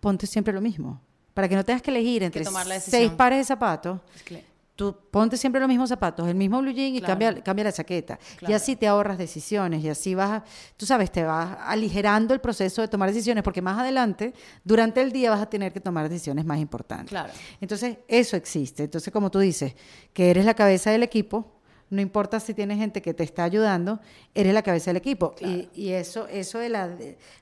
ponte 0.00 0.26
siempre 0.26 0.54
lo 0.54 0.62
mismo, 0.62 1.02
para 1.34 1.46
que 1.46 1.56
no 1.56 1.64
tengas 1.64 1.82
que 1.82 1.90
elegir 1.90 2.22
entre 2.22 2.42
seis 2.80 3.10
pares 3.10 3.38
de 3.40 3.44
zapatos. 3.44 4.00
Es 4.16 4.22
que- 4.22 4.47
Tú 4.78 4.94
ponte 5.10 5.36
siempre 5.36 5.60
los 5.60 5.68
mismos 5.68 5.88
zapatos, 5.88 6.28
el 6.28 6.36
mismo 6.36 6.60
blue 6.62 6.70
jean 6.70 6.94
y 6.94 7.00
Claro. 7.00 7.18
cambia, 7.18 7.42
cambia 7.42 7.64
la 7.64 7.72
chaqueta. 7.72 8.16
Y 8.46 8.52
así 8.52 8.76
te 8.76 8.86
ahorras 8.86 9.18
decisiones 9.18 9.82
y 9.82 9.88
así 9.88 10.14
vas, 10.14 10.44
tú 10.76 10.86
sabes, 10.86 11.10
te 11.10 11.24
vas 11.24 11.58
aligerando 11.62 12.32
el 12.32 12.40
proceso 12.40 12.80
de 12.80 12.86
tomar 12.86 13.08
decisiones 13.12 13.42
porque 13.42 13.60
más 13.60 13.76
adelante, 13.76 14.32
durante 14.62 15.00
el 15.02 15.10
día 15.10 15.30
vas 15.30 15.40
a 15.42 15.50
tener 15.50 15.72
que 15.72 15.80
tomar 15.80 16.08
decisiones 16.08 16.44
más 16.44 16.60
importantes. 16.60 17.08
Claro. 17.08 17.32
Entonces, 17.60 17.96
eso 18.06 18.36
existe. 18.36 18.84
Entonces, 18.84 19.12
como 19.12 19.32
tú 19.32 19.40
dices, 19.40 19.74
que 20.12 20.30
eres 20.30 20.44
la 20.44 20.54
cabeza 20.54 20.92
del 20.92 21.02
equipo, 21.02 21.56
no 21.90 22.00
importa 22.00 22.38
si 22.38 22.54
tienes 22.54 22.78
gente 22.78 23.02
que 23.02 23.14
te 23.14 23.24
está 23.24 23.42
ayudando, 23.42 23.98
eres 24.32 24.54
la 24.54 24.62
cabeza 24.62 24.90
del 24.90 24.98
equipo. 24.98 25.34
Y, 25.40 25.68
y 25.74 25.88
eso, 25.90 26.28
eso 26.28 26.60
de 26.60 26.68
la 26.68 26.88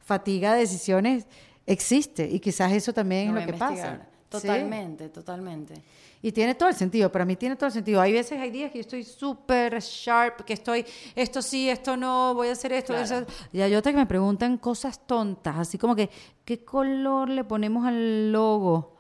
fatiga 0.03 0.55
de 0.55 0.61
decisiones 0.61 1.27
existe 1.67 2.27
y 2.31 2.41
quizás 2.41 2.73
eso 2.73 2.95
también 2.95 3.29
es 3.29 3.35
lo 3.35 3.41
que 3.45 3.51
investigar. 3.53 3.99
pasa. 3.99 4.09
Sí. 4.31 4.49
Totalmente, 4.49 5.09
totalmente. 5.09 5.75
Y 6.21 6.33
tiene 6.33 6.55
todo 6.57 6.69
el 6.69 6.75
sentido, 6.75 7.13
para 7.13 7.25
mí 7.25 7.37
tiene 7.37 7.55
todo 7.55 7.67
el 7.69 7.73
sentido. 7.73 8.01
Hay 8.01 8.13
veces, 8.13 8.41
hay 8.41 8.51
días 8.51 8.73
que 8.73 8.79
yo 8.79 8.81
estoy 8.83 9.05
súper 9.05 9.79
sharp, 9.81 10.41
que 10.45 10.55
estoy, 10.55 10.85
esto 11.15 11.41
sí, 11.41 11.69
esto 11.71 11.97
no, 11.97 12.35
voy 12.35 12.49
a 12.49 12.53
hacer 12.53 12.73
esto, 12.73 12.93
voy 12.93 13.03
a 13.03 13.07
Claro. 13.07 13.27
hacer- 13.27 13.49
Y 13.53 13.61
hay 13.61 13.75
otras 13.77 13.93
que 13.93 13.99
me 13.99 14.07
preguntan 14.07 14.59
cosas 14.59 14.99
tontas, 15.07 15.57
así 15.57 15.79
como 15.79 15.95
que, 15.95 16.11
¿qué 16.45 16.65
color 16.65 17.29
le 17.29 17.45
ponemos 17.45 17.87
al 17.87 18.33
logo? 18.33 18.97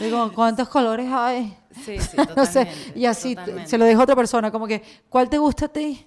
Digo, 0.00 0.32
¿cuántos 0.34 0.68
colores 0.68 1.08
hay? 1.12 1.56
Sí, 1.84 1.98
sí, 2.00 2.16
No 2.36 2.46
sé, 2.46 2.64
totalmente. 2.64 2.92
y 2.98 3.06
así 3.06 3.34
totalmente. 3.34 3.70
se 3.70 3.78
lo 3.78 3.84
dejo 3.84 4.00
a 4.00 4.04
otra 4.04 4.16
persona, 4.16 4.50
como 4.50 4.66
que, 4.66 4.82
¿cuál 5.08 5.28
te 5.28 5.38
gusta 5.38 5.66
a 5.66 5.68
ti? 5.68 6.06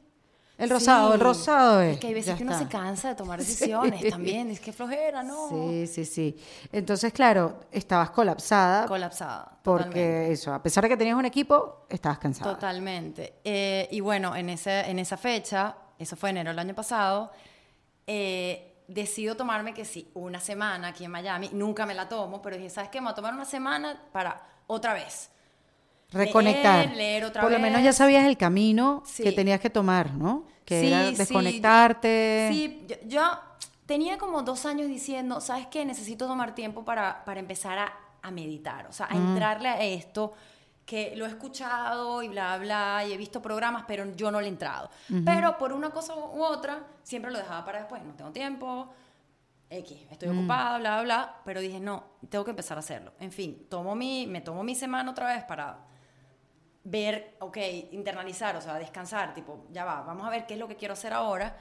El 0.57 0.69
rosado, 0.69 1.13
el 1.13 1.19
Sí. 1.19 1.23
rosado 1.23 1.81
es. 1.81 1.93
Es 1.95 1.99
que 1.99 2.07
hay 2.07 2.13
veces 2.13 2.35
que 2.35 2.43
uno 2.43 2.57
se 2.57 2.67
cansa 2.67 3.09
de 3.09 3.15
tomar 3.15 3.39
Sí. 3.43 3.47
decisiones 3.47 4.09
también. 4.09 4.49
Es 4.49 4.59
que 4.59 4.71
flojera, 4.71 5.21
¿no? 5.23 5.49
Sí, 5.49 5.87
sí, 5.87 6.05
sí. 6.05 6.37
Entonces, 6.71 7.11
claro, 7.11 7.59
estabas 7.71 8.09
colapsada 8.11 8.85
Colapsada. 8.87 9.59
porque 9.63 9.83
totalmente. 9.85 10.31
eso, 10.31 10.53
a 10.53 10.63
pesar 10.63 10.83
de 10.83 10.89
que 10.89 10.97
tenías 10.97 11.17
un 11.17 11.25
equipo, 11.25 11.85
estabas 11.89 12.19
cansada. 12.19 12.53
Totalmente. 12.53 13.35
Eh, 13.43 13.87
y 13.91 13.99
bueno, 13.99 14.35
en, 14.35 14.49
ese, 14.49 14.89
en 14.89 14.99
esa 14.99 15.17
fecha, 15.17 15.75
eso 15.99 16.15
fue 16.15 16.29
enero 16.29 16.49
del 16.51 16.59
año 16.59 16.73
pasado, 16.73 17.31
eh, 18.07 18.83
decido 18.87 19.35
tomarme 19.35 19.73
que 19.73 19.83
sí, 19.83 20.09
una 20.13 20.39
semana 20.39 20.89
aquí 20.89 21.05
en 21.05 21.11
Miami. 21.11 21.49
Nunca 21.53 21.85
me 21.85 21.93
la 21.93 22.07
tomo, 22.07 22.41
pero 22.41 22.55
dije, 22.55 22.69
¿sabes 22.69 22.89
qué? 22.91 22.99
Me 23.01 23.05
voy 23.05 23.11
a 23.13 23.15
tomar 23.15 23.33
una 23.33 23.45
semana 23.45 23.99
para 24.11 24.41
otra 24.67 24.93
vez. 24.93 25.29
Reconectar. 26.15 26.85
Leer, 26.85 26.97
leer 26.97 27.23
otra 27.25 27.41
Por 27.41 27.51
lo 27.51 27.59
menos 27.59 27.77
vez. 27.77 27.85
ya 27.85 27.93
sabías 27.93 28.25
el 28.25 28.37
camino 28.37 29.03
Sí. 29.05 29.23
que 29.23 29.31
tenías 29.31 29.59
que 29.59 29.69
tomar, 29.69 30.13
¿no? 30.13 30.45
Que 30.65 30.81
Sí, 30.81 30.87
era 30.87 31.03
desconectarte. 31.11 32.49
Sí, 32.51 32.85
yo, 32.87 32.95
yo 33.07 33.39
tenía 33.85 34.17
como 34.17 34.41
dos 34.41 34.65
años 34.65 34.87
diciendo, 34.87 35.41
¿sabes 35.41 35.67
qué? 35.67 35.85
Necesito 35.85 36.27
tomar 36.27 36.55
tiempo 36.55 36.83
para, 36.83 37.23
para 37.25 37.39
empezar 37.39 37.77
a, 37.77 37.93
a 38.21 38.31
meditar, 38.31 38.87
o 38.87 38.91
sea, 38.93 39.07
a 39.09 39.15
entrarle 39.15 39.69
a 39.69 39.79
esto, 39.83 40.33
que 40.85 41.15
lo 41.15 41.25
he 41.25 41.29
escuchado 41.29 42.21
y 42.23 42.27
bla, 42.29 42.57
bla, 42.57 43.03
y 43.07 43.13
he 43.13 43.17
visto 43.17 43.41
programas, 43.41 43.83
pero 43.87 44.05
yo 44.15 44.31
no 44.31 44.39
le 44.39 44.47
he 44.47 44.49
entrado. 44.49 44.89
Pero 45.25 45.57
por 45.57 45.73
una 45.73 45.89
cosa 45.91 46.15
u 46.15 46.43
otra, 46.43 46.83
siempre 47.03 47.31
lo 47.31 47.37
dejaba 47.39 47.63
para 47.65 47.79
después, 47.79 48.03
no 48.03 48.13
tengo 48.13 48.31
tiempo, 48.31 48.87
X, 49.69 49.97
estoy 50.11 50.29
ocupada, 50.29 50.77
bla, 50.77 50.93
bla, 50.95 51.03
bla, 51.03 51.35
pero 51.43 51.59
dije, 51.59 51.79
no, 51.79 52.03
tengo 52.29 52.45
que 52.45 52.51
empezar 52.51 52.77
a 52.77 52.79
hacerlo. 52.81 53.13
En 53.19 53.31
fin, 53.31 53.65
tomo 53.69 53.95
mi, 53.95 54.27
me 54.27 54.41
tomo 54.41 54.63
mi 54.63 54.75
semana 54.75 55.09
otra 55.11 55.27
vez 55.27 55.43
para 55.43 55.77
ver, 56.85 57.35
ok, 57.39 57.57
internalizar, 57.91 58.55
o 58.55 58.61
sea, 58.61 58.75
descansar, 58.75 59.33
tipo, 59.33 59.65
ya 59.71 59.83
va, 59.85 60.01
vamos 60.03 60.25
a 60.25 60.29
ver 60.29 60.45
qué 60.45 60.53
es 60.53 60.59
lo 60.59 60.67
que 60.67 60.75
quiero 60.77 60.93
hacer 60.93 61.11
ahora. 61.13 61.57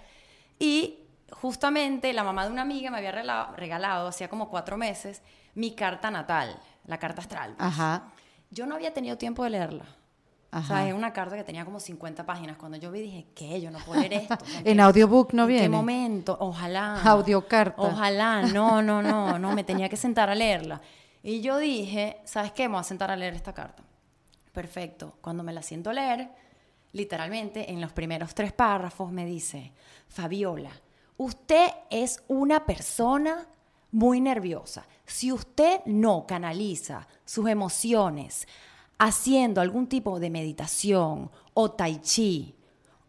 Y 0.58 1.00
justamente 1.32 2.12
la 2.12 2.22
mamá 2.22 2.44
de 2.46 2.52
una 2.52 2.62
amiga 2.62 2.90
me 2.90 2.98
había 2.98 3.12
rela- 3.12 3.52
regalado, 3.56 4.06
hacía 4.08 4.28
como 4.28 4.48
cuatro 4.48 4.76
meses, 4.76 5.22
mi 5.54 5.74
carta 5.74 6.10
natal, 6.10 6.58
la 6.86 6.98
carta 6.98 7.20
astral. 7.22 7.54
pues. 7.56 7.66
Ajá. 7.68 8.12
Yo 8.50 8.66
no 8.66 8.74
había 8.76 8.92
tenido 8.94 9.16
tiempo 9.18 9.42
de 9.44 9.50
leerla. 9.50 9.84
O 10.52 10.56
Ajá. 10.58 10.68
sea, 10.68 10.88
es 10.88 10.94
una 10.94 11.12
carta 11.12 11.34
que 11.34 11.42
tenía 11.42 11.64
como 11.64 11.80
50 11.80 12.24
páginas. 12.24 12.56
Cuando 12.56 12.78
yo 12.78 12.92
vi 12.92 13.00
dije, 13.00 13.26
¿qué? 13.34 13.60
Yo 13.60 13.72
no 13.72 13.80
puedo 13.80 14.00
leer 14.00 14.12
esto. 14.12 14.34
O 14.40 14.46
sea, 14.46 14.60
En 14.64 14.78
audiobook 14.78 15.32
no 15.32 15.42
¿En 15.42 15.48
viene. 15.48 15.62
qué 15.64 15.68
momento? 15.68 16.36
Ojalá. 16.38 17.02
Audiocarta. 17.02 17.82
Ojalá. 17.82 18.42
No, 18.54 18.80
no, 18.80 19.02
no, 19.02 19.36
no. 19.40 19.52
Me 19.52 19.64
tenía 19.64 19.88
que 19.88 19.96
sentar 19.96 20.30
a 20.30 20.34
leerla. 20.36 20.80
Y 21.24 21.40
yo 21.40 21.58
dije, 21.58 22.20
¿sabes 22.24 22.52
qué? 22.52 22.68
Me 22.68 22.74
voy 22.74 22.82
a 22.82 22.84
sentar 22.84 23.10
a 23.10 23.16
leer 23.16 23.34
esta 23.34 23.52
carta. 23.52 23.82
Perfecto. 24.54 25.18
Cuando 25.20 25.42
me 25.42 25.52
la 25.52 25.62
siento 25.62 25.92
leer, 25.92 26.30
literalmente 26.92 27.72
en 27.72 27.80
los 27.80 27.92
primeros 27.92 28.34
tres 28.34 28.52
párrafos 28.52 29.10
me 29.10 29.26
dice, 29.26 29.72
Fabiola, 30.08 30.70
usted 31.16 31.66
es 31.90 32.22
una 32.28 32.64
persona 32.64 33.48
muy 33.90 34.20
nerviosa. 34.20 34.86
Si 35.04 35.32
usted 35.32 35.80
no 35.86 36.24
canaliza 36.26 37.08
sus 37.24 37.48
emociones 37.48 38.46
haciendo 38.98 39.60
algún 39.60 39.88
tipo 39.88 40.20
de 40.20 40.30
meditación 40.30 41.30
o 41.52 41.70
tai 41.72 42.00
chi 42.00 42.54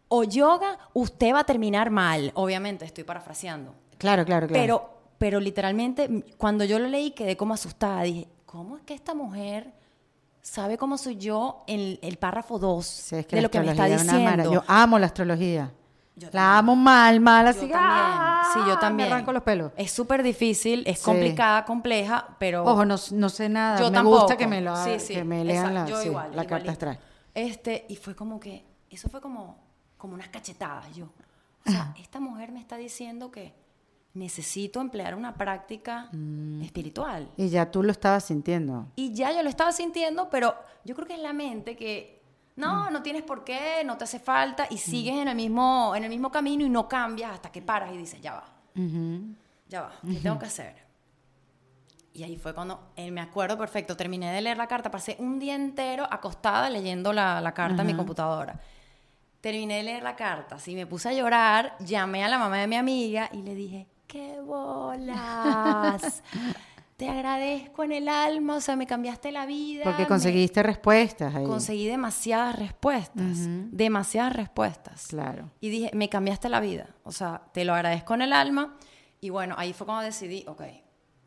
o 0.08 0.24
yoga, 0.24 0.78
usted 0.94 1.32
va 1.32 1.40
a 1.40 1.44
terminar 1.44 1.90
mal. 1.90 2.32
Obviamente, 2.34 2.84
estoy 2.84 3.04
parafraseando. 3.04 3.72
Claro, 3.98 4.24
claro, 4.24 4.48
claro. 4.48 4.60
Pero, 4.60 4.90
pero 5.16 5.38
literalmente, 5.38 6.24
cuando 6.36 6.64
yo 6.64 6.80
lo 6.80 6.88
leí, 6.88 7.12
quedé 7.12 7.36
como 7.36 7.54
asustada. 7.54 8.02
Dije, 8.02 8.26
¿cómo 8.46 8.76
es 8.76 8.82
que 8.82 8.94
esta 8.94 9.14
mujer 9.14 9.72
sabe 10.46 10.78
cómo 10.78 10.96
soy 10.96 11.16
yo 11.16 11.64
en 11.66 11.98
el 12.02 12.18
párrafo 12.18 12.58
2 12.58 12.86
Sí, 12.86 13.16
es 13.16 13.26
que 13.26 13.36
de 13.36 13.42
lo 13.42 13.50
que 13.50 13.60
me 13.60 13.70
está 13.72 13.86
diciendo. 13.86 14.52
Yo 14.52 14.62
amo 14.68 14.98
la 14.98 15.06
astrología. 15.06 15.72
Yo 16.14 16.28
la 16.32 16.56
amo 16.58 16.76
mal, 16.76 17.20
mal, 17.20 17.46
así. 17.48 17.68
Yo. 17.68 17.74
¡ah! 17.76 18.42
Sí, 18.54 18.60
yo 18.66 18.78
también. 18.78 19.08
Me 19.10 19.14
arranco 19.14 19.32
los 19.32 19.42
pelos. 19.42 19.72
Es 19.76 19.90
súper 19.90 20.22
difícil, 20.22 20.82
es 20.86 21.00
Sí. 21.00 21.04
complicada, 21.04 21.64
compleja, 21.66 22.36
pero 22.38 22.64
Ojo, 22.64 22.86
no, 22.86 22.96
no 23.12 23.28
sé 23.28 23.48
nada. 23.50 23.78
yo 23.78 23.86
me 23.90 23.96
tampoco. 23.96 24.18
gusta 24.20 24.36
que 24.36 24.46
me, 24.46 24.62
lo, 24.62 24.74
Sí, 24.76 24.98
sí, 24.98 25.14
que 25.14 25.24
me 25.24 25.44
lean 25.44 25.66
exacto, 25.76 25.92
la, 25.92 26.02
yo 26.02 26.06
igual, 26.08 26.30
la 26.34 26.46
carta 26.46 26.70
astral. 26.70 26.98
Este, 27.34 27.84
y 27.90 27.96
fue 27.96 28.14
como 28.14 28.40
que, 28.40 28.64
eso 28.88 29.10
fue 29.10 29.20
como, 29.20 29.58
como 29.98 30.14
unas 30.14 30.28
cachetadas. 30.28 30.94
Yo, 30.96 31.06
o 31.66 31.70
sea, 31.70 31.92
esta 32.00 32.18
mujer 32.20 32.50
me 32.52 32.60
está 32.60 32.76
diciendo 32.78 33.30
que 33.30 33.52
necesito 34.16 34.80
emplear 34.80 35.14
una 35.14 35.34
práctica 35.36 36.08
Mm. 36.12 36.62
espiritual. 36.62 37.28
Y 37.36 37.48
ya 37.48 37.70
tú 37.70 37.82
lo 37.82 37.92
estabas 37.92 38.24
sintiendo. 38.24 38.86
Y 38.96 39.12
ya 39.14 39.32
yo 39.32 39.42
lo 39.42 39.48
estaba 39.48 39.72
sintiendo, 39.72 40.28
pero 40.30 40.54
yo 40.84 40.94
creo 40.94 41.06
que 41.06 41.14
es 41.14 41.20
la 41.20 41.32
mente 41.32 41.76
que 41.76 42.22
Mm. 42.56 42.60
no, 42.60 42.90
no 42.90 43.02
tienes 43.02 43.22
por 43.22 43.44
qué, 43.44 43.82
no 43.84 43.96
te 43.98 44.04
hace 44.04 44.18
falta 44.18 44.66
y 44.70 44.78
sigues 44.78 45.14
en 45.16 45.28
el 45.28 45.36
mismo 45.36 45.94
en 45.94 46.04
el 46.04 46.10
mismo 46.10 46.30
camino 46.30 46.64
y 46.64 46.70
no 46.70 46.88
cambias 46.88 47.32
hasta 47.32 47.52
que 47.52 47.60
paras 47.62 47.92
y 47.92 47.98
dices, 47.98 48.20
ya 48.20 48.32
va. 48.34 48.44
Ya 49.68 49.82
va, 49.82 49.92
¿qué 50.06 50.18
tengo 50.20 50.38
que 50.38 50.46
hacer? 50.46 50.74
Y 52.12 52.22
ahí 52.22 52.36
fue 52.38 52.54
cuando 52.54 52.92
eh, 52.96 53.10
me 53.10 53.20
acuerdo 53.20 53.58
perfecto, 53.58 53.94
terminé 53.96 54.32
de 54.32 54.40
leer 54.40 54.56
la 54.56 54.66
carta, 54.66 54.90
pasé 54.90 55.16
un 55.18 55.38
día 55.38 55.54
entero 55.54 56.06
acostada 56.10 56.70
leyendo 56.70 57.12
la, 57.12 57.40
la 57.42 57.52
carta 57.52 57.82
en 57.82 57.88
mi 57.88 57.94
computadora. 57.94 58.58
Terminé 59.42 59.76
de 59.76 59.82
leer 59.82 60.02
la 60.02 60.16
carta, 60.16 60.58
sí, 60.58 60.74
me 60.74 60.86
puse 60.86 61.10
a 61.10 61.12
llorar, 61.12 61.76
llamé 61.80 62.24
a 62.24 62.28
la 62.28 62.38
mamá 62.38 62.56
de 62.58 62.66
mi 62.66 62.76
amiga 62.76 63.28
y 63.32 63.42
le 63.42 63.54
dije, 63.54 63.86
¡qué 64.06 64.40
bolas! 64.40 66.22
Te 66.96 67.10
agradezco 67.10 67.84
en 67.84 67.92
el 67.92 68.08
alma, 68.08 68.56
o 68.56 68.60
sea, 68.62 68.74
me 68.74 68.86
cambiaste 68.86 69.30
la 69.30 69.44
vida. 69.44 69.84
Porque 69.84 70.02
me- 70.02 70.08
conseguiste 70.08 70.62
respuestas 70.62 71.34
ahí. 71.34 71.44
Conseguí 71.44 71.86
demasiadas 71.86 72.58
respuestas, 72.58 73.36
demasiadas 73.70 74.32
respuestas. 74.34 75.08
Claro. 75.08 75.50
Y 75.60 75.68
dije, 75.68 75.90
me 75.92 76.08
cambiaste 76.08 76.48
la 76.48 76.60
vida. 76.60 76.88
O 77.04 77.12
sea, 77.12 77.42
te 77.52 77.66
lo 77.66 77.74
agradezco 77.74 78.14
en 78.14 78.22
el 78.22 78.32
alma. 78.32 78.76
Y 79.20 79.28
bueno, 79.28 79.54
ahí 79.58 79.74
fue 79.74 79.84
cuando 79.86 80.04
decidí, 80.04 80.42
ok, 80.46 80.62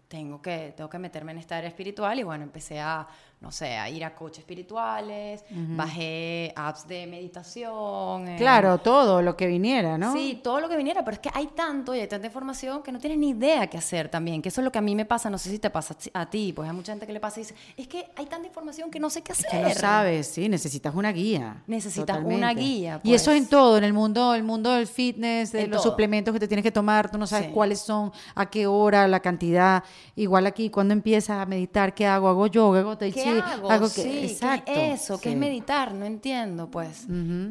tengo 0.08 0.42
que, 0.42 0.74
tengo 0.76 0.90
que 0.90 0.98
meterme 0.98 1.34
en 1.34 1.38
esta 1.38 1.58
área 1.58 1.68
espiritual. 1.70 2.18
Y 2.18 2.24
bueno, 2.24 2.44
empecé 2.46 2.80
a, 2.80 3.08
no 3.42 3.52
sé, 3.52 3.78
a 3.78 3.90
ir 3.90 4.04
a 4.04 4.14
coaches 4.16 4.40
espirituales, 4.40 5.46
bajé 5.50 6.52
apps 6.56 6.88
de 6.88 7.08
meditación. 7.08 8.28
eh, 8.28 8.36
Claro, 8.38 8.78
todo 8.80 9.22
lo 9.22 9.36
que 9.38 9.48
viniera, 9.48 9.98
¿no? 9.98 10.14
Sí, 10.14 10.40
todo 10.44 10.60
lo 10.60 10.68
que 10.70 10.76
viniera, 10.76 11.04
pero 11.06 11.16
es 11.16 11.20
que 11.20 11.30
hay 11.34 11.48
tanto 11.48 11.96
y 11.96 12.00
hay 12.00 12.08
tanta 12.08 12.28
información 12.28 12.84
que 12.84 12.92
no 12.92 13.00
tienes 13.00 13.18
ni 13.18 13.30
idea 13.30 13.68
qué 13.68 13.78
hacer 13.78 14.10
también, 14.10 14.42
que 14.42 14.50
eso 14.50 14.62
es 14.62 14.66
lo 14.66 14.72
que 14.72 14.80
a 14.80 14.82
mí 14.82 14.94
me 14.96 15.06
pasa, 15.06 15.30
no 15.30 15.38
sé 15.38 15.50
si 15.50 15.60
te 15.60 15.70
pasa 15.70 15.96
a 16.14 16.30
ti, 16.30 16.52
pues 16.54 16.70
hay 16.70 16.76
mucha 16.76 16.92
gente 16.92 17.08
que 17.08 17.14
le 17.14 17.20
pasa 17.20 17.40
y 17.40 17.44
dice, 17.44 17.56
es 17.78 17.88
que 17.88 18.10
hay 18.16 18.26
tanta 18.26 18.48
información 18.48 18.92
que 18.92 19.00
no 19.00 19.10
sé 19.10 19.22
qué 19.22 19.32
hacer. 19.32 19.50
Que 19.50 19.60
no 19.60 19.70
sabes, 19.72 20.28
sí, 20.28 20.50
necesitas 20.50 20.94
una 20.94 21.12
guía. 21.12 21.64
Necesitas 21.68 22.20
una 22.24 22.54
guía, 22.54 23.00
Y 23.04 23.14
eso 23.14 23.32
pues. 23.32 23.38
en 23.42 23.48
todo, 23.48 23.78
en 23.78 23.84
el 23.84 23.94
mundo, 23.94 24.34
el 24.36 24.44
mundo 24.44 24.72
del 24.72 24.88
fitness, 24.88 25.52
de 25.54 25.62
En 25.64 25.72
los 25.72 25.82
todo. 25.82 25.92
suplementos 25.92 26.34
que 26.34 26.40
te 26.40 26.48
tienes 26.48 26.64
que 26.64 26.72
tomar, 26.72 27.10
tú 27.10 27.18
no 27.18 27.26
sabes 27.26 27.48
Sí. 27.48 27.52
cuáles 27.54 27.80
son, 27.80 28.12
a 28.36 28.50
qué 28.50 28.68
hora, 28.68 29.08
la 29.08 29.22
cantidad. 29.22 29.84
Igual 30.16 30.46
aquí, 30.46 30.70
cuando 30.70 30.94
empiezas 30.94 31.38
a 31.40 31.46
meditar, 31.46 31.94
¿qué 31.94 32.06
hago? 32.06 32.28
¿Hago 32.28 32.48
yoga? 32.48 32.80
¿Hago 32.82 32.98
tai 32.98 33.12
¿Qué 33.12 33.24
chi? 33.24 33.29
Hago? 33.38 33.86
que- 33.86 33.90
sí, 33.90 34.04
¿qué 34.04 34.26
es 34.26 34.32
exacto. 34.34 34.72
eso? 34.72 35.18
¿Qué 35.20 35.30
sí. 35.30 35.34
es 35.34 35.38
meditar? 35.40 35.94
No 35.94 36.06
entiendo, 36.06 36.70
pues. 36.70 37.06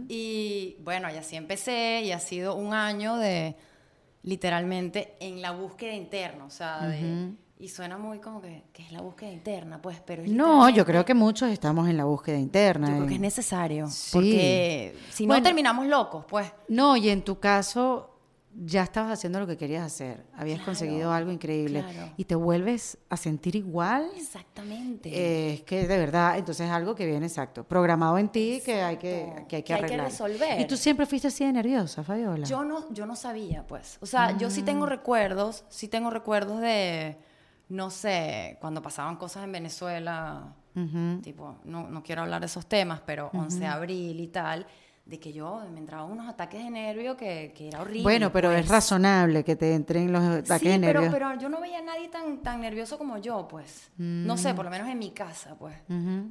Y 0.09 0.77
bueno, 0.85 1.09
y 1.13 1.17
así 1.17 1.37
empecé 1.37 2.03
y 2.05 2.13
ha 2.13 2.21
sido 2.21 2.55
un 2.55 2.75
año 2.75 3.17
de 3.17 3.57
literalmente 4.23 5.17
en 5.21 5.41
la 5.43 5.53
búsqueda 5.53 5.93
interna, 5.95 6.45
o 6.45 6.51
sea, 6.51 6.87
de... 6.87 7.33
Y 7.61 7.69
suena 7.71 7.99
muy 7.99 8.21
como 8.21 8.41
que, 8.41 8.63
que 8.73 8.85
es 8.85 8.93
la 8.93 9.01
búsqueda 9.01 9.33
interna, 9.33 9.83
pues, 9.83 10.01
pero 10.07 10.23
No, 10.29 10.69
yo 10.69 10.87
creo 10.87 11.05
que 11.05 11.13
muchos 11.15 11.51
estamos 11.51 11.89
en 11.89 11.97
la 11.97 12.05
búsqueda 12.05 12.39
interna. 12.39 12.87
Yo 12.89 12.95
creo 12.99 13.07
que 13.09 13.15
es 13.15 13.21
necesario, 13.21 13.89
Sí. 13.89 14.11
porque 14.13 14.97
si 15.11 15.25
no 15.25 15.33
Bueno. 15.33 15.43
terminamos 15.43 15.87
locos, 15.89 16.25
pues. 16.29 16.53
No, 16.69 16.97
y 16.97 17.09
en 17.09 17.23
tu 17.23 17.41
caso 17.41 18.18
ya 18.65 18.83
estabas 18.83 19.13
haciendo 19.13 19.39
lo 19.39 19.47
que 19.47 19.57
querías 19.57 19.85
hacer, 19.87 20.25
habías 20.35 20.57
Claro, 20.59 20.67
conseguido 20.67 21.13
algo 21.13 21.31
increíble 21.31 21.83
claro. 21.89 22.13
y 22.17 22.25
te 22.25 22.35
vuelves 22.35 22.99
a 23.09 23.17
sentir 23.17 23.55
igual. 23.55 24.11
Exactamente. 24.17 25.09
Eh, 25.11 25.55
es 25.55 25.63
que 25.63 25.87
de 25.87 25.97
verdad, 25.99 26.37
entonces 26.39 26.67
es 26.67 26.73
algo 26.73 26.95
que 26.95 27.07
viene 27.07 27.27
exacto, 27.27 27.63
programado 27.65 28.19
en 28.19 28.29
ti 28.31 28.61
que 28.65 28.83
hay 28.83 28.97
que, 28.97 29.01
que 29.01 29.35
hay 29.37 29.45
que 29.45 29.47
Que 29.47 29.57
hay 29.57 29.63
que 29.63 29.75
arreglar. 29.75 30.07
resolver. 30.11 30.61
Y 30.61 30.67
tú 30.67 30.77
siempre 30.77 31.07
fuiste 31.07 31.29
así 31.29 31.45
de 31.45 31.53
nerviosa, 31.53 32.03
Fabiola. 32.03 32.45
Yo 32.47 32.65
no, 32.65 32.93
yo 32.93 33.07
no 33.07 33.15
sabía, 33.15 33.67
pues. 33.67 33.99
O 34.01 34.07
sea, 34.07 34.37
yo 34.37 34.51
sí 34.51 34.63
tengo 34.63 34.87
Mm. 34.87 34.89
recuerdos, 34.89 35.65
sí 35.69 35.87
tengo 35.89 36.11
recuerdos 36.11 36.61
de, 36.61 37.17
no 37.69 37.91
sé, 37.91 38.57
cuando 38.61 38.83
pasaban 38.83 39.17
cosas 39.17 39.45
en 39.45 39.53
Venezuela, 39.53 40.55
tipo, 41.23 41.57
no, 41.65 41.89
no 41.89 42.03
quiero 42.03 42.23
hablar 42.23 42.41
de 42.41 42.47
esos 42.47 42.67
temas, 42.67 43.01
pero 43.05 43.31
11 43.35 43.59
de 43.61 43.67
abril 43.67 44.21
y 44.21 44.29
tal, 44.29 44.67
de 45.09 45.19
que 45.19 45.33
yo 45.33 45.63
me 45.73 45.79
entraban 45.81 46.11
unos 46.11 46.29
ataques 46.29 46.63
de 46.63 46.69
nervio 46.71 47.17
que, 47.17 47.53
que 47.57 47.69
era 47.69 47.81
horrible. 47.81 48.03
bueno, 48.03 48.31
pero 48.31 48.51
es 48.53 48.59
pues. 48.61 48.69
razonable 48.69 49.43
que 49.43 49.57
te 49.57 49.75
entren 49.75 50.13
los 50.13 50.23
ataques 50.23 50.61
Sí, 50.73 50.79
de 50.79 50.87
pero, 50.87 51.01
nervios. 51.01 51.13
pero 51.15 51.41
yo 51.41 51.49
no 51.49 51.61
veía 51.63 51.79
a 51.79 51.83
nadie 51.83 52.09
tan, 52.09 52.43
tan 52.43 52.61
nervioso 52.61 52.99
como 52.99 53.17
yo, 53.17 53.49
pues. 53.49 53.91
No 53.97 54.35
Mm. 54.35 54.39
sé, 54.39 54.53
por 54.55 54.67
lo 54.67 54.71
menos 54.71 54.87
en 54.89 54.99
mi 54.99 55.11
casa, 55.13 55.57
pues. 55.59 55.77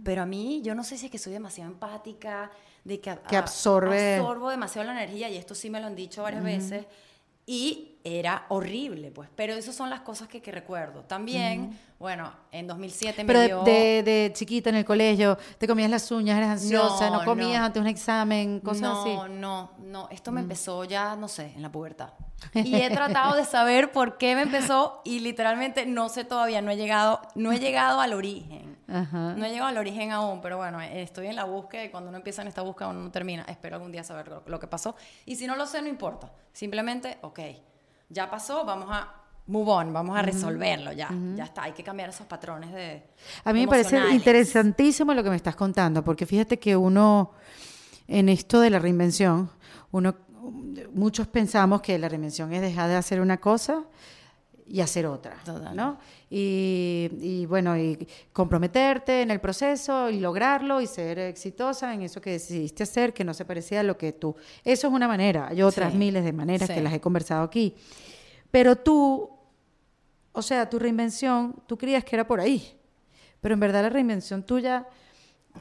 Pero 0.03 0.21
a 0.21 0.25
mí, 0.27 0.61
yo 0.63 0.75
no 0.75 0.83
sé 0.83 0.95
si 0.97 1.07
es 1.07 1.11
que 1.11 1.17
soy 1.17 1.33
demasiado 1.33 1.71
empática, 1.71 2.51
de 2.83 2.99
que, 3.01 3.17
Que 3.27 3.35
absorbe- 3.37 4.17
absorbo 4.19 4.49
demasiado 4.51 4.85
la 4.85 4.93
energía, 5.01 5.27
y 5.29 5.37
esto 5.37 5.55
sí 5.55 5.69
me 5.71 5.79
lo 5.81 5.87
han 5.87 5.95
dicho 5.95 6.21
varias 6.21 6.43
veces, 6.43 6.85
y 7.47 7.86
era 8.07 8.45
horrible, 8.49 9.11
pues. 9.11 9.29
Pero 9.35 9.53
esas 9.53 9.75
son 9.75 9.89
las 9.89 10.01
cosas 10.01 10.27
que, 10.27 10.41
que 10.41 10.51
recuerdo. 10.51 11.01
También, 11.03 11.77
bueno, 11.99 12.31
en 12.51 12.67
2007 12.67 13.23
Pero 13.25 13.39
me 13.39 13.45
dio... 13.47 13.63
de- 13.63 14.03
de 14.03 14.31
chiquita 14.33 14.69
en 14.69 14.75
el 14.77 14.85
colegio, 14.85 15.37
te 15.57 15.67
comías 15.67 15.89
las 15.89 16.09
uñas, 16.11 16.37
eras 16.37 16.49
ansiosa, 16.49 17.09
no, 17.09 17.19
No, 17.19 17.25
comías 17.25 17.59
no. 17.59 17.65
antes 17.65 17.81
un 17.81 17.87
examen, 17.87 18.59
cosas 18.59 18.81
no, 18.81 19.01
así. 19.01 19.09
Mm. 19.31 19.39
no, 19.39 19.71
no. 19.79 20.07
Esto 20.11 20.31
me 20.31 20.41
empezó 20.41 20.83
ya, 20.83 21.15
no 21.15 21.27
sé, 21.27 21.53
en 21.55 21.61
la 21.61 21.71
pubertad. 21.71 22.09
Y 22.53 22.75
he 22.75 22.89
tratado 22.91 23.35
de 23.35 23.45
saber 23.45 23.91
por 23.91 24.17
qué 24.19 24.35
me 24.35 24.43
empezó 24.43 25.01
y 25.03 25.19
literalmente 25.21 25.85
no 25.87 26.07
sé 26.09 26.23
todavía, 26.23 26.61
no 26.61 26.69
he 26.71 26.77
llegado, 26.77 27.19
no 27.35 27.51
he 27.51 27.59
llegado 27.59 27.99
al 27.99 28.13
origen. 28.13 28.77
Ajá. 28.87 29.33
No 29.35 29.43
he 29.45 29.49
llegado 29.49 29.67
al 29.67 29.77
origen 29.77 30.11
aún, 30.11 30.39
pero 30.39 30.55
bueno, 30.57 30.79
estoy 30.81 31.27
en 31.27 31.35
la 31.35 31.43
búsqueda 31.45 31.83
y 31.83 31.89
cuando 31.89 32.07
uno 32.09 32.17
empieza 32.19 32.41
en 32.43 32.47
esta 32.47 32.61
búsqueda 32.61 32.87
uno 32.89 32.99
no 33.01 33.11
termina. 33.11 33.43
Espero 33.49 33.75
algún 33.75 33.91
día 33.91 34.03
saber 34.03 34.27
lo, 34.29 34.43
lo 34.45 34.59
que 34.59 34.67
pasó. 34.67 34.95
Y 35.25 35.35
si 35.35 35.45
no 35.47 35.55
lo 35.57 35.65
sé, 35.65 35.81
no 35.81 35.87
importa. 35.89 36.31
Simplemente, 36.53 37.17
ok, 37.21 37.39
ya 38.09 38.29
pasó, 38.29 38.65
vamos 38.65 38.87
a 38.89 39.13
move 39.47 39.71
on, 39.71 39.93
vamos 39.93 40.17
a 40.17 40.21
resolverlo 40.21 40.91
ya. 40.91 41.09
Ya 41.35 41.45
está, 41.45 41.63
hay 41.63 41.71
que 41.71 41.83
cambiar 41.83 42.09
esos 42.09 42.27
patrones 42.27 42.71
de 42.73 43.03
A 43.43 43.53
mí 43.53 43.61
me 43.61 43.67
parece 43.67 43.97
interesantísimo 44.13 45.13
lo 45.13 45.23
que 45.23 45.29
me 45.29 45.35
estás 45.35 45.55
contando, 45.55 46.03
porque 46.03 46.25
fíjate 46.25 46.59
que 46.59 46.75
uno, 46.75 47.31
en 48.07 48.29
esto 48.29 48.59
de 48.59 48.69
la 48.69 48.79
reinvención, 48.79 49.49
uno, 49.91 50.15
muchos 50.93 51.27
pensamos 51.27 51.81
que 51.81 51.97
la 51.97 52.09
reinvención 52.09 52.51
es 52.53 52.61
dejar 52.61 52.89
de 52.89 52.95
hacer 52.95 53.21
una 53.21 53.37
cosa 53.37 53.85
y 54.69 54.81
hacer 54.81 55.05
otra, 55.05 55.37
Total. 55.45 55.75
¿no? 55.75 55.97
Y, 56.29 57.09
y, 57.21 57.45
bueno, 57.45 57.77
y 57.77 58.07
comprometerte 58.33 59.21
en 59.21 59.31
el 59.31 59.39
proceso 59.39 60.09
y 60.09 60.19
lograrlo 60.19 60.81
y 60.81 60.87
ser 60.87 61.19
exitosa 61.19 61.93
en 61.93 62.01
eso 62.01 62.19
que 62.19 62.31
decidiste 62.31 62.83
hacer, 62.83 63.13
que 63.13 63.23
no 63.23 63.33
se 63.33 63.45
parecía 63.45 63.79
a 63.79 63.83
lo 63.83 63.97
que 63.97 64.11
tú. 64.13 64.35
Eso 64.63 64.87
es 64.87 64.93
una 64.93 65.07
manera, 65.07 65.47
hay 65.47 65.61
otras 65.61 65.91
Sí. 65.93 65.97
miles 65.97 66.23
de 66.25 66.33
maneras 66.33 66.67
Sí. 66.67 66.73
que 66.75 66.81
las 66.81 66.93
he 66.93 66.99
conversado 66.99 67.43
aquí. 67.43 67.75
Pero 68.51 68.75
tú, 68.75 69.29
o 70.33 70.41
sea, 70.41 70.69
tu 70.69 70.79
reinvención, 70.79 71.55
tú 71.65 71.77
creías 71.77 72.03
que 72.03 72.15
era 72.15 72.27
por 72.27 72.39
ahí, 72.41 72.77
pero 73.41 73.53
en 73.53 73.59
verdad 73.59 73.83
la 73.83 73.89
reinvención 73.89 74.43
tuya 74.43 74.85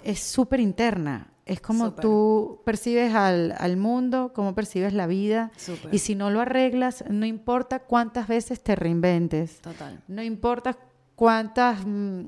es 0.05 0.19
súper 0.21 0.61
interna. 0.61 1.31
Es 1.47 1.61
como 1.61 1.93
tú 1.95 2.61
percibes 2.65 3.15
al, 3.15 3.55
al 3.57 3.77
mundo, 3.77 4.33
cómo 4.35 4.57
percibes 4.57 4.93
la 4.93 5.07
vida. 5.07 5.53
Y 5.93 6.01
si 6.01 6.17
no 6.17 6.29
lo 6.31 6.41
arreglas, 6.41 7.05
no 7.09 7.25
importa 7.25 7.79
cuántas 7.79 8.27
veces 8.27 8.61
te 8.61 8.75
reinventes. 8.75 9.61
Total. 9.61 10.03
No 10.09 10.25
importa 10.25 10.77
cuántas 11.15 11.87
mm, 11.87 12.21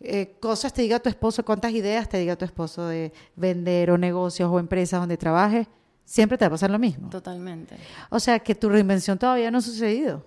eh, 0.00 0.36
cosas 0.38 0.74
te 0.74 0.82
diga 0.82 1.00
tu 1.00 1.08
esposo, 1.08 1.46
cuántas 1.46 1.72
ideas 1.72 2.10
te 2.10 2.18
diga 2.18 2.36
tu 2.36 2.44
esposo 2.44 2.86
de 2.86 3.12
vender 3.36 3.90
o 3.90 3.96
negocios 3.96 4.50
o 4.50 4.58
empresas 4.58 5.00
donde 5.00 5.16
trabajes, 5.16 5.66
siempre 6.04 6.36
te 6.36 6.44
va 6.44 6.48
a 6.48 6.50
pasar 6.50 6.70
lo 6.70 6.78
mismo. 6.78 7.08
Totalmente. 7.08 7.74
O 8.10 8.20
sea, 8.20 8.38
que 8.38 8.54
tu 8.54 8.68
reinvención 8.68 9.18
todavía 9.18 9.50
no 9.50 9.58
ha 9.58 9.62
sucedido. 9.62 10.24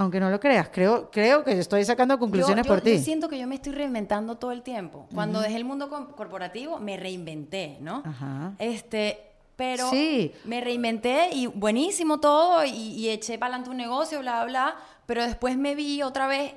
Aunque 0.00 0.18
no 0.18 0.30
lo 0.30 0.40
creas, 0.40 0.70
creo, 0.72 1.10
creo 1.10 1.44
que 1.44 1.58
estoy 1.58 1.84
sacando 1.84 2.18
conclusiones 2.18 2.64
yo, 2.64 2.68
yo- 2.70 2.74
por 2.74 2.82
ti. 2.82 2.96
Yo 2.96 3.02
siento 3.04 3.28
que 3.28 3.38
yo 3.38 3.46
me 3.46 3.56
estoy 3.56 3.72
reinventando 3.72 4.38
todo 4.38 4.50
el 4.50 4.62
tiempo. 4.62 5.06
Cuando 5.14 5.40
dejé 5.42 5.56
el 5.56 5.66
mundo 5.66 5.90
corporativo, 6.16 6.78
me 6.78 6.96
reinventé, 6.96 7.76
¿no? 7.82 8.02
Ajá. 8.06 8.54
Este, 8.58 9.20
pero 9.56 9.90
Sí. 9.90 10.32
me 10.46 10.62
reinventé 10.62 11.28
y 11.34 11.48
buenísimo 11.48 12.18
todo 12.18 12.64
y, 12.64 12.70
y 12.70 13.10
eché 13.10 13.38
para 13.38 13.48
adelante 13.56 13.68
un 13.70 13.76
negocio, 13.76 14.20
bla, 14.20 14.42
bla, 14.44 14.50
bla. 14.72 14.76
Pero 15.04 15.22
después 15.22 15.58
me 15.58 15.74
vi 15.74 16.00
otra 16.02 16.26
vez 16.26 16.54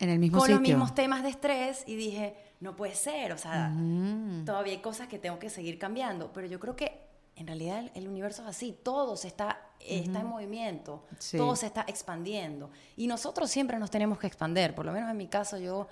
En 0.00 0.08
el 0.10 0.18
mismo 0.18 0.38
con 0.38 0.48
sitio. 0.48 0.56
los 0.60 0.68
mismos 0.68 0.92
temas 0.92 1.22
de 1.22 1.28
estrés 1.28 1.84
y 1.86 1.94
dije, 1.94 2.34
no 2.58 2.74
puede 2.74 2.96
ser, 2.96 3.32
o 3.32 3.38
sea, 3.38 3.72
todavía 4.44 4.72
hay 4.72 4.80
cosas 4.80 5.06
que 5.06 5.20
tengo 5.20 5.38
que 5.38 5.50
seguir 5.50 5.78
cambiando. 5.78 6.32
Pero 6.32 6.48
yo 6.48 6.58
creo 6.58 6.74
que 6.74 7.00
en 7.36 7.46
realidad 7.46 7.78
el, 7.80 7.90
el 7.94 8.08
universo 8.08 8.42
es 8.42 8.48
así, 8.48 8.76
todo 8.82 9.16
se 9.16 9.28
está, 9.28 9.60
está 9.80 10.20
en 10.20 10.26
movimiento, 10.26 11.04
Sí. 11.18 11.36
todo 11.36 11.56
se 11.56 11.66
está 11.66 11.84
expandiendo. 11.88 12.70
Y 12.96 13.06
nosotros 13.06 13.50
siempre 13.50 13.78
nos 13.78 13.90
tenemos 13.90 14.18
que 14.18 14.26
expandir, 14.26 14.74
por 14.74 14.84
lo 14.86 14.92
menos 14.92 15.10
en 15.10 15.16
mi 15.16 15.26
caso 15.28 15.58
yo 15.58 15.88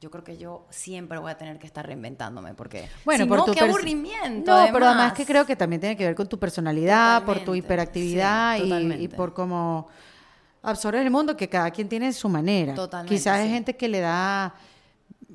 yo 0.00 0.10
creo 0.10 0.22
que 0.24 0.36
yo 0.36 0.66
siempre 0.68 1.16
voy 1.18 1.30
a 1.30 1.38
tener 1.38 1.58
que 1.58 1.66
estar 1.66 1.86
reinventándome 1.86 2.52
porque 2.52 2.90
Bueno, 3.06 3.24
si 3.24 3.28
por 3.28 3.38
no, 3.38 3.44
tu 3.46 3.52
qué 3.52 3.60
aburrimiento. 3.60 4.50
No, 4.50 4.66
pero 4.70 4.84
además 4.86 5.12
que 5.14 5.22
además. 5.22 5.26
creo 5.26 5.46
que 5.46 5.56
también 5.56 5.80
tiene 5.80 5.96
que 5.96 6.04
ver 6.04 6.14
con 6.14 6.28
tu 6.28 6.38
personalidad, 6.38 7.24
por 7.24 7.42
tu 7.42 7.54
hiperactividad 7.54 8.58
sí, 8.58 8.70
y- 9.00 9.08
por 9.08 9.32
cómo 9.32 9.88
absorbes 10.62 11.00
el 11.00 11.10
mundo, 11.10 11.34
que 11.34 11.48
cada 11.48 11.70
quien 11.70 11.88
tiene 11.88 12.12
su 12.12 12.28
manera. 12.28 12.74
Totalmente, 12.74 13.14
Quizás 13.14 13.38
hay 13.38 13.46
sí. 13.46 13.54
gente 13.54 13.76
que 13.76 13.88
le 13.88 14.00
da 14.00 14.54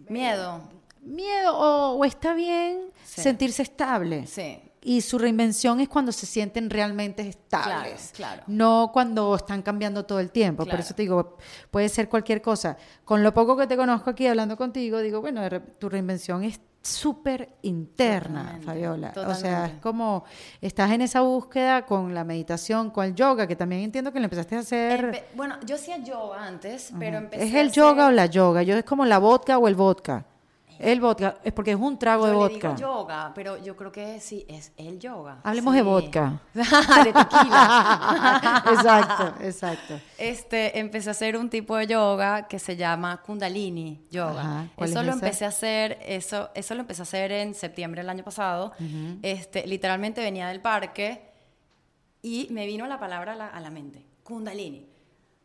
miedo. 0.08 0.62
miedo 1.02 1.58
o, 1.58 1.96
o 1.98 2.06
está 2.06 2.34
bien 2.36 2.92
Sí. 3.04 3.22
sentirse 3.22 3.64
estable. 3.64 4.28
Sí. 4.28 4.60
Y 4.82 5.02
su 5.02 5.18
reinvención 5.20 5.82
es 5.82 5.90
cuando 5.90 6.12
se 6.14 6.26
sienten 6.26 6.70
realmente 6.70 7.28
estables. 7.28 8.12
Claro, 8.16 8.36
claro. 8.38 8.44
No 8.48 8.92
cuando 8.94 9.36
están 9.36 9.62
cambiando 9.62 10.06
todo 10.06 10.20
el 10.20 10.32
tiempo. 10.32 10.60
Por 10.64 10.68
Claro. 10.70 10.84
eso 10.84 10.94
te 10.96 11.02
digo, 11.02 11.38
puede 11.70 11.90
ser 11.90 12.08
cualquier 12.08 12.42
cosa. 12.42 12.78
Con 13.04 13.22
lo 13.22 13.34
poco 13.34 13.58
que 13.58 13.68
te 13.68 13.76
conozco 13.76 14.10
aquí 14.12 14.26
hablando 14.28 14.56
contigo, 14.56 15.00
digo, 15.00 15.20
bueno, 15.20 15.42
tu 15.80 15.90
reinvención 15.90 16.44
es 16.46 16.62
súper 16.82 17.50
interna, 17.64 18.40
Totalmente, 18.62 18.66
Fabiola. 18.66 19.10
O 19.10 19.14
sea, 19.14 19.24
totalmente. 19.26 19.76
es 19.76 19.82
como 19.82 20.24
estás 20.62 20.92
en 20.92 21.02
esa 21.02 21.20
búsqueda 21.22 21.86
con 21.86 22.14
la 22.14 22.24
meditación, 22.24 22.90
con 22.90 23.04
el 23.06 23.16
yoga, 23.16 23.46
que 23.48 23.58
también 23.58 23.82
entiendo 23.82 24.14
que 24.14 24.20
lo 24.20 24.24
empezaste 24.24 24.56
a 24.56 24.60
hacer. 24.60 25.12
Empe- 25.12 25.24
bueno, 25.36 25.58
yo 25.66 25.76
hacía 25.76 25.98
yoga 25.98 26.42
antes, 26.48 26.94
pero 26.98 27.18
empecé 27.18 27.44
¿Es 27.44 27.54
a 27.54 27.60
el 27.60 27.72
yoga 27.74 28.04
o 28.04 28.08
hacer- 28.08 28.16
la 28.16 28.26
yoga? 28.28 28.64
Yo 28.64 28.78
es 28.78 28.86
como 28.86 29.04
la 29.06 29.18
vodka 29.20 29.58
o 29.58 29.68
el 29.68 29.76
vodka. 29.76 30.26
El 30.80 31.02
vodka, 31.02 31.36
es 31.44 31.52
porque 31.52 31.72
es 31.72 31.78
un 31.78 32.00
trago 32.00 32.26
de 32.26 32.32
Yo 32.34 32.48
le 32.48 32.54
vodka. 32.54 32.68
digo 32.74 32.80
yoga, 32.80 33.32
pero 33.36 33.58
yo 33.58 33.76
creo 33.76 33.92
que 33.92 34.20
sí, 34.22 34.46
es 34.48 34.72
el 34.78 34.98
yoga. 34.98 35.40
Hablemos 35.44 35.74
Sí. 35.74 35.78
de 35.78 35.84
vodka. 35.84 36.40
de 36.54 37.14
tequila. 37.14 38.64
exacto, 38.72 39.34
exacto. 39.44 40.00
Este, 40.18 40.80
empecé 40.80 41.10
a 41.10 41.12
hacer 41.12 41.36
un 41.38 41.50
tipo 41.50 41.76
de 41.76 41.88
yoga 41.88 42.48
que 42.48 42.60
se 42.60 42.78
llama 42.78 43.22
Kundalini 43.22 44.06
Yoga. 44.10 44.42
Ajá, 44.42 44.68
¿cuál 44.76 44.90
Eso 44.90 45.00
es 45.02 45.06
lo 45.06 45.12
ese? 45.12 45.20
empecé 45.26 45.46
a 45.46 45.50
hacer, 45.50 45.98
eso, 46.06 46.50
eso 46.56 46.74
lo 46.76 46.82
empecé 46.82 47.02
a 47.02 47.04
hacer 47.04 47.32
en 47.34 47.54
septiembre 47.56 48.02
del 48.02 48.10
año 48.10 48.24
pasado. 48.24 48.72
Este, 49.22 49.68
literalmente 49.68 50.22
venía 50.22 50.48
del 50.48 50.62
parque 50.62 51.30
y 52.22 52.48
me 52.52 52.66
vino 52.66 52.88
la 52.88 53.00
palabra 53.00 53.34
a 53.34 53.36
la, 53.36 53.48
a 53.48 53.60
la 53.60 53.70
mente, 53.70 54.06
Kundalini. 54.24 54.88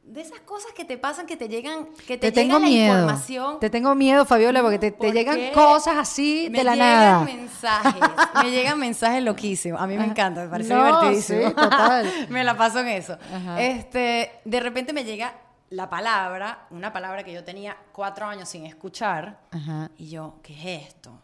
De 0.07 0.20
esas 0.20 0.40
cosas 0.40 0.72
que 0.76 0.84
te 0.84 0.98
pasan, 0.98 1.26
que 1.26 1.36
te 1.36 1.48
llegan, 1.48 1.86
que 2.07 2.18
te, 2.18 2.30
Te 2.30 2.32
tengo 2.32 2.59
llega 2.59 2.92
la 2.94 2.98
información. 3.00 3.59
Te 3.59 3.70
tengo 3.70 3.94
miedo, 3.94 4.24
Fabiola, 4.26 4.61
porque 4.61 4.78
te, 4.78 4.90
te 4.90 4.96
¿Por 4.98 5.12
llegan 5.12 5.50
cosas 5.52 5.96
así 5.96 6.48
me 6.50 6.59
de 6.59 6.64
la 6.64 6.72
llegan 6.74 6.88
nada. 7.00 7.20
mensajes, 7.24 7.94
me 8.44 8.50
llegan 8.50 8.78
mensajes 8.78 9.22
loquísimos. 9.24 9.80
A 9.80 9.86
mí 9.86 9.96
me 9.96 10.05
encanta, 10.05 10.42
me 10.42 10.48
parece 10.48 10.74
No, 10.74 10.84
divertidísimo. 10.84 11.48
sí, 11.48 11.55
total. 11.55 12.12
me 12.28 12.44
la 12.44 12.55
paso 12.57 12.80
en 12.80 12.88
eso. 12.88 13.16
Ajá. 13.34 13.61
Este, 13.62 14.30
de 14.44 14.61
repente 14.61 14.92
me 14.92 15.05
llega 15.05 15.34
la 15.70 15.88
palabra, 15.88 16.66
una 16.70 16.92
palabra 16.92 17.24
que 17.24 17.32
yo 17.32 17.42
tenía 17.42 17.74
cuatro 17.90 18.26
años 18.26 18.48
sin 18.48 18.66
escuchar, 18.66 19.40
Ajá. 19.50 19.90
y 19.96 20.11
yo, 20.11 20.36
¿qué 20.42 20.52
es 20.52 20.88
esto? 20.88 21.18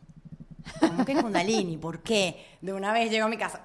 ¿Cómo 0.80 1.04
que 1.04 1.14
Kundalini? 1.14 1.76
¿Por 1.76 2.00
qué? 2.02 2.56
De 2.62 2.72
una 2.72 2.92
vez 2.92 3.10
llego 3.10 3.26
a 3.26 3.28
mi 3.28 3.36
casa. 3.36 3.60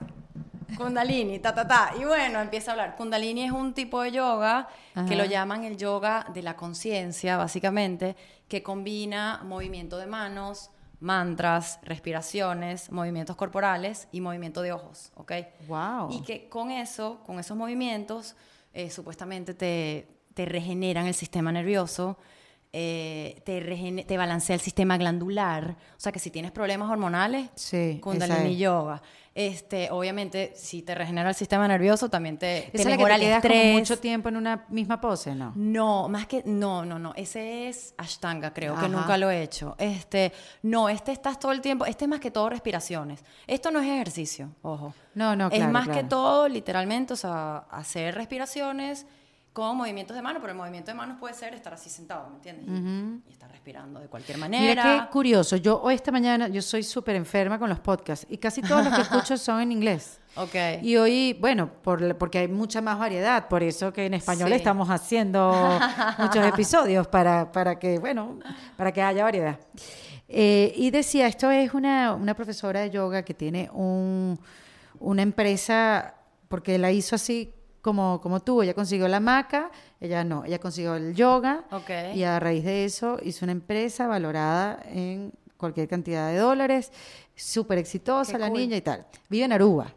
Kundalini, 0.77 1.39
ta, 1.39 1.53
ta, 1.53 1.67
ta. 1.67 1.91
Y 1.99 2.03
bueno, 2.05 2.41
empieza 2.41 2.71
a 2.71 2.73
hablar. 2.73 2.95
Kundalini 2.95 3.43
es 3.43 3.51
un 3.51 3.73
tipo 3.73 4.01
de 4.01 4.11
yoga 4.11 4.67
Ajá. 4.93 5.07
que 5.07 5.15
lo 5.15 5.25
llaman 5.25 5.63
el 5.63 5.77
yoga 5.77 6.25
de 6.33 6.41
la 6.41 6.55
conciencia, 6.55 7.37
básicamente, 7.37 8.15
que 8.47 8.63
combina 8.63 9.41
movimiento 9.43 9.97
de 9.97 10.07
manos, 10.07 10.71
mantras, 10.99 11.79
respiraciones, 11.83 12.91
movimientos 12.91 13.35
corporales 13.35 14.07
y 14.11 14.21
movimiento 14.21 14.61
de 14.61 14.71
ojos, 14.71 15.11
¿ok? 15.15 15.31
Wow. 15.67 16.09
Y 16.11 16.21
que 16.21 16.49
con 16.49 16.71
eso, 16.71 17.21
con 17.25 17.39
esos 17.39 17.55
movimientos, 17.55 18.35
eh, 18.73 18.89
supuestamente 18.89 19.53
te, 19.53 20.07
te 20.33 20.45
regeneran 20.45 21.07
el 21.07 21.13
sistema 21.13 21.51
nervioso, 21.51 22.17
eh, 22.77 23.41
te, 23.45 24.03
te 24.03 24.17
balancea 24.17 24.53
el 24.55 24.59
sistema 24.59 24.97
glandular. 24.97 25.77
O 25.95 25.99
sea 25.99 26.11
que 26.11 26.19
si 26.19 26.29
tienes 26.29 26.51
problemas 26.51 26.89
hormonales, 26.91 27.49
Sí, 27.55 27.99
Kundalini 28.01 28.51
es. 28.51 28.59
Yoga. 28.59 29.01
Este, 29.33 29.89
obviamente, 29.91 30.51
si 30.55 30.81
te 30.81 30.93
regenera 30.93 31.29
el 31.29 31.35
sistema 31.35 31.67
nervioso, 31.69 32.09
también 32.09 32.37
te, 32.37 32.69
te 32.71 32.77
¿Esa 32.77 32.83
es 32.83 32.85
la 32.85 32.91
que 32.91 32.97
mejora 32.97 33.15
te 33.15 33.21
el 33.21 33.27
quedas 33.27 33.41
como 33.41 33.53
estrés. 33.53 33.73
mucho 33.79 33.99
tiempo 33.99 34.27
en 34.29 34.35
una 34.37 34.65
misma 34.69 34.99
pose, 34.99 35.35
no? 35.35 35.53
No, 35.55 36.09
más 36.09 36.25
que 36.27 36.41
no, 36.45 36.83
no, 36.85 36.99
no. 36.99 37.13
Ese 37.15 37.69
es 37.69 37.93
Ashtanga, 37.97 38.53
creo 38.53 38.73
Ajá. 38.73 38.83
que 38.83 38.89
nunca 38.89 39.17
lo 39.17 39.29
he 39.31 39.41
hecho. 39.41 39.75
Este, 39.77 40.33
no, 40.63 40.89
este 40.89 41.13
estás 41.13 41.39
todo 41.39 41.53
el 41.53 41.61
tiempo. 41.61 41.85
Este 41.85 42.03
es 42.05 42.09
más 42.09 42.19
que 42.19 42.31
todo 42.31 42.49
respiraciones. 42.49 43.23
Esto 43.47 43.71
no 43.71 43.79
es 43.79 43.87
ejercicio, 43.87 44.51
ojo. 44.61 44.93
No, 45.13 45.33
no, 45.35 45.47
Es 45.47 45.53
claro, 45.59 45.71
más 45.71 45.85
que 45.87 45.91
claro. 45.93 46.07
todo, 46.09 46.47
literalmente, 46.49 47.13
o 47.13 47.17
sea, 47.17 47.57
hacer 47.71 48.15
respiraciones 48.15 49.05
con 49.55 49.77
movimientos 49.77 50.13
de 50.13 50.21
mano, 50.21 50.39
pero 50.41 50.51
el 50.51 50.57
movimiento 50.57 50.91
de 50.91 50.95
manos 50.95 51.17
puede 51.17 51.33
ser 51.33 51.53
estar 51.53 51.73
así 51.73 51.89
sentado, 51.89 52.27
¿me 52.29 52.35
entiendes? 52.35 52.65
Y- 52.67 53.29
Y, 53.29 53.31
estar 53.31 53.49
respirando 53.49 54.01
de 54.01 54.07
cualquier 54.07 54.37
Mira 54.37 54.49
manera. 54.49 54.83
qué 55.07 55.11
curioso. 55.13 55.55
Yo 55.55 55.81
hoy 55.81 55.95
esta 55.95 56.11
mañana, 56.11 56.49
yo 56.49 56.61
soy 56.61 56.83
súper 56.83 57.15
enferma 57.15 57.57
con 57.57 57.69
los 57.69 57.79
podcasts 57.79 58.27
y 58.29 58.37
casi 58.37 58.61
todos 58.61 58.83
los 58.83 58.93
que 58.93 59.01
escucho 59.31 59.37
son 59.37 59.61
en 59.61 59.71
inglés. 59.71 60.19
Ok. 60.35 60.55
Y 60.81 60.97
hoy, 60.97 61.37
bueno, 61.39 61.69
por, 61.81 62.17
porque 62.17 62.39
hay 62.39 62.47
mucha 62.49 62.81
más 62.81 62.99
variedad, 62.99 63.47
por 63.47 63.63
eso 63.63 63.93
que 63.93 64.05
en 64.07 64.15
español 64.15 64.49
Sí. 64.49 64.55
estamos 64.55 64.89
haciendo 64.89 65.53
muchos 66.19 66.45
episodios 66.45 67.07
para, 67.07 67.49
para 67.53 67.79
que, 67.79 67.97
bueno, 67.97 68.37
para 68.75 68.91
que 68.91 69.01
haya 69.01 69.23
variedad. 69.23 69.57
Eh, 70.27 70.73
y 70.75 70.91
decía, 70.91 71.27
esto 71.27 71.49
es 71.49 71.73
una, 71.73 72.13
una 72.13 72.33
profesora 72.33 72.81
de 72.81 72.89
yoga 72.89 73.23
que 73.23 73.33
tiene 73.33 73.69
un, 73.71 74.37
una 74.99 75.21
empresa, 75.21 76.15
porque 76.49 76.77
la 76.77 76.91
hizo 76.91 77.15
así 77.15 77.53
como, 77.85 78.19
como 78.19 78.39
tú, 78.39 78.63
ella 78.63 78.73
consiguió 78.73 79.07
la 79.07 79.19
maca, 79.19 79.69
ella 80.01 80.23
no, 80.23 80.43
ella 80.43 80.57
consiguió 80.57 80.95
el 80.95 81.13
yoga 81.13 81.65
y 82.15 82.23
a 82.23 82.39
raíz 82.39 82.63
de 82.65 82.83
eso 82.83 83.19
hizo 83.21 83.45
una 83.45 83.51
empresa 83.51 84.07
valorada 84.07 84.79
en 84.87 85.31
cualquier 85.55 85.87
cantidad 85.87 86.31
de 86.31 86.37
dólares, 86.37 86.91
súper 87.35 87.77
exitosa 87.77 88.31
Qué 88.31 88.39
la 88.39 88.49
cool. 88.49 88.57
niña 88.59 88.77
y 88.77 88.81
tal. 88.81 89.05
Vive 89.29 89.45
en 89.45 89.53
Aruba. 89.53 89.93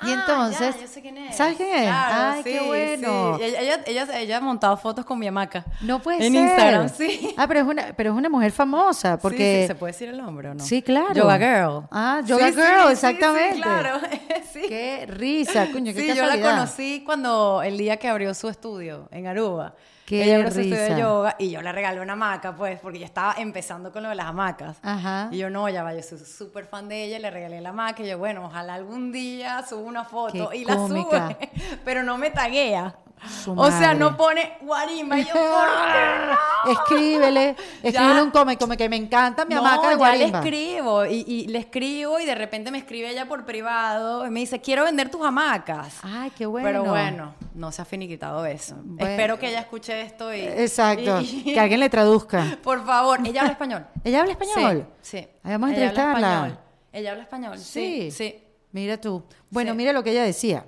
Y 0.00 0.10
Ah, 0.10 0.14
entonces, 0.20 0.74
ya, 0.76 0.80
yo 0.82 0.86
sé 0.86 1.00
quién 1.02 1.18
es. 1.18 1.36
¿sabes 1.36 1.56
quién 1.56 1.74
es? 1.74 1.82
Claro, 1.82 2.32
Ay, 2.36 2.42
sí, 2.44 2.50
qué 2.50 2.60
bueno. 2.60 3.36
sí. 3.38 3.44
Ella, 3.44 3.60
ella, 3.60 3.80
ella, 3.86 4.18
ella 4.20 4.36
ha 4.36 4.40
montado 4.40 4.76
fotos 4.76 5.04
con 5.04 5.18
mi 5.18 5.26
hamaca. 5.26 5.64
No 5.80 6.00
puede 6.00 6.24
en 6.24 6.32
ser. 6.32 6.42
Instagram, 6.42 6.88
sí. 6.88 7.34
Ah, 7.36 7.46
pero 7.48 7.60
es 7.60 7.66
una, 7.66 7.92
pero 7.96 8.10
es 8.12 8.16
una 8.16 8.28
mujer 8.28 8.52
famosa, 8.52 9.18
porque 9.18 9.62
sí, 9.62 9.66
¿Se 9.68 9.74
puede 9.74 9.92
decir 9.92 10.08
el 10.10 10.18
nombre 10.18 10.50
o 10.50 10.54
no? 10.54 10.62
Sí, 10.64 10.82
claro. 10.82 11.12
Yoga 11.14 11.36
Girl. 11.38 11.88
Ah, 11.90 12.20
Yoga 12.24 12.50
Girl, 12.52 12.92
exactamente. 12.92 13.56
Sí, 13.56 13.60
claro. 13.62 14.00
sí. 14.52 14.62
qué 14.68 15.06
risa, 15.08 15.66
coño, 15.72 15.92
qué 15.92 16.00
Sí, 16.00 16.06
yo 16.08 16.14
la 16.14 16.20
casualidad. 16.34 16.50
conocí 16.54 17.02
cuando 17.04 17.62
el 17.62 17.76
día 17.76 17.96
que 17.96 18.08
abrió 18.08 18.32
su 18.34 18.48
estudio 18.48 19.08
en 19.10 19.26
Aruba. 19.26 19.74
Qué 20.08 20.24
Ella 20.24 20.36
abrió 20.36 20.50
su 20.50 20.60
estudio 20.60 20.82
risa. 20.82 20.94
de 20.94 21.00
yoga 21.02 21.36
y 21.38 21.50
yo 21.50 21.60
le 21.60 21.70
regalé 21.70 22.00
una 22.00 22.14
hamaca, 22.14 22.56
pues, 22.56 22.80
porque 22.80 22.98
yo 22.98 23.04
estaba 23.04 23.34
empezando 23.36 23.92
con 23.92 24.02
lo 24.02 24.08
de 24.08 24.14
las 24.14 24.26
hamacas. 24.26 24.78
Ajá. 24.82 25.28
Y 25.30 25.36
yo, 25.36 25.50
no, 25.50 25.68
ya 25.68 25.82
va, 25.82 25.94
yo 25.94 26.02
soy 26.02 26.18
súper 26.18 26.64
fan 26.64 26.88
de 26.88 27.04
ella, 27.04 27.18
le 27.18 27.30
regalé 27.30 27.60
la 27.60 27.68
hamaca 27.68 28.02
y 28.02 28.08
yo, 28.08 28.16
bueno, 28.16 28.46
ojalá 28.46 28.72
algún 28.72 29.12
día 29.12 29.62
suba 29.68 29.82
una 29.82 30.04
foto 30.04 30.48
Qué 30.48 30.56
y 30.58 30.64
la 30.64 30.74
sube, 30.74 31.36
pero 31.84 32.02
no 32.02 32.16
me 32.16 32.30
taguea. 32.30 32.96
Su 33.26 33.52
O 33.58 33.70
sea, 33.70 33.94
no 33.94 34.16
pone 34.16 34.58
guarima. 34.60 35.18
Y 35.18 35.24
yo, 35.24 35.32
¿por? 35.34 36.72
Escríbele, 36.72 37.50
escríbele 37.82 38.14
Ya. 38.16 38.22
un 38.22 38.30
come, 38.30 38.56
come 38.56 38.76
que 38.76 38.88
me 38.88 38.96
encanta 38.96 39.44
mi 39.44 39.54
no, 39.54 39.60
hamaca 39.60 39.90
de 39.90 39.98
ya 39.98 40.14
le 40.16 40.24
escribo 40.24 41.06
y, 41.06 41.24
y 41.26 41.46
le 41.48 41.58
escribo 41.58 42.18
y 42.20 42.24
de 42.26 42.34
repente 42.34 42.70
me 42.70 42.78
escribe 42.78 43.10
ella 43.10 43.26
por 43.26 43.44
privado 43.44 44.26
y 44.26 44.30
me 44.30 44.40
dice, 44.40 44.60
quiero 44.60 44.84
vender 44.84 45.10
tus 45.10 45.24
hamacas. 45.24 45.98
Ay, 46.02 46.30
qué 46.36 46.46
bueno. 46.46 46.66
Pero 46.66 46.84
bueno, 46.84 47.34
no 47.54 47.72
se 47.72 47.82
ha 47.82 47.84
finiquitado 47.84 48.44
eso. 48.46 48.76
Bueno. 48.82 49.10
Espero 49.10 49.38
que 49.38 49.48
ella 49.48 49.60
escuche 49.60 50.00
esto 50.02 50.34
y... 50.34 50.40
Exacto, 50.40 51.20
y- 51.20 51.44
que 51.54 51.60
alguien 51.60 51.80
le 51.80 51.88
traduzca. 51.88 52.58
Por 52.62 52.84
favor, 52.84 53.20
ella 53.24 53.40
habla 53.42 53.52
español. 53.52 53.86
¿Ella 54.04 54.20
habla 54.20 54.32
español? 54.32 54.86
Sí, 55.00 55.18
sí. 55.20 55.28
Vamos 55.42 55.70
a 55.70 55.74
Ella 55.74 55.88
habla 55.90 56.02
español. 56.12 56.58
Ella 56.92 57.10
habla 57.12 57.22
español, 57.22 57.58
sí. 57.58 58.10
Sí. 58.10 58.42
Mira 58.72 59.00
tú. 59.00 59.22
Bueno, 59.50 59.72
Sí. 59.72 59.76
mira 59.78 59.92
lo 59.92 60.02
que 60.02 60.10
ella 60.10 60.24
decía. 60.24 60.66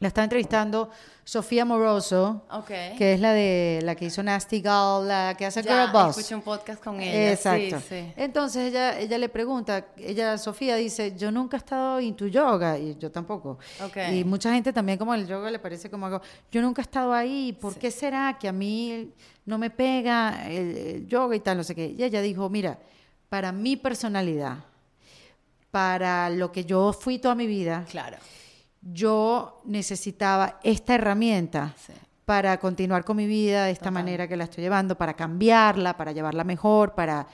La 0.00 0.08
está 0.08 0.22
entrevistando 0.24 0.90
Sofía 1.24 1.64
Moroso, 1.64 2.44
Ok. 2.50 2.68
que 2.98 3.14
es 3.14 3.20
la 3.20 3.32
de 3.32 3.80
la 3.82 3.94
que 3.94 4.04
hizo 4.04 4.22
Nasty 4.22 4.58
Girl, 4.58 5.08
la 5.08 5.34
que 5.38 5.46
hace 5.46 5.62
Ya, 5.62 5.86
Girl 5.86 5.92
Boss. 5.92 6.18
escuché 6.18 6.34
un 6.34 6.42
podcast 6.42 6.84
con 6.84 7.00
ella. 7.00 7.32
Exacto. 7.32 7.80
Sí, 7.80 7.86
sí. 7.88 8.12
Entonces 8.16 8.64
ella, 8.70 8.98
ella 9.00 9.16
le 9.16 9.30
pregunta, 9.30 9.86
ella, 9.96 10.36
Sofía, 10.36 10.76
dice, 10.76 11.16
yo 11.16 11.30
nunca 11.32 11.56
he 11.56 11.58
estado 11.58 11.98
en 11.98 12.14
tu 12.14 12.28
yoga, 12.28 12.78
y 12.78 12.94
yo 12.98 13.10
tampoco. 13.10 13.58
Ok. 13.82 13.96
Y 14.12 14.22
mucha 14.24 14.52
gente 14.52 14.70
también 14.70 14.98
como 14.98 15.14
el 15.14 15.26
yoga 15.26 15.50
le 15.50 15.58
parece 15.58 15.88
como 15.88 16.04
algo, 16.06 16.20
yo 16.52 16.60
nunca 16.60 16.82
he 16.82 16.84
estado 16.84 17.14
ahí, 17.14 17.54
¿por 17.58 17.74
qué 17.76 17.90
será 17.90 18.36
que 18.38 18.48
a 18.48 18.52
mí 18.52 19.10
no 19.46 19.56
me 19.56 19.70
pega 19.70 20.46
el, 20.46 20.76
el 20.76 21.06
yoga 21.08 21.34
y 21.34 21.40
tal, 21.40 21.56
no 21.56 21.64
sé 21.64 21.74
qué? 21.74 21.86
Y 21.96 22.04
ella 22.04 22.20
dijo, 22.20 22.50
mira, 22.50 22.78
para 23.30 23.50
mi 23.50 23.76
personalidad, 23.76 24.58
para 25.70 26.30
lo 26.30 26.52
que 26.52 26.64
yo 26.66 26.92
fui 26.92 27.18
toda 27.18 27.34
mi 27.34 27.46
vida, 27.46 27.84
Claro. 27.90 28.18
Yo 28.92 29.60
necesitaba 29.64 30.60
esta 30.62 30.94
herramienta 30.94 31.74
Sí. 31.76 31.92
para 32.24 32.58
continuar 32.58 33.04
con 33.04 33.16
mi 33.16 33.26
vida 33.26 33.64
de 33.66 33.70
esta 33.72 33.84
Total. 33.86 33.92
manera 33.94 34.28
que 34.28 34.36
la 34.36 34.44
estoy 34.44 34.62
llevando, 34.64 34.96
para 34.96 35.14
cambiarla, 35.14 35.96
para 35.96 36.12
llevarla 36.12 36.44
mejor, 36.44 36.94
para, 36.94 37.26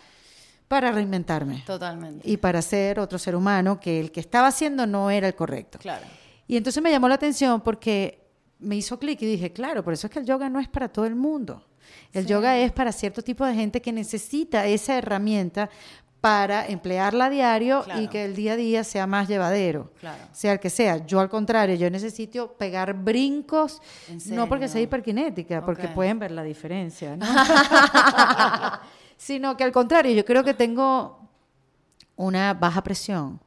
para 0.69 0.91
reinventarme 0.93 1.63
Totalmente. 1.67 2.29
y 2.29 2.37
para 2.37 2.61
ser 2.63 2.99
otro 3.01 3.19
ser 3.19 3.35
humano 3.37 3.79
que 3.81 4.01
el 4.01 4.11
que 4.13 4.21
estaba 4.21 4.49
haciendo 4.49 4.87
no 4.87 5.11
era 5.11 5.27
el 5.29 5.35
correcto. 5.35 5.79
Claro. 5.79 6.05
Y 6.47 6.57
entonces 6.57 6.83
me 6.83 6.91
llamó 6.91 7.09
la 7.09 7.15
atención 7.15 7.61
porque 7.63 8.21
me 8.59 8.77
hizo 8.77 8.99
clic 8.99 9.21
y 9.23 9.27
dije, 9.27 9.53
claro, 9.53 9.83
por 9.83 9.93
eso 9.95 10.07
es 10.07 10.13
que 10.13 10.19
el 10.21 10.27
yoga 10.27 10.49
no 10.49 10.61
es 10.61 10.69
para 10.69 10.89
todo 10.89 11.05
el 11.07 11.15
mundo. 11.17 11.65
El 12.13 12.27
yoga 12.27 12.59
es 12.59 12.73
para 12.73 12.93
cierto 12.93 13.23
tipo 13.23 13.45
de 13.45 13.55
gente 13.55 13.81
que 13.83 13.93
necesita 13.93 14.67
esa 14.67 14.97
herramienta 14.97 15.69
para 16.23 16.65
emplearla 16.69 17.25
a 17.25 17.31
diario 17.31 17.85
y 17.99 18.07
que 18.07 18.25
el 18.25 18.37
día 18.37 18.53
a 18.53 18.57
día 18.57 18.85
sea 18.85 19.09
más 19.09 19.27
llevadero. 19.27 19.91
Claro. 19.99 20.23
Sea 20.31 20.53
el 20.53 20.61
que 20.61 20.71
sea. 20.71 21.05
Yo 21.05 21.19
al 21.19 21.29
contrario, 21.29 21.75
yo 21.75 21.91
necesito 21.91 22.53
pegar 22.53 22.95
brincos, 22.95 23.83
¿En 24.09 24.37
no 24.37 24.49
porque 24.49 24.69
sea 24.69 24.81
hiperkinética, 24.81 25.65
porque 25.65 25.89
pueden 25.89 26.21
ver 26.21 26.31
la 26.31 26.45
diferencia, 26.45 27.17
¿no? 27.17 27.27
sino 29.17 29.57
que 29.57 29.65
al 29.65 29.73
contrario, 29.73 30.13
yo 30.15 30.25
creo 30.25 30.45
que 30.45 30.55
tengo 30.55 31.19
una 32.15 32.55
baja 32.55 32.85
presión, 32.85 33.41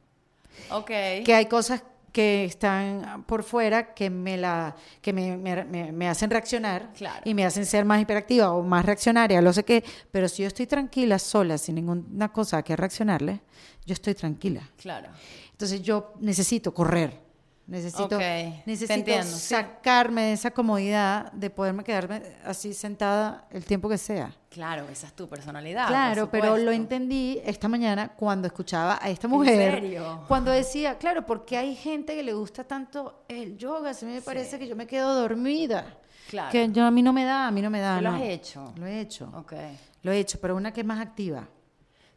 Ok. 0.70 0.86
que 1.24 1.34
hay 1.34 1.46
cosas 1.46 1.82
que 2.16 2.46
están 2.46 3.24
por 3.24 3.42
fuera 3.42 3.92
que 3.92 4.08
me 4.08 4.38
la 4.38 4.74
que 5.02 5.12
me, 5.12 5.36
me- 5.36 5.92
me- 5.92 6.08
hacen 6.08 6.30
reaccionar 6.30 6.90
Claro. 6.96 7.20
y 7.26 7.34
me 7.34 7.44
hacen 7.44 7.66
ser 7.66 7.84
más 7.84 8.00
hiperactiva 8.00 8.52
o 8.52 8.62
más 8.62 8.86
reaccionaria, 8.86 9.42
lo 9.42 9.52
sé 9.52 9.64
qué, 9.66 9.84
pero 10.10 10.26
si 10.26 10.40
yo 10.40 10.48
estoy 10.48 10.66
tranquila 10.66 11.18
sola 11.18 11.58
sin 11.58 11.74
ninguna 11.74 12.32
cosa 12.32 12.62
que 12.62 12.74
reaccionarle, 12.74 13.42
yo 13.84 13.92
estoy 13.92 14.14
tranquila. 14.14 14.62
Claro. 14.78 15.10
Entonces 15.52 15.82
yo 15.82 16.14
necesito 16.20 16.72
correr. 16.72 17.25
Necesito, 17.66 18.04
Ok, 18.04 18.18
te 18.20 18.62
necesito 18.64 19.10
sí. 19.24 19.48
sacarme 19.48 20.22
de 20.26 20.32
esa 20.34 20.52
comodidad 20.52 21.32
de 21.32 21.50
poderme 21.50 21.82
quedarme 21.82 22.22
así 22.44 22.72
sentada 22.72 23.44
el 23.50 23.64
tiempo 23.64 23.88
que 23.88 23.98
sea. 23.98 24.32
Claro, 24.50 24.86
esa 24.88 25.08
es 25.08 25.12
tu 25.14 25.28
personalidad. 25.28 25.88
claro, 25.88 26.30
pero 26.30 26.56
lo 26.56 26.70
entendí 26.70 27.40
esta 27.44 27.66
mañana 27.66 28.08
cuando 28.14 28.46
escuchaba 28.46 29.00
a 29.02 29.10
esta 29.10 29.26
mujer. 29.26 29.80
serio? 29.80 30.22
Cuando 30.28 30.52
decía, 30.52 30.96
claro, 30.96 31.26
porque 31.26 31.56
hay 31.56 31.74
gente 31.74 32.14
que 32.14 32.22
le 32.22 32.34
gusta 32.34 32.62
tanto 32.62 33.24
el 33.26 33.58
yoga, 33.58 33.90
a 33.90 34.04
mí 34.04 34.12
me 34.12 34.22
parece 34.22 34.60
que 34.60 34.68
yo 34.68 34.76
me 34.76 34.86
quedo 34.86 35.12
dormida. 35.14 35.84
Claro. 36.30 36.52
Que 36.52 36.70
yo, 36.70 36.84
a 36.84 36.90
mí 36.92 37.02
no 37.02 37.12
me 37.12 37.24
da, 37.24 37.48
a 37.48 37.50
mí 37.50 37.62
no 37.62 37.70
me 37.70 37.80
da. 37.80 37.98
¿Tú 37.98 38.04
lo 38.04 38.10
no. 38.12 38.16
has 38.16 38.22
hecho? 38.22 38.72
Lo 38.76 38.86
he 38.86 39.00
hecho. 39.00 39.30
Ok. 39.34 39.54
Lo 40.02 40.12
he 40.12 40.18
hecho, 40.20 40.38
pero 40.40 40.54
una 40.56 40.72
que 40.72 40.82
es 40.82 40.86
más 40.86 41.00
activa. 41.00 41.48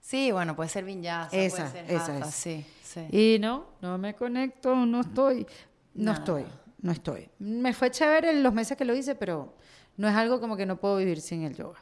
Sí, 0.01 0.31
bueno, 0.31 0.55
puede 0.55 0.69
ser 0.69 0.85
vinyasa, 0.85 1.35
Esa, 1.35 1.57
puede 1.57 1.71
ser 1.71 1.91
esa 1.91 2.15
hatha, 2.17 2.27
es. 2.29 2.33
sí, 2.35 2.65
sí. 2.83 3.07
Y 3.11 3.39
no, 3.39 3.65
no 3.81 3.97
me 3.97 4.15
conecto, 4.15 4.75
no 4.75 5.01
estoy. 5.01 5.45
No 5.93 6.13
estoy, 6.13 6.45
no 6.81 6.91
estoy. 6.91 7.29
Me 7.39 7.73
fue 7.73 7.91
chévere 7.91 8.29
en 8.31 8.41
los 8.43 8.53
meses 8.53 8.77
que 8.77 8.85
lo 8.85 8.95
hice, 8.95 9.15
pero 9.15 9.53
no 9.97 10.07
es 10.07 10.15
algo 10.15 10.39
como 10.39 10.55
que 10.55 10.65
no 10.65 10.77
puedo 10.77 10.97
vivir 10.97 11.19
sin 11.19 11.43
el 11.43 11.55
yoga. 11.55 11.79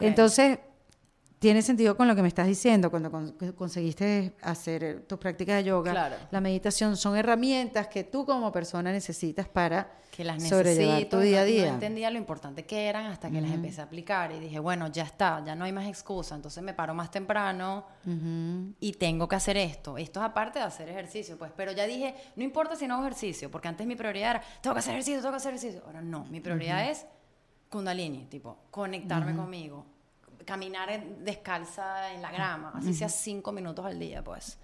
Entonces, 0.00 0.58
tiene 1.40 1.62
sentido 1.62 1.96
con 1.96 2.06
lo 2.06 2.14
que 2.14 2.20
me 2.20 2.28
estás 2.28 2.46
diciendo 2.46 2.90
cuando 2.90 3.10
con- 3.10 3.32
conseguiste 3.56 4.34
hacer 4.42 4.84
eh, 4.84 4.94
tus 5.00 5.18
prácticas 5.18 5.56
de 5.56 5.64
yoga. 5.64 5.90
Claro. 5.92 6.16
La 6.30 6.40
meditación 6.40 6.96
son 6.98 7.16
herramientas 7.16 7.88
que 7.88 8.04
tú 8.04 8.26
como 8.26 8.52
persona 8.52 8.92
necesitas 8.92 9.48
para 9.48 9.90
que 10.10 10.22
las 10.22 10.46
sobrellevar 10.46 11.04
tu 11.06 11.18
día 11.18 11.40
a 11.40 11.44
día. 11.44 11.66
No 11.68 11.74
entendía 11.74 12.10
lo 12.10 12.18
importante 12.18 12.66
que 12.66 12.86
eran 12.88 13.06
hasta 13.06 13.30
que 13.30 13.40
las 13.40 13.52
empecé 13.52 13.80
a 13.80 13.84
aplicar 13.84 14.32
y 14.32 14.38
dije, 14.38 14.58
bueno, 14.58 14.88
ya 14.88 15.04
está, 15.04 15.42
ya 15.42 15.54
no 15.54 15.64
hay 15.64 15.72
más 15.72 15.88
excusa, 15.88 16.34
entonces 16.34 16.62
me 16.62 16.74
paro 16.74 16.92
más 16.92 17.10
temprano 17.10 17.86
y 18.78 18.92
tengo 18.92 19.26
que 19.26 19.36
hacer 19.36 19.56
esto. 19.56 19.96
Esto 19.96 20.20
es 20.20 20.26
aparte 20.26 20.58
de 20.58 20.66
hacer 20.66 20.90
ejercicio, 20.90 21.38
pues, 21.38 21.52
pero 21.56 21.72
ya 21.72 21.86
dije, 21.86 22.14
no 22.36 22.44
importa 22.44 22.76
si 22.76 22.86
no 22.86 22.94
hago 22.96 23.04
ejercicio, 23.04 23.50
porque 23.50 23.68
antes 23.68 23.86
mi 23.86 23.96
prioridad 23.96 24.30
era, 24.32 24.42
tengo 24.60 24.74
que 24.74 24.80
hacer 24.80 24.92
ejercicio, 24.92 25.20
tengo 25.20 25.30
que 25.32 25.36
hacer 25.38 25.54
ejercicio. 25.54 25.82
Ahora 25.86 26.02
no, 26.02 26.26
mi 26.26 26.40
prioridad 26.40 26.90
es 26.90 27.06
kundalini, 27.70 28.26
tipo, 28.26 28.58
conectarme 28.70 29.34
conmigo, 29.34 29.86
caminar 30.50 31.04
descalza 31.20 32.12
en 32.12 32.22
la 32.22 32.32
grama, 32.32 32.72
así 32.74 32.92
sea 32.92 33.08
cinco 33.08 33.52
minutos 33.52 33.86
al 33.86 34.00
día, 34.00 34.24
pues. 34.24 34.58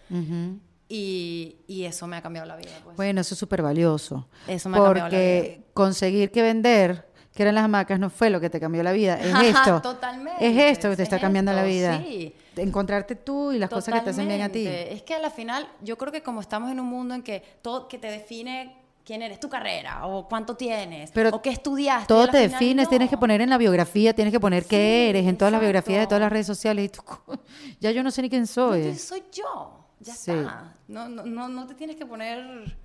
Y, 0.89 1.59
y 1.68 1.84
eso 1.84 2.09
me 2.09 2.16
ha 2.16 2.22
cambiado 2.22 2.45
la 2.49 2.57
vida, 2.57 2.72
pues. 2.82 2.97
Bueno, 2.97 3.20
eso 3.20 3.34
es 3.34 3.39
súper 3.39 3.62
valioso. 3.62 4.28
Eso 4.49 4.68
me 4.68 4.78
ha 4.78 4.82
cambiado 4.82 4.95
la 4.95 5.01
Porque 5.05 5.62
conseguir 5.74 6.32
que 6.32 6.43
vender, 6.43 7.09
que 7.32 7.45
eran 7.45 7.55
las 7.55 7.64
hamacas, 7.64 8.01
no 8.01 8.11
fue 8.11 8.30
lo 8.30 8.41
que 8.41 8.51
te 8.51 8.59
cambió 8.59 8.82
la 8.82 8.91
vida. 8.91 9.14
Es 9.14 9.32
esto. 9.57 9.80
Totalmente. 9.80 10.45
Es 10.45 10.72
esto 10.72 10.91
que 10.91 10.97
te 10.97 11.03
es 11.03 11.07
está 11.07 11.20
cambiando 11.20 11.53
la 11.53 11.62
vida. 11.62 12.03
sí. 12.03 12.34
Encontrarte 12.57 13.14
tú 13.14 13.53
y 13.53 13.59
las 13.59 13.70
cosas 13.70 13.95
que 13.95 14.01
te 14.01 14.11
hacen 14.11 14.26
bien 14.26 14.43
a 14.43 14.49
ti. 14.49 14.66
Es 14.66 15.03
que 15.03 15.14
a 15.14 15.20
la 15.20 15.30
final, 15.30 15.68
yo 15.82 15.97
creo 15.99 16.11
que 16.11 16.22
como 16.22 16.41
estamos 16.41 16.72
en 16.72 16.80
un 16.80 16.87
mundo 16.87 17.14
en 17.14 17.22
que 17.22 17.45
todo 17.62 17.87
que 17.87 17.99
te 17.99 18.09
define 18.09 18.86
quién 19.07 19.23
eres, 19.23 19.39
tu 19.41 19.49
carrera, 19.49 20.05
o 20.07 20.27
cuánto 20.29 20.57
tienes, 20.57 21.13
Pero 21.13 21.31
o 21.31 21.41
qué 21.41 21.51
estudiaste. 21.51 22.09
Todo 22.09 22.27
te 22.29 22.39
defines, 22.39 22.89
tienes 22.89 23.09
que 23.09 23.17
poner 23.17 23.41
en 23.41 23.49
la 23.49 23.57
biografía, 23.57 24.13
tienes 24.13 24.33
que 24.33 24.41
poner 24.41 24.67
qué 24.67 25.09
eres, 25.11 25.25
en 25.27 25.39
todas 25.39 25.53
las 25.53 25.61
biografías 25.61 26.01
de 26.01 26.07
todas 26.07 26.21
las 26.21 26.31
redes 26.33 26.47
sociales. 26.47 26.85
Y 26.87 26.89
tú, 26.89 27.03
ya 27.81 27.93
yo 27.93 28.03
no 28.03 28.11
sé 28.11 28.21
ni 28.23 28.29
quién 28.29 28.47
soy. 28.49 28.85
yo 28.87 28.95
soy 28.97 29.23
yo. 29.33 29.87
Ya 30.01 30.13
Sí. 30.13 30.33
está. 30.33 30.75
No, 30.89 31.09
no, 31.09 31.23
no, 31.25 31.49
no 31.49 31.67
te 31.67 31.75
tienes 31.75 31.97
que 31.97 32.05
poner. 32.05 32.77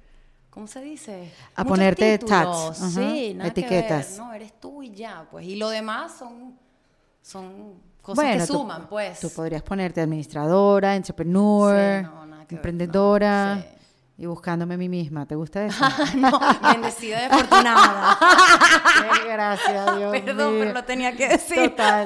¿Cómo 0.51 0.67
se 0.67 0.81
dice? 0.81 1.31
A 1.55 1.63
Muchos 1.63 1.77
ponerte 1.77 2.17
títulos. 2.19 2.67
tags, 2.77 2.81
ajá, 2.81 2.89
Sí, 3.11 3.33
nada 3.33 3.53
que 3.53 3.59
etiquetas. 3.61 4.09
ver. 4.11 4.17
No, 4.19 4.33
eres 4.33 4.59
tú 4.59 4.83
y 4.83 4.91
ya, 4.93 5.25
pues. 5.31 5.45
Y 5.47 5.55
lo 5.55 5.69
demás 5.69 6.13
son, 6.19 6.57
son 7.21 7.73
cosas 8.01 8.23
bueno, 8.23 8.41
que 8.41 8.47
tú- 8.47 8.53
suman, 8.53 8.87
pues. 8.87 9.19
Tú 9.19 9.29
podrías 9.31 9.61
ponerte 9.63 10.01
administradora, 10.01 10.95
entrepreneur, 10.95 11.99
Sí, 12.01 12.03
no, 12.03 12.25
nada 12.25 12.45
que 12.47 12.55
ver, 12.55 12.59
emprendedora 12.59 13.55
no, 13.55 13.61
sí. 13.61 13.67
Y 14.21 14.27
buscándome 14.27 14.75
a 14.75 14.77
mí 14.77 14.87
misma. 14.87 15.25
¿Te 15.25 15.33
gusta 15.35 15.65
eso? 15.65 15.83
no, 16.15 16.31
bendecida 16.61 17.21
y 17.23 17.25
afortunada. 17.25 18.17
Gracias, 19.25 19.97
Dios 19.97 20.11
Perdón, 20.11 20.51
mío. 20.51 20.59
pero 20.59 20.73
lo 20.73 20.83
tenía 20.83 21.15
que 21.15 21.27
decir. 21.27 21.69
Total. 21.71 22.05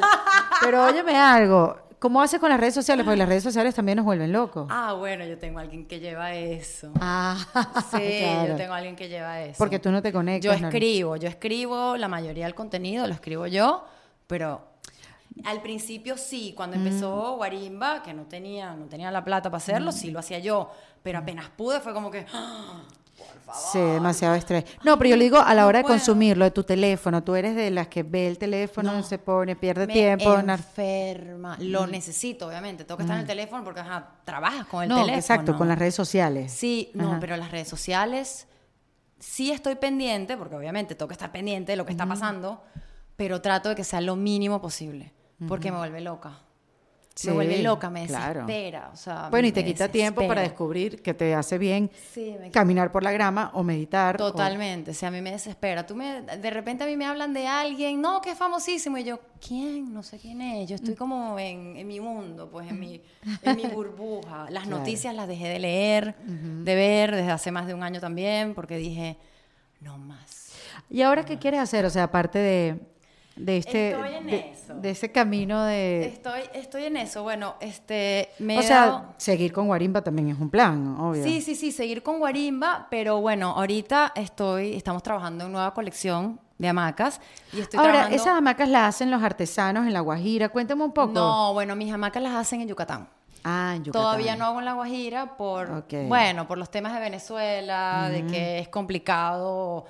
Pero 0.62 0.86
óyeme 0.86 1.18
algo. 1.18 1.78
¿Cómo 2.00 2.22
haces 2.22 2.40
con 2.40 2.50
las 2.50 2.60
redes 2.60 2.74
sociales? 2.74 3.04
Porque 3.04 3.18
las 3.18 3.28
redes 3.28 3.44
sociales 3.44 3.76
también 3.76 3.98
nos 3.98 4.06
vuelven 4.06 4.32
locos. 4.32 4.68
Ah, 4.70 4.94
bueno, 4.94 5.26
yo 5.26 5.38
tengo 5.38 5.60
a 5.60 5.64
alguien 5.64 5.86
que 5.88 6.00
lleva 6.00 6.34
eso. 6.34 6.92
Ah, 7.02 7.36
Sí, 7.92 8.20
claro. 8.20 8.48
yo 8.50 8.56
tengo 8.56 8.74
a 8.74 8.78
alguien 8.78 8.96
que 8.96 9.10
lleva 9.10 9.42
eso. 9.42 9.58
Porque 9.58 9.80
tú 9.80 9.92
no 9.92 10.02
te 10.02 10.10
Yo 10.10 10.14
conectas. 10.14 10.62
¿no? 10.62 10.68
escribo, 10.70 11.16
yo 11.18 11.28
escribo 11.28 11.98
la 11.98 12.08
mayoría 12.08 12.46
del 12.46 12.56
contenido, 12.56 13.08
lo 13.08 13.14
escribo 13.14 13.48
yo, 13.48 13.86
pero 14.28 14.62
al 15.44 15.62
principio 15.62 16.16
sí, 16.16 16.54
cuando 16.56 16.78
empezó 16.78 17.36
Guarimba, 17.36 18.02
que 18.04 18.14
no 18.14 18.24
tenía, 18.24 18.74
no 18.74 18.86
tenía 18.86 19.12
la 19.12 19.26
plata 19.26 19.50
para 19.50 19.58
hacerlo, 19.58 19.92
sí 19.92 20.12
lo 20.12 20.20
hacía 20.20 20.40
yo, 20.40 20.72
pero 21.06 21.20
apenas 21.20 21.50
pude 21.56 21.80
fue 21.82 21.94
como 21.94 22.10
que, 22.10 22.26
¡ah! 22.34 22.82
Sí, 23.72 23.80
demasiado 23.80 24.34
estrés. 24.34 24.66
No, 24.84 24.98
pero 24.98 25.12
yo 25.12 25.18
le 25.18 25.26
digo 25.26 25.38
a 25.38 25.54
la 25.54 25.62
no 25.62 25.68
hora 25.68 25.80
de 25.80 25.86
consumirlo, 25.86 26.46
de 26.46 26.50
tu 26.50 26.64
teléfono, 26.64 27.24
tú 27.24 27.36
eres 27.36 27.56
de 27.56 27.70
las 27.70 27.88
que 27.90 28.02
ve 28.02 28.28
el 28.28 28.40
teléfono, 28.40 29.04
se 29.04 29.20
pone, 29.20 29.56
pierde 29.56 29.86
me 29.86 29.94
tiempo. 29.94 30.34
enferma. 30.36 31.58
Lo 31.60 31.86
necesito, 31.86 32.48
obviamente, 32.48 32.86
tengo 32.86 32.98
que 32.98 33.04
estar 33.04 33.18
en 33.18 33.22
el 33.22 33.28
teléfono 33.28 33.64
porque 33.64 33.82
ajá, 33.82 34.16
trabajas 34.26 34.66
con 34.66 34.82
el 34.82 34.90
no, 34.90 34.96
teléfono. 34.96 35.20
exacto, 35.20 35.56
con 35.56 35.68
las 35.68 35.78
redes 35.78 35.94
sociales. 35.94 36.52
Sí, 36.52 36.90
no, 36.96 37.12
Ajá. 37.12 37.20
pero 37.20 37.38
las 37.38 37.52
redes 37.52 37.68
sociales 37.68 38.48
sí 39.20 39.52
estoy 39.52 39.76
pendiente, 39.76 40.38
porque 40.38 40.56
obviamente 40.56 40.96
tengo 40.96 41.08
que 41.08 41.14
estar 41.14 41.32
pendiente 41.32 41.74
de 41.74 41.76
lo 41.76 41.86
que 41.86 41.92
está 41.92 42.08
pasando, 42.08 42.64
pero 43.16 43.42
trato 43.42 43.70
de 43.70 43.76
que 43.76 43.84
sea 43.84 44.02
lo 44.02 44.16
mínimo 44.16 44.60
posible, 44.60 45.14
porque 45.48 45.72
me 45.72 45.78
vuelve 45.78 46.02
loca. 46.02 46.40
Sí, 47.18 47.28
me 47.28 47.34
vuelve 47.34 47.64
loca, 47.64 47.90
me 47.90 48.06
claro. 48.08 48.42
desespera. 48.46 48.90
O 48.92 48.98
sea, 48.98 49.30
Bueno, 49.30 49.48
y 49.48 49.54
te 49.54 49.64
quita 49.64 49.88
tiempo 49.88 50.28
para 50.28 50.42
descubrir 50.42 51.02
que 51.02 51.14
te 51.14 51.34
hace 51.34 51.58
bien 51.58 51.90
Sí, 52.14 52.36
me 52.38 52.52
caminar 52.52 52.92
por 52.92 53.04
la 53.04 53.14
grama 53.14 53.52
o 53.54 53.64
meditar. 53.64 54.18
Totalmente, 54.18 54.92
o 54.92 54.94
sea, 54.94 55.08
a 55.08 55.12
mí 55.12 55.22
me 55.22 55.32
desespera. 55.32 55.86
Tú 55.86 55.96
me, 55.96 56.22
de 56.24 56.50
repente 56.50 56.84
a 56.84 56.88
mí 56.88 56.98
me 56.98 57.06
hablan 57.06 57.34
de 57.34 57.48
alguien, 57.48 58.02
no, 58.02 58.20
que 58.20 58.32
es 58.32 58.38
famosísimo, 58.38 58.98
y 58.98 59.06
yo, 59.06 59.20
¿quién? 59.40 59.94
No 59.94 60.04
sé 60.04 60.20
quién 60.20 60.42
es. 60.42 60.68
Yo 60.68 60.76
estoy 60.76 60.96
como 60.96 61.40
en, 61.40 61.78
en 61.78 61.88
mi 61.88 62.02
mundo, 62.02 62.50
pues 62.52 62.70
en 62.70 62.80
mi, 62.80 63.02
en 63.42 63.56
mi 63.56 63.66
burbuja. 63.74 64.48
Las 64.50 64.64
Claro. 64.66 64.80
noticias 64.80 65.16
las 65.16 65.28
dejé 65.30 65.48
de 65.48 65.60
leer, 65.60 66.16
de 66.26 66.76
ver 66.76 67.16
desde 67.16 67.32
hace 67.32 67.50
más 67.50 67.66
de 67.66 67.74
un 67.74 67.84
año 67.84 68.02
también, 68.02 68.54
porque 68.54 68.76
dije, 68.76 69.16
no 69.80 69.98
más. 69.98 70.52
¿Y 70.90 71.02
ahora 71.02 71.24
qué 71.24 71.40
quieres 71.40 71.62
hacer? 71.62 71.86
O 71.86 71.90
sea, 71.90 72.04
aparte 72.04 72.40
de, 72.40 72.80
de 73.36 73.58
este 73.58 73.92
Estoy 73.92 74.14
en 74.16 74.28
de, 74.28 74.52
eso. 74.52 74.74
de 74.76 74.90
ese 74.92 75.12
camino 75.12 75.64
de 75.66 76.06
Estoy, 76.06 76.42
estoy 76.54 76.86
en 76.86 76.98
eso. 76.98 77.24
Bueno, 77.24 77.56
este, 77.60 78.30
me 78.40 78.58
o 78.60 78.64
sea, 78.64 78.86
dado- 78.86 79.14
seguir 79.18 79.52
con 79.52 79.68
Guarimba 79.68 80.02
también 80.02 80.30
es 80.30 80.40
un 80.40 80.50
plan, 80.50 80.98
obvio. 81.00 81.24
Sí, 81.24 81.42
sí, 81.42 81.56
sí, 81.56 81.72
seguir 81.72 82.02
con 82.02 82.20
Guarimba, 82.20 82.88
pero 82.90 83.20
bueno, 83.20 83.52
ahorita 83.52 84.14
estoy, 84.16 84.76
estamos 84.76 85.04
trabajando 85.04 85.46
en 85.46 85.52
nueva 85.52 85.74
colección 85.74 86.40
de 86.58 86.70
hamacas 86.70 87.20
y 87.52 87.60
estoy 87.60 87.78
Ahora, 87.78 87.92
trabajando... 87.92 88.16
esas 88.16 88.34
hamacas 88.38 88.70
las 88.70 88.96
hacen 88.96 89.12
los 89.12 89.22
artesanos 89.22 89.86
en 89.86 89.92
La 89.94 90.00
Guajira. 90.00 90.48
Cuéntame 90.50 90.84
un 90.86 90.94
poco. 90.94 91.12
No, 91.12 91.54
bueno, 91.54 91.76
mis 91.76 91.92
hamacas 91.94 92.24
las 92.24 92.34
hacen 92.36 92.62
en 92.62 92.70
Yucatán. 92.70 93.10
Ah, 93.44 93.74
en 93.76 93.84
Yucatán. 93.84 94.02
Todavía 94.02 94.36
no 94.38 94.46
hago 94.46 94.60
en 94.60 94.66
La 94.66 94.74
Guajira 94.74 95.36
por, 95.36 95.84
bueno, 96.08 96.48
por 96.48 96.58
los 96.58 96.72
temas 96.72 96.94
de 96.94 97.00
Venezuela, 97.02 98.08
de 98.10 98.26
que 98.26 98.60
es 98.60 98.70
complicado 98.70 99.86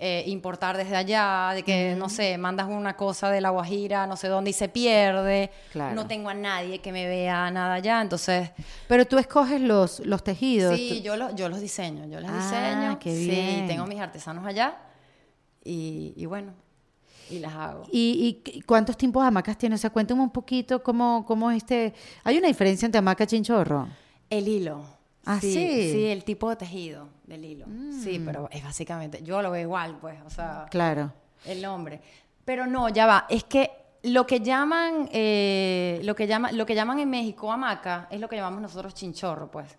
eh, 0.00 0.22
importar 0.26 0.76
desde 0.76 0.94
allá, 0.96 1.50
de 1.54 1.62
que, 1.62 1.94
no 1.98 2.08
sé, 2.08 2.38
mandas 2.38 2.68
una 2.68 2.96
cosa 2.96 3.30
de 3.30 3.40
La 3.40 3.50
Guajira, 3.50 4.06
no 4.06 4.16
sé 4.16 4.28
dónde 4.28 4.50
y 4.50 4.52
se 4.52 4.68
pierde. 4.68 5.50
Claro. 5.72 5.94
No 5.94 6.06
tengo 6.06 6.28
a 6.28 6.34
nadie 6.34 6.78
que 6.80 6.92
me 6.92 7.06
vea 7.06 7.50
nada 7.50 7.74
allá, 7.74 8.00
entonces... 8.00 8.50
Pero 8.86 9.06
tú 9.06 9.18
escoges 9.18 9.60
los, 9.60 10.00
los 10.00 10.22
tejidos. 10.22 10.76
Sí, 10.76 10.96
tú- 10.98 11.04
yo, 11.04 11.16
los 11.16 11.34
yo 11.34 11.48
los 11.48 11.60
diseño, 11.60 12.06
yo 12.06 12.20
los 12.20 12.30
Ah, 12.32 12.36
diseño. 12.36 12.98
qué 12.98 13.14
Sí, 13.14 13.28
bien. 13.30 13.66
tengo 13.66 13.86
mis 13.86 13.98
artesanos 14.00 14.46
allá 14.46 14.76
y, 15.64 16.12
y 16.16 16.26
bueno, 16.26 16.52
y 17.30 17.40
las 17.40 17.52
hago. 17.54 17.84
¿Y, 17.92 18.40
y 18.54 18.60
cuántos 18.62 18.96
tipos 18.96 19.22
de 19.22 19.28
hamacas 19.28 19.58
tienes? 19.58 19.80
O 19.80 19.82
sea, 19.82 19.90
cuéntame 19.90 20.22
un 20.22 20.30
poquito 20.30 20.82
cómo, 20.82 21.24
cómo 21.26 21.50
es 21.50 21.58
este... 21.58 21.92
¿Hay 22.24 22.38
una 22.38 22.48
diferencia 22.48 22.86
entre 22.86 23.00
hamaca 23.00 23.24
y 23.24 23.26
chinchorro? 23.26 23.88
El 24.30 24.46
hilo. 24.48 24.97
Ah, 25.30 25.40
¿sí? 25.40 25.48
Mm. 25.48 25.92
Sí, 25.92 26.06
el 26.06 26.24
tipo 26.24 26.48
de 26.48 26.56
tejido 26.56 27.08
del 27.24 27.44
hilo. 27.44 27.66
Sí, 28.02 28.18
pero 28.24 28.48
es 28.50 28.64
básicamente, 28.64 29.22
yo 29.22 29.42
lo 29.42 29.50
veo 29.50 29.62
igual, 29.62 29.98
pues, 30.00 30.16
o 30.24 30.30
sea, 30.30 30.66
Claro. 30.70 31.12
el 31.44 31.60
nombre. 31.60 32.00
Pero 32.46 32.66
no, 32.66 32.88
ya 32.88 33.06
va, 33.06 33.26
es 33.28 33.44
que 33.44 33.70
lo 34.04 34.26
que 34.26 34.40
llaman, 34.40 35.08
eh, 35.12 36.00
lo 36.04 36.14
que 36.14 36.26
llama, 36.26 36.50
lo 36.52 36.64
que 36.64 36.74
llaman 36.74 36.98
en 36.98 37.10
México 37.10 37.52
hamaca 37.52 38.08
es 38.10 38.20
lo 38.20 38.28
que 38.28 38.36
llamamos 38.36 38.62
nosotros 38.62 38.94
chinchorro, 38.94 39.50
pues. 39.50 39.76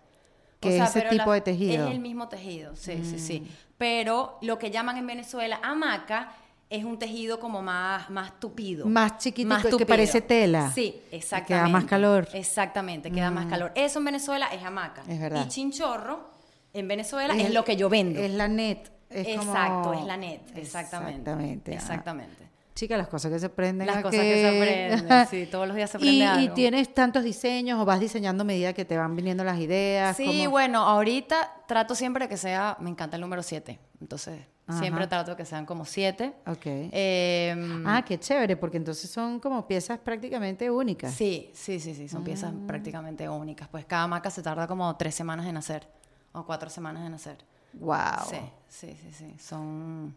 Que 0.60 0.76
es 0.76 0.82
ese 0.94 1.02
tipo 1.08 1.32
de 1.32 1.40
tejido. 1.40 1.86
Es 1.86 1.90
el 1.90 2.00
mismo 2.00 2.28
tejido, 2.28 2.76
sí, 2.76 3.02
sí, 3.02 3.18
sí. 3.18 3.50
Pero 3.78 4.38
lo 4.42 4.58
que 4.58 4.70
llaman 4.70 4.98
en 4.98 5.06
Venezuela 5.06 5.58
hamaca 5.62 6.32
es 6.70 6.84
un 6.84 6.98
tejido 7.00 7.40
como 7.40 7.60
más, 7.60 8.08
más 8.10 8.38
tupido. 8.38 8.86
Más 8.86 9.18
chiquitico, 9.18 9.76
que 9.76 9.84
parece 9.84 10.20
tela. 10.20 10.70
Sí, 10.72 11.02
exactamente. 11.10 11.66
Queda 11.66 11.68
más 11.68 11.84
calor. 11.84 12.28
Exactamente, 12.32 13.10
queda 13.10 13.32
más 13.32 13.46
calor. 13.46 13.72
Eso 13.74 13.98
en 13.98 14.04
Venezuela 14.04 14.46
es 14.52 14.62
hamaca. 14.62 15.02
Es 15.08 15.20
verdad. 15.20 15.44
Y 15.44 15.48
chinchorro 15.48 16.30
en 16.72 16.86
Venezuela 16.86 17.34
es, 17.34 17.52
lo 17.52 17.64
que 17.64 17.74
yo 17.74 17.88
vendo. 17.88 18.20
Es 18.20 18.30
la 18.30 18.46
net. 18.46 18.88
Es 19.10 19.26
Exacto, 19.26 19.88
como- 19.90 20.00
es 20.00 20.06
la 20.06 20.16
net, 20.16 20.40
exactamente. 20.54 21.18
Exactamente. 21.18 21.74
Exactamente. 21.74 22.50
Chica, 22.76 22.96
las 22.96 23.08
cosas 23.08 23.32
que 23.32 23.40
se 23.40 23.46
aprenden. 23.46 23.88
Las 23.88 23.96
cosas 23.96 24.20
que 24.20 24.34
se 24.34 24.48
aprenden, 24.48 25.26
sí, 25.30 25.48
todos 25.50 25.66
los 25.66 25.76
días 25.76 25.90
se 25.90 25.96
aprende 25.96 26.16
y, 26.16 26.22
algo. 26.22 26.52
y 26.52 26.54
tienes 26.54 26.94
tantos 26.94 27.24
diseños 27.24 27.80
o 27.80 27.84
vas 27.84 27.98
diseñando 27.98 28.42
a 28.42 28.44
medida 28.44 28.72
que 28.72 28.84
te 28.84 28.96
van 28.96 29.16
viniendo 29.16 29.42
las 29.42 29.58
ideas. 29.58 30.16
Sí, 30.16 30.46
bueno, 30.46 30.82
ahorita 30.82 31.52
trato 31.66 31.96
siempre 31.96 32.28
que 32.28 32.36
sea, 32.36 32.76
me 32.78 32.88
encanta 32.90 33.16
el 33.16 33.22
número 33.22 33.42
7, 33.42 33.80
entonces 34.00 34.40
siempre 34.72 35.02
Ajá. 35.04 35.08
trato 35.08 35.36
que 35.36 35.44
sean 35.44 35.66
como 35.66 35.84
7. 35.84 36.32
Ok. 36.46 36.62
Eh, 36.66 37.82
ah, 37.86 38.02
qué 38.06 38.18
chévere, 38.18 38.56
porque 38.56 38.76
entonces 38.76 39.10
son 39.10 39.40
como 39.40 39.66
piezas 39.66 39.98
prácticamente 39.98 40.70
únicas. 40.70 41.12
sí, 41.14 41.50
sí, 41.54 41.80
sí, 41.80 41.94
sí, 41.94 42.08
son 42.08 42.24
piezas 42.24 42.52
Ah. 42.54 42.66
prácticamente 42.66 43.28
únicas. 43.28 43.68
Pues 43.68 43.84
cada 43.84 44.06
maca 44.06 44.30
se 44.30 44.42
tarda 44.42 44.66
como 44.66 44.94
tres 44.96 45.14
semanas 45.14 45.46
en 45.46 45.56
hacer 45.56 45.86
o 46.32 46.44
cuatro 46.44 46.70
semanas 46.70 47.06
en 47.06 47.14
hacer. 47.14 47.38
Wow. 47.74 47.98
Sí, 48.28 48.36
sí, 48.68 48.96
sí, 49.00 49.12
sí. 49.12 49.34
Son, 49.38 50.14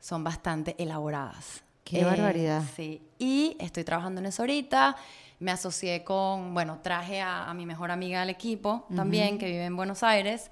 son 0.00 0.24
bastante 0.24 0.74
elaboradas. 0.78 1.62
Qué 1.84 2.04
barbaridad. 2.04 2.62
Sí. 2.76 3.02
Y 3.18 3.56
estoy 3.58 3.82
trabajando 3.84 4.20
en 4.20 4.26
eso 4.26 4.42
ahorita. 4.42 4.96
Me 5.40 5.52
asocié 5.52 6.02
con, 6.02 6.52
bueno, 6.52 6.80
traje 6.82 7.20
a, 7.20 7.48
a 7.48 7.54
mi 7.54 7.64
mejor 7.64 7.90
amiga 7.90 8.22
al 8.22 8.30
equipo 8.30 8.86
también, 8.94 9.38
que 9.38 9.46
vive 9.46 9.64
en 9.64 9.76
Buenos 9.76 10.02
Aires. 10.02 10.50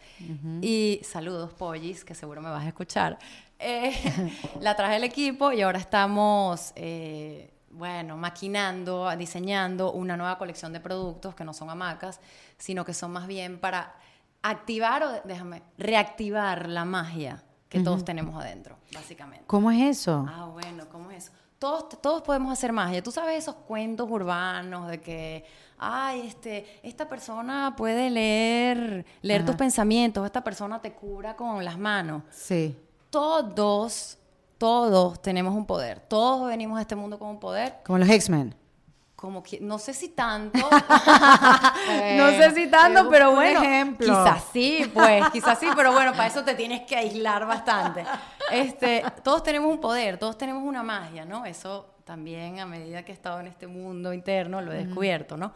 Y 0.62 1.00
saludos, 1.02 1.52
Pollis, 1.54 2.04
que 2.04 2.14
seguro 2.14 2.40
me 2.40 2.50
vas 2.50 2.64
a 2.64 2.68
escuchar. 2.68 3.18
Eh, 3.58 3.92
la 4.60 4.76
traje 4.76 4.96
al 4.96 5.04
equipo 5.04 5.50
y 5.52 5.62
ahora 5.62 5.78
estamos, 5.78 6.72
eh, 6.76 7.50
bueno, 7.70 8.16
maquinando, 8.16 9.14
diseñando 9.16 9.92
una 9.92 10.16
nueva 10.16 10.38
colección 10.38 10.72
de 10.72 10.80
productos 10.80 11.34
que 11.34 11.44
no 11.44 11.52
son 11.52 11.70
hamacas, 11.70 12.20
sino 12.58 12.84
que 12.84 12.94
son 12.94 13.12
más 13.12 13.26
bien 13.26 13.58
para 13.58 13.94
activar 14.42 15.02
o, 15.02 15.20
déjame, 15.24 15.62
reactivar 15.78 16.68
la 16.68 16.84
magia 16.84 17.42
que 17.68 17.80
todos 17.80 18.04
tenemos 18.04 18.40
adentro, 18.40 18.78
básicamente. 18.94 19.44
¿Cómo 19.46 19.70
es 19.70 19.98
eso? 19.98 20.24
Ah, 20.28 20.46
bueno, 20.46 20.88
¿cómo 20.88 21.10
es 21.10 21.24
eso? 21.24 21.32
Todos, 21.58 21.88
todos 22.02 22.22
podemos 22.22 22.52
hacer 22.52 22.72
magia. 22.72 23.02
Tú 23.02 23.10
sabes 23.10 23.38
esos 23.38 23.54
cuentos 23.54 24.10
urbanos 24.10 24.88
de 24.88 25.00
que, 25.00 25.44
ay, 25.78 26.26
este, 26.26 26.80
esta 26.82 27.08
persona 27.08 27.74
puede 27.76 28.10
leer, 28.10 29.06
leer 29.22 29.46
tus 29.46 29.56
pensamientos, 29.56 30.26
esta 30.26 30.44
persona 30.44 30.80
te 30.82 30.92
cura 30.92 31.34
con 31.34 31.64
las 31.64 31.78
manos. 31.78 32.22
Sí. 32.30 32.76
Todos, 33.08 34.18
todos 34.58 35.22
tenemos 35.22 35.54
un 35.54 35.64
poder. 35.64 36.00
Todos 36.00 36.48
venimos 36.48 36.78
a 36.78 36.82
este 36.82 36.94
mundo 36.94 37.18
con 37.18 37.28
un 37.28 37.40
poder. 37.40 37.76
Como 37.84 37.98
los 37.98 38.08
X-Men. 38.08 38.54
Como 39.16 39.42
que, 39.42 39.58
no 39.60 39.78
sé 39.78 39.94
si 39.94 40.10
tanto, 40.10 40.58
no 42.16 42.28
sé 42.28 42.50
si 42.54 42.70
tanto, 42.70 43.08
pero 43.08 43.34
bueno, 43.34 43.62
ejemplo. 43.62 44.06
quizás 44.06 44.44
sí, 44.52 44.90
pues, 44.92 45.30
quizás 45.30 45.58
sí, 45.58 45.66
pero 45.74 45.92
bueno, 45.92 46.12
para 46.12 46.26
eso 46.26 46.44
te 46.44 46.54
tienes 46.54 46.82
que 46.82 46.96
aislar 46.96 47.46
bastante. 47.46 48.04
Este, 48.52 49.02
todos 49.24 49.42
tenemos 49.42 49.72
un 49.72 49.80
poder, 49.80 50.18
todos 50.18 50.36
tenemos 50.36 50.62
una 50.62 50.82
magia, 50.82 51.24
¿no? 51.24 51.46
Eso 51.46 51.94
también 52.04 52.60
a 52.60 52.66
medida 52.66 53.04
que 53.04 53.12
he 53.12 53.14
estado 53.14 53.40
en 53.40 53.46
este 53.46 53.66
mundo 53.66 54.12
interno 54.12 54.60
lo 54.60 54.70
he 54.72 54.84
descubierto, 54.84 55.38
¿no? 55.38 55.54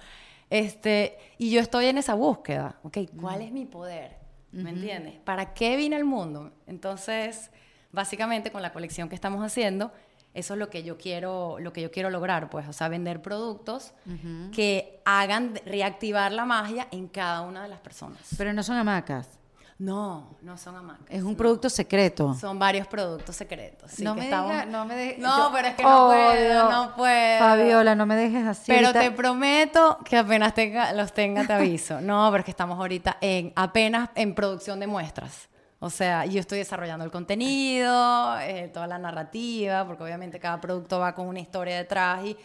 Este, 0.49 1.19
y 1.39 1.51
yo 1.51 1.61
estoy 1.61 1.87
en 1.87 1.99
esa 1.99 2.15
búsqueda, 2.15 2.77
¿ok? 2.83 2.99
¿Cuál 3.21 3.43
es 3.43 3.53
mi 3.53 3.67
poder? 3.67 4.17
¿Me 4.53 4.71
entiendes? 4.71 5.15
¿Para 5.21 5.55
qué 5.55 5.77
vine 5.77 5.95
al 5.95 6.05
mundo? 6.05 6.51
Entonces, 6.67 7.51
básicamente 7.93 8.51
con 8.51 8.63
la 8.63 8.73
colección 8.73 9.09
que 9.09 9.15
estamos 9.15 9.45
haciendo, 9.45 9.93
eso 10.35 10.55
es 10.55 10.59
lo 10.61 10.70
que 10.70 10.83
yo 10.83 10.97
quiero, 10.97 11.57
lo 11.59 11.72
que 11.72 11.81
yo 11.83 11.91
quiero 11.91 12.09
lograr, 12.11 12.51
pues, 12.51 12.68
o 12.68 12.72
sea, 12.72 12.89
vender 12.89 13.20
productos 13.22 13.93
que 14.55 15.01
hagan 15.05 15.59
reactivar 15.66 16.33
la 16.33 16.45
magia 16.45 16.87
en 16.91 17.09
cada 17.09 17.41
una 17.43 17.62
de 17.62 17.68
las 17.68 17.81
personas. 17.81 18.20
Pero 18.39 18.53
no 18.53 18.62
son 18.62 18.76
hamacas. 18.76 19.28
No, 19.78 20.37
no 20.43 20.59
son 20.59 20.76
hamacas. 20.76 21.07
Es 21.09 21.22
un 21.22 21.31
no. 21.33 21.37
producto 21.39 21.70
secreto. 21.70 22.35
Son 22.35 22.59
varios 22.59 22.87
productos 22.87 23.35
secretos. 23.35 23.91
sí, 23.91 24.05
no, 24.05 24.12
que 24.14 24.20
me 24.20 24.26
estamos- 24.26 24.53
diga- 24.53 24.66
no 24.66 24.85
me. 24.85 25.16
No, 25.16 25.39
yo 25.49 25.53
pero 25.55 25.68
es 25.68 25.74
que 25.74 25.83
no 25.83 26.07
puedo, 26.09 26.70
no 26.70 26.95
puedo. 26.97 27.39
Fabiola, 27.39 27.95
no 27.95 28.05
me 28.05 28.14
dejes 28.14 28.47
así. 28.47 28.64
Pero 28.70 28.89
ahorita- 28.89 29.01
te 29.01 29.11
prometo 29.12 29.97
que 30.05 30.18
apenas 30.18 30.53
tenga, 30.53 30.93
los 30.93 31.14
tenga 31.14 31.47
te 31.47 31.55
aviso. 31.55 31.99
No, 32.03 32.28
pero 32.31 32.41
es 32.41 32.45
que 32.45 32.51
estamos 32.51 32.78
ahorita 32.78 33.16
en 33.22 33.55
apenas 33.57 34.11
en 34.16 34.35
producción 34.35 34.81
de 34.81 34.87
muestras. 34.87 35.49
O 35.83 35.89
sea, 35.91 36.26
yo 36.26 36.39
estoy 36.41 36.59
desarrollando 36.59 37.05
el 37.05 37.11
contenido, 37.11 38.39
eh, 38.41 38.68
toda 38.72 38.87
la 38.87 38.99
narrativa, 38.99 39.87
porque 39.87 40.05
obviamente 40.05 40.39
cada 40.39 40.61
producto 40.61 40.99
va 40.99 41.14
con 41.14 41.26
una 41.26 41.41
historia 41.41 41.76
detrás 41.78 42.24
y, 42.24 42.37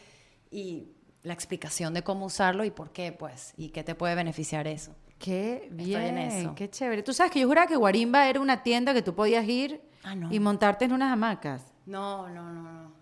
y 0.52 0.88
la 1.24 1.34
explicación 1.34 1.94
de 1.94 2.02
cómo 2.02 2.26
usarlo 2.28 2.64
y 2.64 2.72
por 2.72 2.92
qué, 2.92 3.12
pues, 3.12 3.54
y 3.58 3.70
qué 3.70 3.84
te 3.84 3.94
puede 3.96 4.16
beneficiar 4.16 4.68
eso. 4.68 4.96
Qué 5.20 5.64
Estoy 5.70 5.86
bien, 5.86 6.18
en 6.18 6.32
eso. 6.32 6.56
qué 6.56 6.70
chévere. 6.70 7.04
Tú 7.04 7.14
sabes 7.14 7.32
que 7.32 7.40
yo 7.40 7.48
juraba 7.48 7.68
que 7.68 7.76
Guarimba 7.76 8.28
era 8.30 8.40
una 8.40 8.64
tienda 8.64 8.94
que 8.94 9.02
tú 9.02 9.14
podías 9.16 9.46
ir 9.48 9.82
Ah, 10.04 10.16
no. 10.16 10.32
y 10.32 10.40
montarte 10.40 10.86
en 10.86 10.94
unas 10.94 11.12
hamacas. 11.12 11.62
No, 11.86 12.28
no, 12.30 12.52
no, 12.52 12.62
no. 12.62 12.95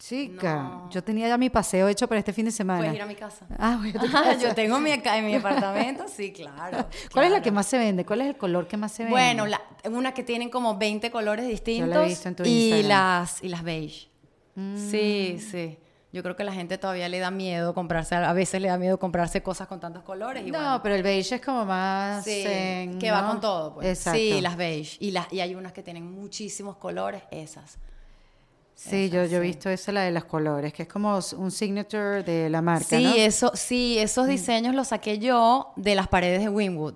Chica, 0.00 0.54
No. 0.54 0.90
yo 0.90 1.04
tenía 1.04 1.28
ya 1.28 1.36
mi 1.36 1.50
paseo 1.50 1.86
hecho 1.86 2.08
para 2.08 2.18
este 2.20 2.32
fin 2.32 2.46
de 2.46 2.50
semana. 2.50 2.78
Puedes 2.80 2.94
ir 2.94 3.02
a 3.02 3.06
mi 3.06 3.14
casa. 3.14 3.46
Ah, 3.58 3.76
voy 3.78 3.90
a 3.90 3.92
tu 4.00 4.10
casa. 4.10 4.38
yo 4.38 4.54
tengo 4.54 4.80
mi, 4.80 4.90
en 4.92 5.26
mi 5.26 5.34
apartamento, 5.34 6.06
sí, 6.08 6.32
claro. 6.32 6.86
¿Cuál 7.12 7.26
es 7.26 7.30
la 7.32 7.42
que 7.42 7.50
más 7.50 7.66
se 7.66 7.76
vende? 7.78 8.06
¿Cuál 8.06 8.22
es 8.22 8.28
el 8.28 8.36
color 8.38 8.66
que 8.66 8.76
más 8.78 8.92
se 8.92 9.02
vende? 9.04 9.12
Bueno, 9.18 9.46
la- 9.46 9.60
una 9.84 10.12
que 10.14 10.22
tienen 10.22 10.48
como 10.48 10.78
20 10.78 11.10
colores 11.10 11.46
distintos. 11.46 11.88
Yo 11.88 11.94
la 12.00 12.04
he 12.04 12.08
visto 12.08 12.28
en 12.28 12.34
tu 12.36 12.42
y 12.44 12.70
Instagram. 12.72 12.84
Mm. 12.86 12.88
las 12.88 13.44
y 13.44 13.48
las 13.50 13.62
beige. 13.62 14.08
Sí, 14.76 15.38
sí. 15.38 15.78
Yo 16.12 16.22
creo 16.24 16.34
que 16.34 16.42
la 16.44 16.52
gente 16.52 16.76
todavía 16.76 17.08
le 17.08 17.18
da 17.20 17.30
miedo 17.30 17.72
comprarse, 17.72 18.16
a 18.16 18.32
veces 18.32 18.60
le 18.60 18.66
da 18.68 18.76
miedo 18.78 18.98
comprarse 18.98 19.42
cosas 19.44 19.68
con 19.68 19.78
tantos 19.78 20.02
colores. 20.02 20.44
Y 20.44 20.50
no, 20.50 20.58
bueno, 20.58 20.80
pero 20.82 20.96
el 20.96 21.02
beige 21.04 21.36
es 21.36 21.40
como 21.40 21.64
más. 21.64 22.24
sí, 22.24 22.42
que 22.98 23.10
va 23.12 23.28
con 23.28 23.40
todo. 23.40 23.74
Pues. 23.74 23.86
Exacto. 23.86 24.18
Sí, 24.18 24.40
las 24.40 24.56
beige. 24.56 24.96
Y, 24.98 25.12
las, 25.12 25.32
y 25.32 25.40
hay 25.40 25.54
unas 25.54 25.72
que 25.72 25.82
tienen 25.84 26.10
muchísimos 26.10 26.76
colores, 26.78 27.22
esas. 27.30 27.78
Sí, 28.88 29.10
yo, 29.10 29.24
yo 29.26 29.38
he 29.38 29.40
sí. 29.42 29.46
visto 29.48 29.68
esa, 29.68 29.92
la 29.92 30.02
de 30.02 30.10
los 30.10 30.24
colores, 30.24 30.72
que 30.72 30.84
es 30.84 30.88
como 30.88 31.18
un 31.36 31.50
signature 31.50 32.22
de 32.22 32.48
la 32.48 32.62
marca, 32.62 32.96
Sí, 32.96 33.04
¿no? 33.04 33.12
eso, 33.14 33.52
sí, 33.54 33.98
esos 33.98 34.26
diseños 34.26 34.74
los 34.74 34.88
saqué 34.88 35.18
yo 35.18 35.72
de 35.76 35.94
las 35.94 36.08
paredes 36.08 36.40
de 36.40 36.48
Winwood. 36.48 36.94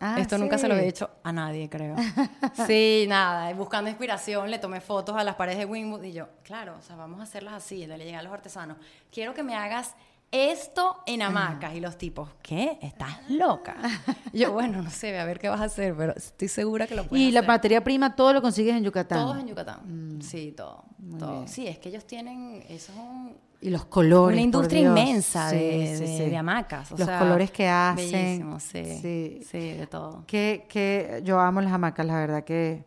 Ah, 0.00 0.16
Esto 0.18 0.38
nunca 0.38 0.56
se 0.58 0.66
lo 0.66 0.74
he 0.76 0.88
hecho 0.88 1.10
a 1.22 1.30
nadie, 1.30 1.68
creo. 1.68 1.94
sí, 2.66 3.04
nada, 3.06 3.52
buscando 3.54 3.90
inspiración, 3.90 4.50
le 4.50 4.58
tomé 4.58 4.80
fotos 4.80 5.14
a 5.16 5.22
las 5.22 5.34
paredes 5.36 5.58
de 5.58 5.66
Winwood 5.66 6.02
y 6.04 6.12
yo, 6.12 6.26
claro, 6.42 6.74
o 6.78 6.82
sea, 6.82 6.96
vamos 6.96 7.20
a 7.20 7.24
hacerlas 7.24 7.54
así, 7.54 7.86
le 7.86 7.98
llegué 7.98 8.16
a 8.16 8.22
los 8.22 8.32
artesanos. 8.32 8.78
Quiero 9.12 9.32
que 9.34 9.42
me 9.42 9.54
hagas 9.54 9.94
esto 10.32 10.98
en 11.06 11.22
hamacas. 11.22 11.74
Y 11.74 11.80
los 11.80 11.98
tipos, 11.98 12.28
¿qué? 12.42 12.78
¿Estás 12.82 13.18
loca? 13.28 13.76
Yo, 14.32 14.52
bueno, 14.52 14.82
no 14.82 14.90
sé, 14.90 15.18
a 15.18 15.24
ver 15.24 15.38
qué 15.38 15.48
vas 15.48 15.60
a 15.60 15.64
hacer, 15.64 15.94
pero 15.96 16.14
estoy 16.16 16.48
segura 16.48 16.86
que 16.86 16.94
lo 16.94 17.06
puedes 17.06 17.24
Y 17.26 17.32
la 17.32 17.42
materia 17.42 17.82
prima, 17.82 18.14
todo 18.14 18.32
lo 18.32 18.40
consigues 18.42 18.76
en 18.76 18.84
Yucatán. 18.84 19.18
Todos 19.18 19.38
en 19.38 19.46
Yucatán. 19.48 20.18
Sí, 20.22 20.52
todo. 20.56 20.84
todo. 21.18 21.46
Sí, 21.48 21.66
es 21.66 21.78
que 21.78 21.88
ellos 21.88 22.06
tienen, 22.06 22.62
eso 22.68 22.92
es 22.92 22.98
un, 22.98 23.36
Y 23.60 23.70
los 23.70 23.84
colores. 23.86 24.36
una 24.36 24.42
industria 24.42 24.82
inmensa 24.82 25.50
Sí, 25.50 25.56
de, 25.56 25.96
sí, 25.96 26.04
de- 26.04 26.16
sí. 26.18 26.30
de 26.30 26.36
hamacas. 26.36 26.92
o 26.92 26.96
Los 26.96 27.06
sea, 27.06 27.18
colores 27.18 27.50
que 27.50 27.68
hacen. 27.68 28.12
Bellísimo, 28.12 28.60
sí, 28.60 28.84
Sí. 29.00 29.40
sí. 29.50 29.58
de 29.72 29.86
todo. 29.86 30.24
Que, 30.26 30.66
que 30.68 31.20
yo 31.24 31.40
amo 31.40 31.60
las 31.60 31.72
hamacas, 31.72 32.06
la 32.06 32.14
verdad 32.18 32.44
que. 32.44 32.84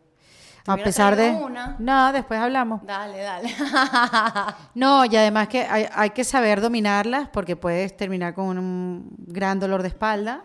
A 0.66 0.76
pesar 0.78 1.14
de. 1.16 1.30
una. 1.30 1.76
No, 1.78 2.12
después 2.12 2.40
hablamos. 2.40 2.84
Dale, 2.84 3.18
dale. 3.20 3.48
No, 4.74 5.04
y 5.04 5.14
además 5.16 5.48
que 5.48 5.62
hay, 5.62 5.86
hay 5.92 6.10
que 6.10 6.24
saber 6.24 6.60
dominarlas 6.60 7.28
porque 7.28 7.54
puedes 7.56 7.96
terminar 7.96 8.34
con 8.34 8.58
un 8.58 9.10
gran 9.18 9.60
dolor 9.60 9.82
de 9.82 9.88
espalda. 9.88 10.42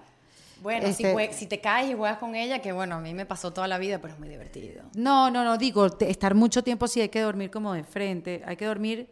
bueno, 0.61 0.91
si, 0.93 1.03
Este- 1.05 1.33
si 1.33 1.47
te 1.47 1.61
caes 1.61 1.89
y 1.89 1.93
juegas 1.93 2.17
con 2.17 2.35
ella, 2.35 2.59
que 2.59 2.71
bueno, 2.71 2.95
a 2.95 2.99
mí 2.99 3.13
me 3.13 3.25
pasó 3.25 3.53
toda 3.53 3.67
la 3.67 3.77
vida, 3.77 3.99
pero 3.99 4.13
es 4.13 4.19
muy 4.19 4.27
divertido. 4.29 4.83
No, 4.95 5.31
no, 5.31 5.43
no, 5.43 5.57
digo, 5.57 5.89
te- 5.89 6.09
estar 6.09 6.35
mucho 6.35 6.63
tiempo 6.63 6.87
sí 6.87 6.99
hay 7.01 7.09
que 7.09 7.21
dormir 7.21 7.49
como 7.49 7.73
de 7.73 7.83
frente, 7.83 8.43
hay 8.45 8.55
que 8.57 8.65
dormir 8.65 9.09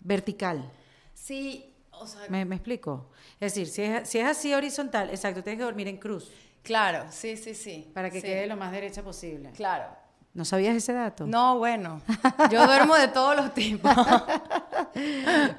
vertical. 0.00 0.70
Sí, 1.14 1.74
o 1.90 2.06
sea, 2.06 2.20
¿Me, 2.28 2.44
me 2.44 2.56
explico? 2.56 3.10
Es 3.40 3.52
decir, 3.54 3.66
si 3.68 3.82
es, 3.82 4.08
si 4.08 4.18
es 4.18 4.26
así 4.26 4.54
horizontal, 4.54 5.10
exacto, 5.10 5.42
tienes 5.42 5.58
que 5.58 5.64
dormir 5.64 5.88
en 5.88 5.96
cruz 5.96 6.30
claro, 6.62 7.06
sí, 7.10 7.36
sí, 7.36 7.54
sí. 7.54 7.90
para 7.94 8.10
que 8.10 8.20
Sí, 8.20 8.26
quede 8.26 8.46
lo 8.46 8.56
más 8.56 8.70
derecha 8.72 9.02
posible. 9.02 9.50
Claro. 9.52 9.86
¿No 10.34 10.44
sabías 10.44 10.76
ese 10.76 10.92
dato? 10.92 11.26
No, 11.26 11.58
bueno, 11.58 12.00
yo 12.50 12.64
duermo 12.66 12.94
de 12.94 13.08
todos 13.08 13.36
los 13.36 13.52
tipos. 13.54 13.90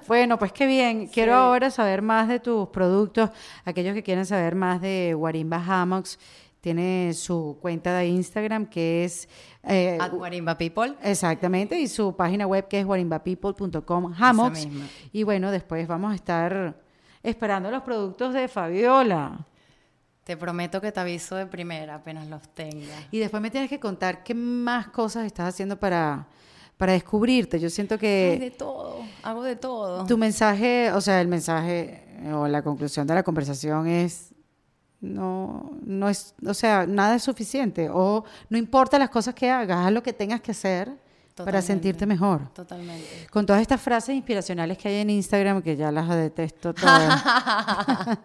Bueno, 0.07 0.38
pues 0.38 0.51
qué 0.51 0.65
bien. 0.65 1.07
Quiero 1.07 1.34
ahora 1.36 1.70
saber 1.72 2.01
más 2.01 2.28
de 2.28 2.39
tus 2.39 2.67
productos. 2.70 3.30
Aquellos 3.63 3.93
que 3.93 4.03
quieren 4.03 4.26
saber 4.26 4.55
más 4.55 4.82
de 4.82 5.13
Guarimba 5.15 5.57
Hammocks 5.65 6.20
tiene 6.61 7.13
su 7.13 7.57
cuenta 7.61 7.93
de 7.97 8.07
Instagram 8.07 8.65
que 8.65 9.05
es... 9.05 9.30
eh, 9.63 9.97
At 10.01 10.11
Guarimba 10.11 10.57
People. 10.57 10.95
Exactamente, 11.03 11.80
y 11.80 11.88
su 11.88 12.15
página 12.17 12.47
web 12.47 12.67
que 12.67 12.82
es 12.82 12.86
guarimbapeople.com 12.86 14.13
hammocks. 14.20 14.67
Y 15.13 15.24
bueno, 15.24 15.51
después 15.51 15.88
vamos 15.88 16.11
a 16.11 16.15
estar 16.15 16.76
esperando 17.24 17.72
los 17.72 17.84
productos 17.84 18.34
de 18.34 18.47
Fabiola. 18.49 19.45
Te 20.30 20.38
prometo 20.38 20.80
que 20.80 20.91
te 20.91 20.99
aviso 20.99 21.36
de 21.38 21.47
primera 21.47 21.95
apenas 21.95 22.27
los 22.27 22.47
tenga. 22.49 22.93
Y 23.09 23.17
después 23.17 23.41
me 23.41 23.49
tienes 23.49 23.67
que 23.67 23.80
contar 23.80 24.23
qué 24.23 24.36
más 24.36 24.89
cosas 24.89 25.25
estás 25.25 25.49
haciendo 25.49 25.80
para, 25.80 26.27
para 26.77 26.93
descubrirte. 26.93 27.59
Yo 27.59 27.67
siento 27.71 27.97
que... 27.97 28.34
Ay, 28.34 28.38
de 28.38 28.51
todo, 28.51 28.97
hago 29.23 29.41
de 29.41 29.55
todo. 29.55 30.05
Tu 30.05 30.19
mensaje, 30.19 30.91
o 30.91 31.01
sea, 31.01 31.19
el 31.19 31.27
mensaje 31.27 32.05
eh, 32.09 32.32
o 32.32 32.47
la 32.47 32.61
conclusión 32.61 33.07
de 33.07 33.15
la 33.15 33.23
conversación 33.23 33.88
es 33.88 34.36
no 35.01 35.71
no 35.82 36.07
es, 36.07 36.36
o 36.45 36.53
sea, 36.53 36.86
nada 36.86 37.15
es 37.15 37.23
suficiente 37.23 37.89
o 37.91 38.23
no 38.51 38.57
importa 38.59 38.99
las 38.99 39.09
cosas 39.09 39.34
que 39.34 39.49
hagas, 39.49 39.88
haz 39.88 39.91
lo 39.91 40.03
que 40.03 40.13
tengas 40.13 40.41
que 40.41 40.51
hacer 40.51 40.95
para 41.46 41.62
sentirte 41.62 42.06
mejor. 42.06 42.48
Totalmente. 42.54 43.28
Con 43.32 43.46
todas 43.46 43.62
estas 43.62 43.82
frases 43.82 44.16
inspiracionales 44.16 44.78
que 44.78 44.88
hay 44.90 44.96
en 44.96 45.10
Instagram, 45.10 45.62
que 45.62 45.76
ya 45.76 45.92
las 45.92 46.08
detesto 46.10 46.74
todas. 46.74 47.24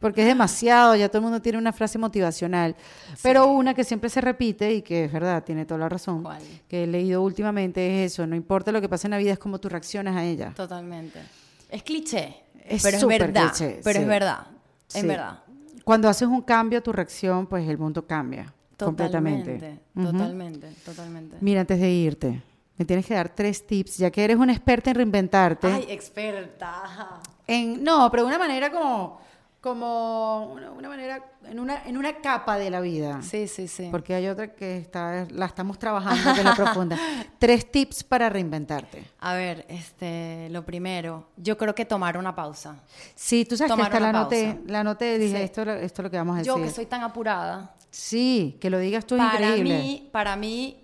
Porque 0.00 0.22
es 0.22 0.26
demasiado, 0.26 0.96
ya 0.96 1.08
todo 1.08 1.18
el 1.18 1.24
mundo 1.24 1.40
tiene 1.42 1.58
una 1.58 1.72
frase 1.72 1.98
motivacional. 1.98 2.74
Pero 3.22 3.46
una 3.46 3.74
que 3.74 3.84
siempre 3.84 4.10
se 4.10 4.20
repite 4.20 4.72
y 4.74 4.82
que 4.82 5.04
es 5.04 5.12
verdad, 5.12 5.42
tiene 5.44 5.64
toda 5.64 5.78
la 5.78 5.88
razón, 5.88 6.22
¿Cuál? 6.22 6.42
que 6.68 6.84
he 6.84 6.86
leído 6.86 7.22
últimamente 7.22 8.04
es 8.04 8.12
eso, 8.12 8.26
no 8.26 8.36
importa 8.36 8.72
lo 8.72 8.80
que 8.80 8.88
pase 8.88 9.06
en 9.06 9.12
la 9.12 9.18
vida, 9.18 9.32
es 9.32 9.38
como 9.38 9.58
tú 9.58 9.68
reaccionas 9.68 10.16
a 10.16 10.24
ella. 10.24 10.52
Totalmente. 10.54 11.20
Es 11.68 11.82
cliché, 11.82 12.36
Es 12.64 12.82
pero 12.82 12.96
es 12.98 13.06
verdad. 13.06 13.48
cliché, 13.50 13.80
pero 13.82 13.98
sí. 13.98 14.02
es 14.02 14.08
verdad. 14.08 14.46
Sí. 14.88 14.98
Es 14.98 15.06
verdad. 15.06 15.38
Cuando 15.84 16.08
haces 16.08 16.28
un 16.28 16.42
cambio, 16.42 16.82
tu 16.82 16.92
reacción, 16.92 17.46
pues 17.46 17.68
el 17.68 17.78
mundo 17.78 18.06
cambia 18.06 18.52
completamente. 18.78 19.54
Totalmente. 19.54 19.82
Ujú. 19.94 20.12
Totalmente. 20.12 20.68
Totalmente. 20.84 21.36
Mira, 21.40 21.60
antes 21.62 21.80
de 21.80 21.90
irte, 21.90 22.42
me 22.76 22.84
tienes 22.84 23.06
que 23.06 23.14
dar 23.14 23.28
tres 23.28 23.66
tips, 23.66 23.98
ya 23.98 24.10
que 24.10 24.24
eres 24.24 24.36
una 24.36 24.52
experta 24.52 24.90
en 24.90 24.96
reinventarte. 24.96 25.66
Ay, 25.72 25.86
experta. 25.88 27.20
En, 27.46 27.82
no, 27.84 28.10
pero 28.10 28.22
de 28.24 28.28
una 28.28 28.38
manera 28.38 28.70
como, 28.70 29.20
como 29.60 30.52
una, 30.52 30.70
una 30.72 30.88
manera, 30.88 31.22
en 31.44 31.60
una, 31.60 31.84
en 31.84 31.96
una 31.96 32.16
capa 32.16 32.56
de 32.58 32.70
la 32.70 32.80
vida. 32.80 33.20
Sí, 33.22 33.46
sí, 33.46 33.68
sí. 33.68 33.88
Porque 33.90 34.14
hay 34.14 34.26
otra 34.26 34.54
que 34.54 34.78
está, 34.78 35.26
la 35.30 35.46
estamos 35.46 35.78
trabajando, 35.78 36.30
es 36.30 36.42
la 36.44 36.54
profunda. 36.54 36.98
Tres 37.38 37.70
tips 37.70 38.04
para 38.04 38.28
reinventarte. 38.28 39.04
A 39.20 39.34
ver, 39.34 39.64
este, 39.68 40.48
lo 40.50 40.64
primero, 40.64 41.28
yo 41.36 41.56
creo 41.58 41.74
que 41.74 41.84
tomar 41.84 42.16
una 42.16 42.34
pausa. 42.34 42.76
Sí, 43.14 43.44
tú 43.44 43.56
sabes 43.56 43.70
Tomar 43.70 43.90
que 43.90 43.96
hasta 43.98 44.12
la 44.12 44.28
pausa. 44.28 44.56
la 44.66 44.80
anoté 44.80 45.14
y 45.14 45.18
dije, 45.18 45.36
Sí. 45.38 45.42
esto, 45.44 45.62
esto 45.62 46.02
es 46.02 46.04
lo 46.04 46.10
que 46.10 46.16
vamos 46.16 46.34
a 46.34 46.38
decir. 46.38 46.52
Yo 46.52 46.60
que 46.62 46.70
soy 46.70 46.86
tan 46.86 47.02
apurada, 47.02 47.74
Sí, 47.90 48.56
que 48.60 48.70
lo 48.70 48.78
digas 48.78 49.04
tú 49.06 49.16
es 49.16 49.20
para 49.22 49.34
increíble. 49.50 49.78
mí, 49.78 50.08
para 50.10 50.34
mí 50.34 50.81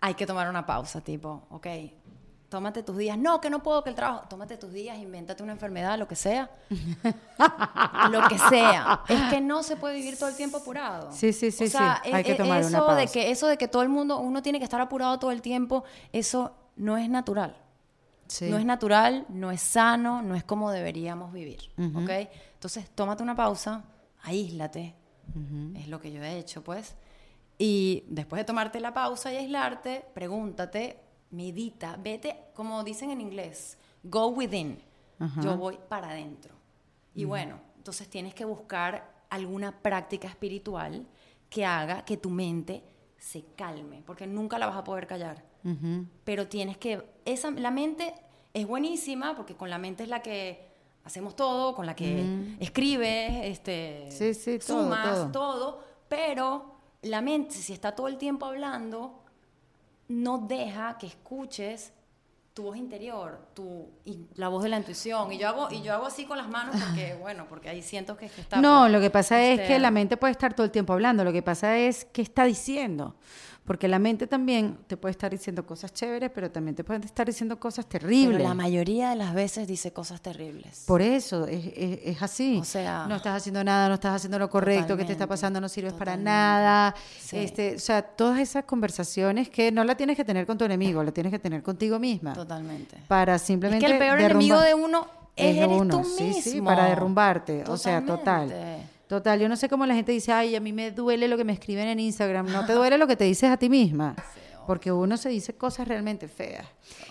hay 0.00 0.14
que 0.14 0.26
tomar 0.26 0.48
una 0.48 0.64
pausa, 0.66 1.00
tipo, 1.00 1.42
ok, 1.50 1.66
tómate 2.48 2.82
tus 2.82 2.96
días. 2.96 3.16
No, 3.18 3.40
que 3.40 3.48
no 3.50 3.62
puedo, 3.62 3.82
que 3.84 3.90
el 3.90 3.96
trabajo. 3.96 4.26
Tómate 4.28 4.56
tus 4.56 4.72
días, 4.72 4.98
invéntate 4.98 5.42
una 5.42 5.52
enfermedad, 5.52 5.98
lo 5.98 6.08
que 6.08 6.16
sea. 6.16 6.50
lo 8.10 8.28
que 8.28 8.38
sea. 8.38 9.02
Es 9.08 9.22
que 9.30 9.40
no 9.40 9.62
se 9.62 9.76
puede 9.76 9.94
vivir 9.96 10.18
todo 10.18 10.28
el 10.28 10.36
tiempo 10.36 10.58
apurado. 10.58 11.12
Sí, 11.12 11.32
sí, 11.32 11.50
sí, 11.50 11.64
O 11.64 11.68
sea, 11.68 12.00
sí. 12.04 12.10
Hay 12.12 12.22
e- 12.22 12.24
que 12.24 12.32
e- 12.32 12.36
tomar 12.36 12.60
eso 12.60 12.68
una 12.70 12.94
de 12.94 13.04
pausa. 13.04 13.12
que 13.12 13.30
eso 13.30 13.46
de 13.46 13.56
que 13.56 13.68
todo 13.68 13.82
el 13.82 13.88
mundo 13.88 14.18
uno 14.18 14.42
tiene 14.42 14.58
que 14.58 14.64
estar 14.64 14.80
apurado 14.80 15.18
todo 15.18 15.30
el 15.30 15.42
tiempo, 15.42 15.84
eso 16.12 16.52
no 16.76 16.96
es 16.96 17.08
natural. 17.08 17.56
Sí. 18.26 18.48
No 18.48 18.58
es 18.58 18.64
natural, 18.64 19.26
no 19.28 19.50
es 19.50 19.60
sano, 19.60 20.22
no 20.22 20.34
es 20.36 20.44
como 20.44 20.70
deberíamos 20.70 21.32
vivir. 21.32 21.70
¿Ok? 21.96 22.10
Entonces, 22.54 22.88
tómate 22.94 23.22
una 23.22 23.34
pausa, 23.34 23.84
aíslate. 24.22 24.94
Es 25.76 25.88
lo 25.88 26.00
que 26.00 26.12
yo 26.12 26.22
he 26.22 26.38
hecho, 26.38 26.62
pues. 26.62 26.94
Y 27.62 28.04
después 28.08 28.40
de 28.40 28.44
tomarte 28.44 28.80
la 28.80 28.94
pausa 28.94 29.32
y 29.32 29.36
aislarte, 29.36 30.06
pregúntate, 30.14 30.98
medita, 31.30 31.96
vete, 32.02 32.44
como 32.54 32.82
dicen 32.82 33.10
en 33.10 33.20
inglés, 33.20 33.76
go 34.02 34.28
within. 34.28 34.80
Ajá. 35.18 35.42
Yo 35.42 35.56
voy 35.56 35.78
para 35.88 36.08
adentro. 36.10 36.54
Y 37.14 37.24
bueno, 37.24 37.60
entonces 37.76 38.08
tienes 38.08 38.32
que 38.34 38.46
buscar 38.46 39.24
alguna 39.28 39.82
práctica 39.82 40.26
espiritual 40.26 41.06
que 41.50 41.66
haga 41.66 42.04
que 42.04 42.16
tu 42.16 42.30
mente 42.30 42.82
se 43.18 43.44
calme, 43.54 44.02
porque 44.06 44.26
nunca 44.26 44.58
la 44.58 44.66
vas 44.66 44.76
a 44.76 44.84
poder 44.84 45.06
callar 45.06 45.50
pero 46.24 46.48
tienes 46.48 46.78
que 46.78 47.02
esa 47.24 47.50
la 47.50 47.70
mente 47.70 48.14
es 48.54 48.66
buenísima 48.66 49.36
porque 49.36 49.54
con 49.54 49.68
la 49.70 49.78
mente 49.78 50.04
es 50.04 50.08
la 50.08 50.22
que 50.22 50.68
hacemos 51.04 51.36
todo 51.36 51.74
con 51.74 51.86
la 51.86 51.94
que 51.94 52.56
escribes 52.60 53.44
este 53.44 54.08
Sí, 54.10 54.34
sí, 54.34 54.58
todo, 54.58 54.84
sumas 54.84 55.14
todo. 55.14 55.30
todo 55.32 55.84
pero 56.08 56.69
la 57.02 57.20
mente 57.20 57.54
si 57.54 57.72
está 57.72 57.92
todo 57.92 58.08
el 58.08 58.18
tiempo 58.18 58.46
hablando 58.46 59.22
no 60.08 60.38
deja 60.38 60.98
que 60.98 61.06
escuches 61.06 61.92
tu 62.52 62.64
voz 62.64 62.76
interior 62.76 63.38
tu 63.54 63.88
y 64.04 64.26
la 64.34 64.48
voz 64.48 64.64
de 64.64 64.68
la 64.68 64.78
intuición 64.78 65.32
y 65.32 65.38
yo 65.38 65.48
hago 65.48 65.68
y 65.70 65.82
yo 65.82 65.94
hago 65.94 66.06
así 66.06 66.24
con 66.24 66.36
las 66.36 66.48
manos 66.48 66.76
porque 66.82 67.14
bueno 67.20 67.46
porque 67.48 67.68
ahí 67.68 67.82
siento 67.82 68.16
que, 68.16 68.28
que 68.28 68.40
está 68.40 68.60
No, 68.60 68.80
pues, 68.80 68.92
lo 68.92 69.00
que 69.00 69.10
pasa 69.10 69.42
es 69.42 69.60
este, 69.60 69.74
que 69.74 69.78
la 69.78 69.90
mente 69.90 70.16
puede 70.16 70.32
estar 70.32 70.52
todo 70.54 70.64
el 70.64 70.72
tiempo 70.72 70.92
hablando, 70.92 71.24
lo 71.24 71.32
que 71.32 71.42
pasa 71.42 71.78
es 71.78 72.04
qué 72.06 72.22
está 72.22 72.44
diciendo. 72.44 73.14
Porque 73.70 73.86
la 73.86 74.00
mente 74.00 74.26
también 74.26 74.78
te 74.88 74.96
puede 74.96 75.12
estar 75.12 75.30
diciendo 75.30 75.64
cosas 75.64 75.94
chéveres, 75.94 76.32
pero 76.34 76.50
también 76.50 76.74
te 76.74 76.82
puede 76.82 77.06
estar 77.06 77.24
diciendo 77.24 77.60
cosas 77.60 77.86
pero 77.86 78.00
terribles. 78.00 78.42
la 78.42 78.52
mayoría 78.52 79.10
de 79.10 79.14
las 79.14 79.32
veces 79.32 79.68
dice 79.68 79.92
cosas 79.92 80.20
terribles 80.20 80.82
Por 80.88 81.00
eso, 81.00 81.46
es, 81.46 81.66
es- 81.76 82.00
es 82.02 82.20
así. 82.20 82.58
O 82.60 82.64
sea- 82.64 83.06
no 83.06 83.14
estás 83.14 83.36
haciendo 83.36 83.62
nada, 83.62 83.86
no 83.86 83.94
estás 83.94 84.16
haciendo 84.16 84.40
lo 84.40 84.50
correcto, 84.50 84.96
que 84.96 85.04
te 85.04 85.12
está 85.12 85.28
pasando 85.28 85.60
no 85.60 85.68
sirves 85.68 85.92
para 85.92 86.16
nada. 86.16 86.96
Sí. 87.20 87.36
Este, 87.36 87.76
o 87.76 87.78
sea, 87.78 88.02
todas 88.02 88.40
esas 88.40 88.64
conversaciones 88.64 89.48
que 89.48 89.70
no 89.70 89.84
la 89.84 89.94
tienes 89.94 90.16
que 90.16 90.24
tener 90.24 90.46
con 90.46 90.58
tu 90.58 90.64
enemigo, 90.64 91.04
la 91.04 91.12
tienes 91.12 91.30
que 91.30 91.38
tener 91.38 91.62
contigo 91.62 92.00
misma. 92.00 92.32
totalmente 92.32 92.96
Para 93.06 93.36
Es 93.36 93.42
simplemente 93.42 93.86
que 93.86 93.92
el 93.92 93.98
peor 94.00 94.20
enemigo 94.20 94.60
de 94.60 94.74
uno 94.74 95.06
es, 95.36 95.56
eres 95.58 95.78
uno, 95.80 96.00
tú 96.00 96.08
sí, 96.08 96.24
mismo. 96.24 96.42
sí, 96.42 96.60
para 96.60 96.86
derrumbarte. 96.86 97.62
O 97.68 97.76
sea, 97.76 98.04
total. 98.04 98.52
Total, 99.10 99.40
yo 99.40 99.48
no 99.48 99.56
sé 99.56 99.68
cómo 99.68 99.84
la 99.86 99.94
gente 99.96 100.12
dice, 100.12 100.30
ay, 100.32 100.54
a 100.54 100.60
mí 100.60 100.72
me 100.72 100.92
duele 100.92 101.26
lo 101.26 101.36
que 101.36 101.42
me 101.42 101.52
escriben 101.52 101.88
en 101.88 101.98
Instagram. 101.98 102.46
No 102.46 102.64
te 102.64 102.74
duele 102.74 102.96
lo 102.96 103.08
que 103.08 103.16
te 103.16 103.24
dices 103.24 103.50
a 103.50 103.56
ti 103.56 103.68
misma. 103.68 104.14
Porque 104.68 104.92
uno 104.92 105.16
se 105.16 105.28
dice 105.30 105.56
cosas 105.56 105.88
realmente 105.88 106.28
feas. 106.28 106.64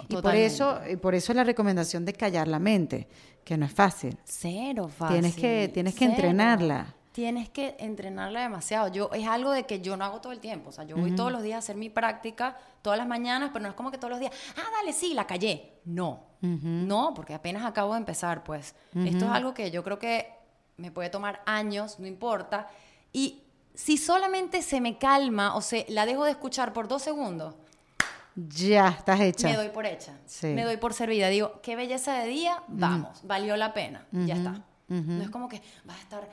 Y 0.08 0.16
por 0.16 0.34
eso, 0.34 0.80
y 0.90 0.96
por 0.96 1.14
eso 1.14 1.34
es 1.34 1.36
la 1.36 1.44
recomendación 1.44 2.06
de 2.06 2.14
callar 2.14 2.48
la 2.48 2.58
mente, 2.58 3.10
que 3.44 3.58
no 3.58 3.66
es 3.66 3.74
fácil. 3.74 4.18
Cero 4.24 4.88
fácil. 4.88 5.16
Tienes 5.20 5.36
que- 5.36 5.70
tienes 5.74 5.94
que 5.94 6.00
cero. 6.06 6.12
entrenarla. 6.14 6.96
Tienes 7.12 7.50
que 7.50 7.76
entrenarla 7.80 8.44
demasiado. 8.44 8.88
Yo 8.88 9.10
es 9.14 9.28
algo 9.28 9.52
de 9.52 9.64
que 9.66 9.82
yo 9.82 9.98
no 9.98 10.06
hago 10.06 10.22
todo 10.22 10.32
el 10.32 10.40
tiempo. 10.40 10.70
O 10.70 10.72
sea, 10.72 10.86
yo 10.86 10.96
voy 10.96 11.12
todos 11.16 11.34
los 11.34 11.44
días 11.44 11.56
a 11.56 11.60
hacer 11.60 11.76
mi 11.76 11.90
práctica, 11.90 12.56
todas 12.82 12.98
las 12.98 13.08
mañanas, 13.10 13.50
pero 13.52 13.64
no 13.64 13.70
es 13.70 13.76
como 13.76 13.92
que 13.92 13.98
todos 13.98 14.12
los 14.12 14.22
días, 14.22 14.32
ah, 14.56 14.70
dale, 14.80 14.94
sí, 14.94 15.14
la 15.14 15.28
callé. 15.28 15.82
No. 15.84 16.24
No, 16.40 17.12
porque 17.14 17.34
apenas 17.34 17.66
acabo 17.66 17.92
de 17.94 18.00
empezar, 18.00 18.46
pues. 18.46 18.74
Esto 18.96 19.26
es 19.26 19.32
algo 19.32 19.54
que 19.54 19.70
yo 19.70 19.84
creo 19.84 20.00
que 20.00 20.39
me 20.80 20.92
puede 20.92 21.10
tomar 21.10 21.42
años, 21.46 22.00
no 22.00 22.08
importa. 22.08 22.68
Y 23.14 23.42
si 23.74 23.98
solamente 23.98 24.62
se 24.62 24.82
me 24.82 24.98
calma 24.98 25.56
o 25.56 25.62
se 25.62 25.86
la 25.90 26.06
dejo 26.06 26.26
de 26.26 26.32
escuchar 26.32 26.74
por 26.74 26.88
dos 26.88 27.02
segundos, 27.04 27.56
Ya, 28.36 28.90
estás 28.90 29.20
hecha. 29.20 29.48
me 29.50 29.56
doy 29.56 29.70
por 29.70 29.86
hecha. 29.86 30.14
Sí. 30.26 30.48
Me 30.48 30.64
doy 30.64 30.78
por 30.78 30.94
servida. 30.94 31.28
Digo, 31.30 31.60
qué 31.62 31.76
belleza 31.76 32.14
de 32.20 32.28
día, 32.28 32.62
vamos, 32.68 33.20
valió 33.24 33.56
la 33.58 33.74
pena, 33.74 34.06
ya 34.12 34.36
está. 34.36 34.62
No 34.88 35.22
es 35.24 35.30
como 35.30 35.48
que 35.50 35.62
vas 35.86 35.98
a 35.98 36.02
estar, 36.02 36.30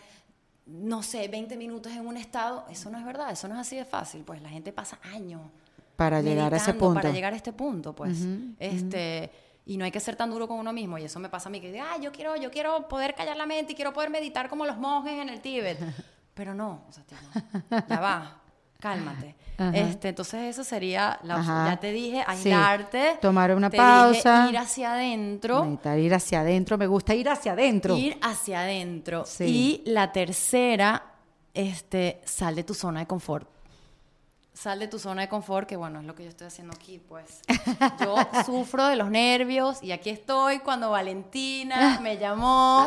no 0.66 1.02
sé, 1.02 1.28
20 1.28 1.56
minutos 1.56 1.92
en 1.92 2.06
un 2.06 2.16
estado. 2.16 2.64
Eso 2.70 2.88
no 2.90 2.98
es 2.98 3.04
verdad, 3.04 3.30
eso 3.30 3.48
no 3.48 3.54
es 3.54 3.60
así 3.60 3.76
de 3.76 3.84
fácil. 3.84 4.22
Pues 4.22 4.40
la 4.40 4.48
gente 4.48 4.72
pasa 4.72 4.98
años 5.12 5.40
Para 5.96 6.20
llegar 6.22 6.54
a 6.54 6.56
ese 6.56 6.72
punto. 6.74 6.94
Para 7.00 7.10
llegar 7.12 7.32
a 7.32 7.36
este 7.36 7.52
punto, 7.52 7.94
pues. 7.94 8.18
este, 8.58 9.30
Y 9.68 9.76
no 9.76 9.84
hay 9.84 9.90
que 9.90 9.98
ser 10.00 10.14
tan 10.14 10.30
duro 10.30 10.46
con 10.46 10.58
uno 10.58 10.72
mismo. 10.72 10.96
Y 10.96 11.04
eso 11.04 11.18
me 11.18 11.28
pasa 11.28 11.48
a 11.48 11.52
mí, 11.52 11.60
que 11.60 11.78
ah, 11.80 11.98
yo 12.00 12.12
quiero, 12.12 12.36
yo 12.36 12.50
quiero 12.52 12.88
poder 12.88 13.14
callar 13.14 13.36
la 13.36 13.46
mente 13.46 13.72
y 13.72 13.74
quiero 13.74 13.92
poder 13.92 14.10
meditar 14.10 14.48
como 14.48 14.64
los 14.64 14.78
monjes 14.78 15.14
en 15.20 15.28
el 15.28 15.40
Tíbet. 15.40 15.78
Pero 16.34 16.54
no, 16.54 16.84
o 16.88 16.92
sea, 16.92 17.02
tipo, 17.04 17.20
ya 17.88 18.00
va, 18.00 18.40
cálmate. 18.78 19.34
Ajá. 19.58 19.76
Este, 19.76 20.08
entonces 20.10 20.42
eso 20.44 20.62
sería, 20.62 21.18
la 21.22 21.38
opción. 21.38 21.56
Ajá. 21.56 21.70
ya 21.70 21.76
te 21.80 21.92
dije, 21.92 22.18
Sí. 22.18 22.24
aislarte. 22.26 23.18
Tomar 23.20 23.54
una 23.54 23.70
te 23.70 23.78
dije 23.78 23.88
pausa. 23.88 24.48
ir 24.50 24.58
hacia 24.58 24.92
adentro. 24.92 25.64
Meditar, 25.64 25.98
ir 25.98 26.14
hacia 26.14 26.40
adentro. 26.40 26.78
Me 26.78 26.86
gusta 26.86 27.14
ir 27.14 27.28
hacia 27.28 27.52
adentro. 27.52 27.96
Ir 27.96 28.18
hacia 28.22 28.60
adentro. 28.60 29.24
Sí. 29.24 29.82
Y 29.84 29.90
la 29.90 30.12
tercera, 30.12 31.02
este, 31.54 32.20
sal 32.24 32.54
de 32.54 32.64
tu 32.64 32.74
zona 32.74 33.00
de 33.00 33.06
confort. 33.06 33.48
Sal 34.56 34.78
de 34.78 34.88
tu 34.88 34.98
zona 34.98 35.20
de 35.20 35.28
confort, 35.28 35.68
que 35.68 35.76
bueno, 35.76 36.00
es 36.00 36.06
lo 36.06 36.14
que 36.14 36.22
yo 36.22 36.30
estoy 36.30 36.46
haciendo 36.46 36.72
aquí, 36.74 36.98
pues. 36.98 37.42
Yo 38.00 38.16
sufro 38.46 38.86
de 38.86 38.96
los 38.96 39.10
nervios 39.10 39.82
y 39.82 39.92
aquí 39.92 40.08
estoy 40.08 40.60
cuando 40.60 40.90
Valentina 40.90 42.00
me 42.02 42.16
llamó. 42.16 42.86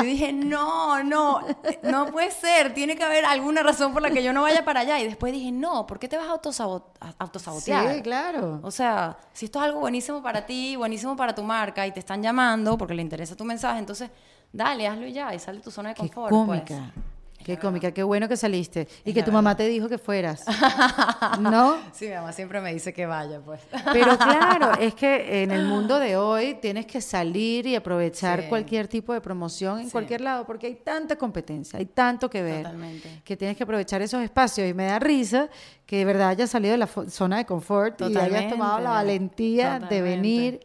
Y 0.00 0.04
dije, 0.06 0.32
no, 0.32 1.04
no, 1.04 1.40
no 1.82 2.06
puede 2.06 2.30
ser, 2.30 2.72
tiene 2.72 2.96
que 2.96 3.04
haber 3.04 3.26
alguna 3.26 3.62
razón 3.62 3.92
por 3.92 4.00
la 4.00 4.08
que 4.10 4.22
yo 4.22 4.32
no 4.32 4.40
vaya 4.40 4.64
para 4.64 4.80
allá. 4.80 4.98
Y 4.98 5.04
después 5.04 5.30
dije, 5.34 5.52
no, 5.52 5.86
¿por 5.86 5.98
qué 5.98 6.08
te 6.08 6.16
vas 6.16 6.26
a 6.26 6.32
autosabot- 6.32 6.84
a 7.00 7.12
autosabotear? 7.18 7.96
Sí, 7.96 8.02
claro. 8.02 8.60
O 8.62 8.70
sea, 8.70 9.18
si 9.34 9.44
esto 9.44 9.58
es 9.58 9.66
algo 9.66 9.80
buenísimo 9.80 10.22
para 10.22 10.46
ti, 10.46 10.74
buenísimo 10.76 11.14
para 11.16 11.34
tu 11.34 11.42
marca 11.42 11.86
y 11.86 11.92
te 11.92 12.00
están 12.00 12.22
llamando 12.22 12.78
porque 12.78 12.94
le 12.94 13.02
interesa 13.02 13.36
tu 13.36 13.44
mensaje, 13.44 13.78
entonces 13.78 14.08
dale, 14.54 14.86
hazlo 14.88 15.06
y 15.06 15.12
ya 15.12 15.34
y 15.34 15.38
sal 15.38 15.56
de 15.56 15.62
tu 15.62 15.70
zona 15.70 15.90
de 15.90 15.96
Qué 15.96 16.00
confort. 16.08 16.30
cómica. 16.30 16.92
pues. 16.94 17.04
Qué 17.48 17.56
cómica, 17.58 17.92
qué 17.92 18.02
bueno 18.02 18.28
que 18.28 18.36
saliste. 18.36 18.86
y 19.06 19.14
que 19.14 19.22
tu 19.22 19.32
mamá 19.32 19.56
te 19.56 19.66
dijo 19.66 19.88
que 19.88 19.96
fueras. 19.96 20.44
¿No? 21.40 21.78
Sí, 21.92 22.06
mi 22.08 22.14
mamá 22.14 22.30
siempre 22.32 22.60
me 22.60 22.74
dice 22.74 22.92
que 22.92 23.06
vaya, 23.06 23.40
pues. 23.40 23.60
Pero 23.90 24.18
claro, 24.18 24.72
es 24.80 24.92
que 24.94 25.42
en 25.42 25.50
el 25.50 25.64
mundo 25.64 25.98
de 25.98 26.16
hoy 26.18 26.58
tienes 26.60 26.84
que 26.84 27.00
salir 27.00 27.66
y 27.66 27.74
aprovechar 27.74 28.42
Sí. 28.42 28.48
cualquier 28.50 28.86
tipo 28.86 29.14
de 29.14 29.22
promoción 29.22 29.78
en 29.80 29.86
Sí. 29.86 29.92
cualquier 29.92 30.20
lado, 30.20 30.44
porque 30.44 30.66
hay 30.66 30.74
tanta 30.74 31.16
competencia, 31.16 31.78
hay 31.78 31.86
tanto 31.86 32.28
que 32.28 32.42
ver, 32.42 32.64
Totalmente. 32.64 33.22
que 33.24 33.34
tienes 33.36 33.56
que 33.56 33.62
aprovechar 33.62 34.02
esos 34.02 34.22
espacios. 34.22 34.68
Y 34.68 34.74
me 34.74 34.84
da 34.84 34.98
risa 34.98 35.48
que 35.86 35.96
de 35.96 36.04
verdad 36.04 36.28
hayas 36.28 36.50
salido 36.50 36.72
de 36.72 36.78
la 36.78 36.86
zona 37.08 37.38
de 37.38 37.46
confort 37.46 37.98
y 38.02 38.04
hayas 38.04 38.14
Totalmente. 38.24 38.50
tomado 38.52 38.78
la 38.80 38.90
valentía 38.90 39.74
de 39.74 39.80
Totalmente. 39.80 40.02
venir, 40.02 40.60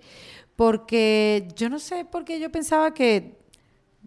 porque 0.55 1.47
yo 1.55 1.69
no 1.69 1.79
sé 1.79 2.05
por 2.05 2.25
qué 2.25 2.39
yo 2.39 2.51
pensaba 2.51 2.93
que 2.93 3.41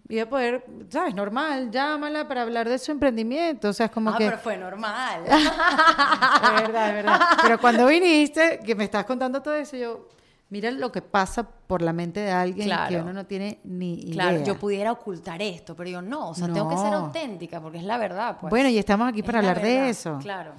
iba 0.09 0.23
a 0.23 0.29
poder, 0.29 0.65
¿sabes? 0.89 1.13
Normal, 1.13 1.69
llámala 1.71 2.27
para 2.27 2.43
hablar 2.43 2.69
de 2.69 2.77
su 2.77 2.91
emprendimiento. 2.91 3.69
O 3.69 3.73
sea, 3.73 3.87
es 3.87 3.91
como 3.91 4.11
ah, 4.11 4.17
que... 4.17 4.25
pero 4.25 4.37
fue 4.37 4.57
normal. 4.57 5.23
Es 5.27 6.61
verdad, 6.61 6.89
es 6.89 6.95
verdad. 6.95 7.19
Pero 7.41 7.59
cuando 7.59 7.87
viniste, 7.87 8.59
que 8.65 8.75
me 8.75 8.85
estás 8.85 9.05
contando 9.05 9.41
todo 9.41 9.55
eso, 9.55 9.75
yo, 9.75 10.07
mira 10.49 10.71
lo 10.71 10.91
que 10.91 11.01
pasa 11.01 11.43
por 11.43 11.81
la 11.81 11.93
mente 11.93 12.21
de 12.21 12.31
alguien 12.31 12.69
que 12.69 12.73
Claro. 12.73 13.01
uno 13.03 13.13
no 13.13 13.25
tiene 13.25 13.59
ni 13.63 13.95
idea. 13.95 14.13
Claro, 14.13 14.43
yo 14.43 14.57
pudiera 14.57 14.91
ocultar 14.91 15.41
esto, 15.41 15.75
pero 15.75 15.89
yo 15.89 16.01
no, 16.01 16.29
o 16.29 16.35
sea, 16.35 16.47
tengo 16.47 16.69
que 16.69 16.77
ser 16.77 16.93
auténtica 16.93 17.59
porque 17.59 17.79
es 17.79 17.83
la 17.83 17.97
verdad, 17.97 18.37
pues. 18.39 18.49
Bueno, 18.49 18.69
y 18.69 18.77
estamos 18.77 19.09
aquí 19.09 19.23
para 19.23 19.41
la 19.41 19.49
hablar 19.49 19.63
de 19.63 19.89
eso. 19.89 20.19
Claro. 20.21 20.51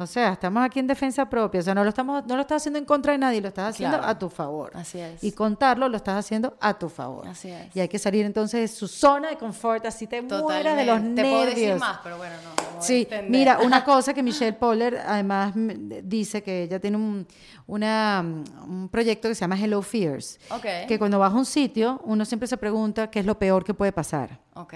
O 0.00 0.06
sea, 0.06 0.32
estamos 0.32 0.64
aquí 0.64 0.78
en 0.80 0.86
defensa 0.86 1.28
propia. 1.28 1.60
O 1.60 1.62
sea, 1.62 1.74
no 1.74 1.82
lo, 1.84 1.90
estamos, 1.90 2.24
no 2.26 2.34
lo 2.36 2.40
estás 2.42 2.62
haciendo 2.62 2.78
en 2.78 2.84
contra 2.86 3.12
de 3.12 3.18
nadie, 3.18 3.40
lo 3.40 3.48
estás 3.48 3.74
haciendo 3.74 3.98
Claro. 3.98 4.10
a 4.10 4.18
tu 4.18 4.28
favor. 4.30 4.70
Así 4.74 4.98
es. 4.98 5.22
Y 5.22 5.32
contarlo 5.32 5.88
lo 5.88 5.96
estás 5.98 6.16
haciendo 6.16 6.56
a 6.60 6.78
tu 6.78 6.88
favor. 6.88 7.28
Así 7.28 7.50
es. 7.50 7.76
Y 7.76 7.80
hay 7.80 7.88
que 7.88 7.98
salir 7.98 8.24
entonces 8.24 8.60
de 8.62 8.68
su 8.76 8.88
zona 8.88 9.28
de 9.28 9.36
confort, 9.36 9.84
así 9.86 10.06
te 10.06 10.22
mueras 10.22 10.76
de 10.76 10.84
los. 10.86 11.00
Te 11.14 11.22
puedo 11.22 11.44
decir 11.44 11.58
nervios. 11.58 11.80
más, 11.80 11.98
pero 12.02 12.16
bueno, 12.16 12.34
no. 12.42 12.72
voy 12.76 12.82
Sí, 12.82 13.06
mira, 13.28 13.58
una 13.58 13.84
cosa 13.84 14.14
que 14.14 14.22
Michelle 14.22 14.54
Poller 14.54 14.96
además 15.06 15.52
dice 15.54 16.42
que 16.42 16.62
ella 16.62 16.80
tiene 16.80 16.96
un, 16.96 17.26
una, 17.66 18.24
un 18.66 18.88
proyecto 18.88 19.28
que 19.28 19.34
se 19.34 19.42
llama 19.42 19.58
Hello 19.60 19.82
Fears. 19.82 20.38
Ok. 20.50 20.64
Que 20.88 20.98
cuando 20.98 21.18
vas 21.18 21.32
a 21.32 21.36
un 21.36 21.44
sitio, 21.44 22.00
uno 22.04 22.24
siempre 22.24 22.48
se 22.48 22.56
pregunta 22.56 23.10
qué 23.10 23.20
es 23.20 23.26
lo 23.26 23.38
peor 23.38 23.64
que 23.64 23.74
puede 23.74 23.92
pasar. 23.92 24.38
Ok, 24.54 24.74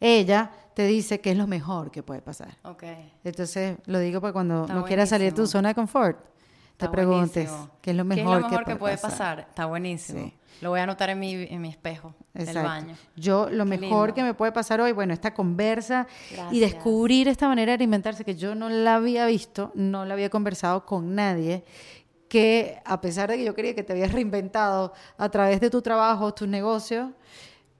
Ella 0.00 0.50
te 0.78 0.86
dice 0.86 1.20
qué 1.20 1.32
es 1.32 1.36
lo 1.36 1.48
mejor 1.48 1.90
que 1.90 2.04
puede 2.04 2.22
pasar. 2.22 2.56
ok. 2.62 2.84
Entonces, 3.24 3.78
lo 3.86 3.98
digo 3.98 4.20
para 4.20 4.32
cuando 4.32 4.60
Está 4.62 4.74
no 4.74 4.84
quieras 4.84 5.08
salir 5.08 5.32
de 5.32 5.36
tu 5.36 5.44
zona 5.48 5.70
de 5.70 5.74
confort, 5.74 6.20
te 6.20 6.84
Está 6.84 6.90
preguntes 6.92 7.48
buenísimo. 7.50 7.70
qué 7.82 7.90
es 7.90 7.96
lo 7.96 8.04
mejor, 8.04 8.64
que, 8.64 8.76
puede 8.76 8.96
pasar? 8.96 9.40
Está 9.40 9.66
buenísimo. 9.66 10.20
Sí. 10.22 10.34
Lo 10.60 10.70
voy 10.70 10.78
a 10.78 10.84
anotar 10.84 11.10
en 11.10 11.18
mi, 11.18 11.32
en 11.32 11.60
mi 11.60 11.68
espejo 11.68 12.14
del 12.32 12.46
Exacto. 12.46 12.68
baño. 12.68 12.94
Yo 13.16 13.50
lo 13.50 13.64
Qué 13.64 13.70
mejor 13.76 14.06
lindo. 14.10 14.14
que 14.14 14.22
me 14.22 14.34
puede 14.34 14.52
pasar 14.52 14.80
hoy, 14.80 14.92
bueno, 14.92 15.12
esta 15.12 15.34
conversa 15.34 16.06
y 16.30 16.34
Gracias. 16.36 16.60
descubrir 16.60 17.26
esta 17.26 17.48
manera 17.48 17.72
de 17.72 17.74
alimentarse 17.74 18.24
que 18.24 18.36
yo 18.36 18.54
no 18.54 18.68
la 18.68 18.94
había 18.94 19.26
visto, 19.26 19.72
no 19.74 20.04
la 20.04 20.14
había 20.14 20.30
conversado 20.30 20.86
con 20.86 21.12
nadie, 21.16 21.64
que 22.28 22.80
a 22.84 23.00
pesar 23.00 23.28
de 23.30 23.38
que 23.38 23.44
yo 23.44 23.52
creía 23.56 23.74
que 23.74 23.82
te 23.82 23.94
habías 23.94 24.12
reinventado 24.12 24.92
a 25.16 25.28
través 25.28 25.58
de 25.60 25.70
tu 25.70 25.82
trabajo, 25.82 26.32
tus 26.34 26.46
negocios, 26.46 27.10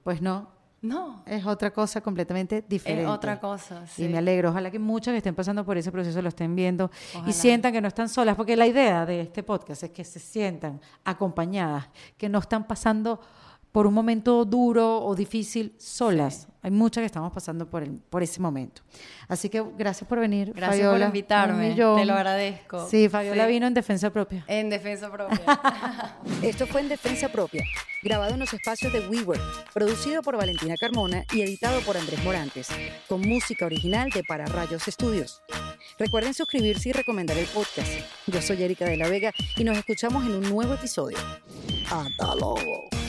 pues 0.03 0.21
no, 0.21 0.58
No, 0.81 1.23
es 1.25 1.45
otra 1.45 1.71
cosa 1.71 1.99
completamente 2.01 2.63
diferente. 2.67 3.03
es 3.03 3.09
otra 3.09 3.39
cosa. 3.39 3.83
Y 3.97 4.03
sí. 4.03 4.07
me 4.07 4.17
alegro. 4.17 4.49
Ojalá 4.49 4.71
que 4.71 4.79
muchas 4.79 5.11
que 5.11 5.17
estén 5.17 5.35
pasando 5.35 5.65
por 5.65 5.77
ese 5.77 5.91
proceso 5.91 6.21
lo 6.21 6.29
estén 6.29 6.55
viendo 6.55 6.89
Ojalá. 7.13 7.29
y 7.29 7.33
sientan 7.33 7.73
que 7.73 7.81
no 7.81 7.87
están 7.89 8.07
solas, 8.07 8.35
porque 8.35 8.55
la 8.55 8.65
idea 8.65 9.05
de 9.05 9.21
este 9.21 9.43
podcast 9.43 9.83
es 9.83 9.91
que 9.91 10.05
se 10.05 10.19
sientan 10.19 10.79
acompañadas, 11.03 11.89
que 12.17 12.29
no 12.29 12.39
están 12.39 12.65
pasando 12.65 13.19
por 13.71 13.85
un 13.85 13.93
momento 13.93 14.45
duro 14.45 15.03
o 15.03 15.15
difícil 15.15 15.73
solas. 15.77 16.47
Hay 16.61 16.71
muchas 16.71 17.03
que 17.03 17.05
estamos 17.05 17.31
pasando 17.31 17.69
por, 17.69 17.83
el, 17.83 17.91
por 18.09 18.21
ese 18.21 18.41
momento. 18.41 18.81
Así 19.29 19.47
que 19.47 19.63
gracias 19.77 20.07
por 20.09 20.19
venir. 20.19 20.51
Gracias 20.53 20.79
Fabiola. 20.85 21.05
por 21.05 21.15
invitarme. 21.15 21.73
Te 21.75 22.05
lo 22.05 22.13
agradezco. 22.13 22.87
Sí, 22.89 23.07
Fabiola 23.07 23.45
Sí. 23.45 23.51
vino 23.51 23.67
en 23.67 23.73
defensa 23.73 24.09
propia. 24.09 24.43
En 24.47 24.69
defensa 24.69 25.09
propia. 25.11 25.39
Esto 26.41 26.67
fue 26.67 26.81
en 26.81 26.89
Defensa 26.89 27.29
Propia, 27.29 27.63
grabado 28.03 28.33
en 28.33 28.39
los 28.39 28.53
espacios 28.53 28.91
de 28.91 29.07
WeWork, 29.07 29.71
producido 29.73 30.21
por 30.21 30.35
Valentina 30.35 30.75
Carmona 30.77 31.23
y 31.33 31.41
editado 31.41 31.79
por 31.81 31.95
Andrés 31.95 32.21
Morantes, 32.23 32.67
con 33.07 33.21
música 33.21 33.65
original 33.65 34.09
de 34.09 34.23
Para 34.23 34.45
Rayos 34.45 34.87
Estudios. 34.87 35.41
Recuerden 35.97 36.33
suscribirse 36.33 36.89
y 36.89 36.91
recomendar 36.93 37.37
el 37.37 37.45
podcast. 37.47 37.89
Yo 38.27 38.41
soy 38.41 38.63
Erika 38.63 38.85
de 38.85 38.97
la 38.97 39.07
Vega 39.07 39.31
y 39.55 39.63
nos 39.63 39.77
escuchamos 39.77 40.25
en 40.25 40.35
un 40.35 40.49
nuevo 40.49 40.73
episodio. 40.73 41.17
¡Hasta 41.89 42.35
luego! 42.35 43.08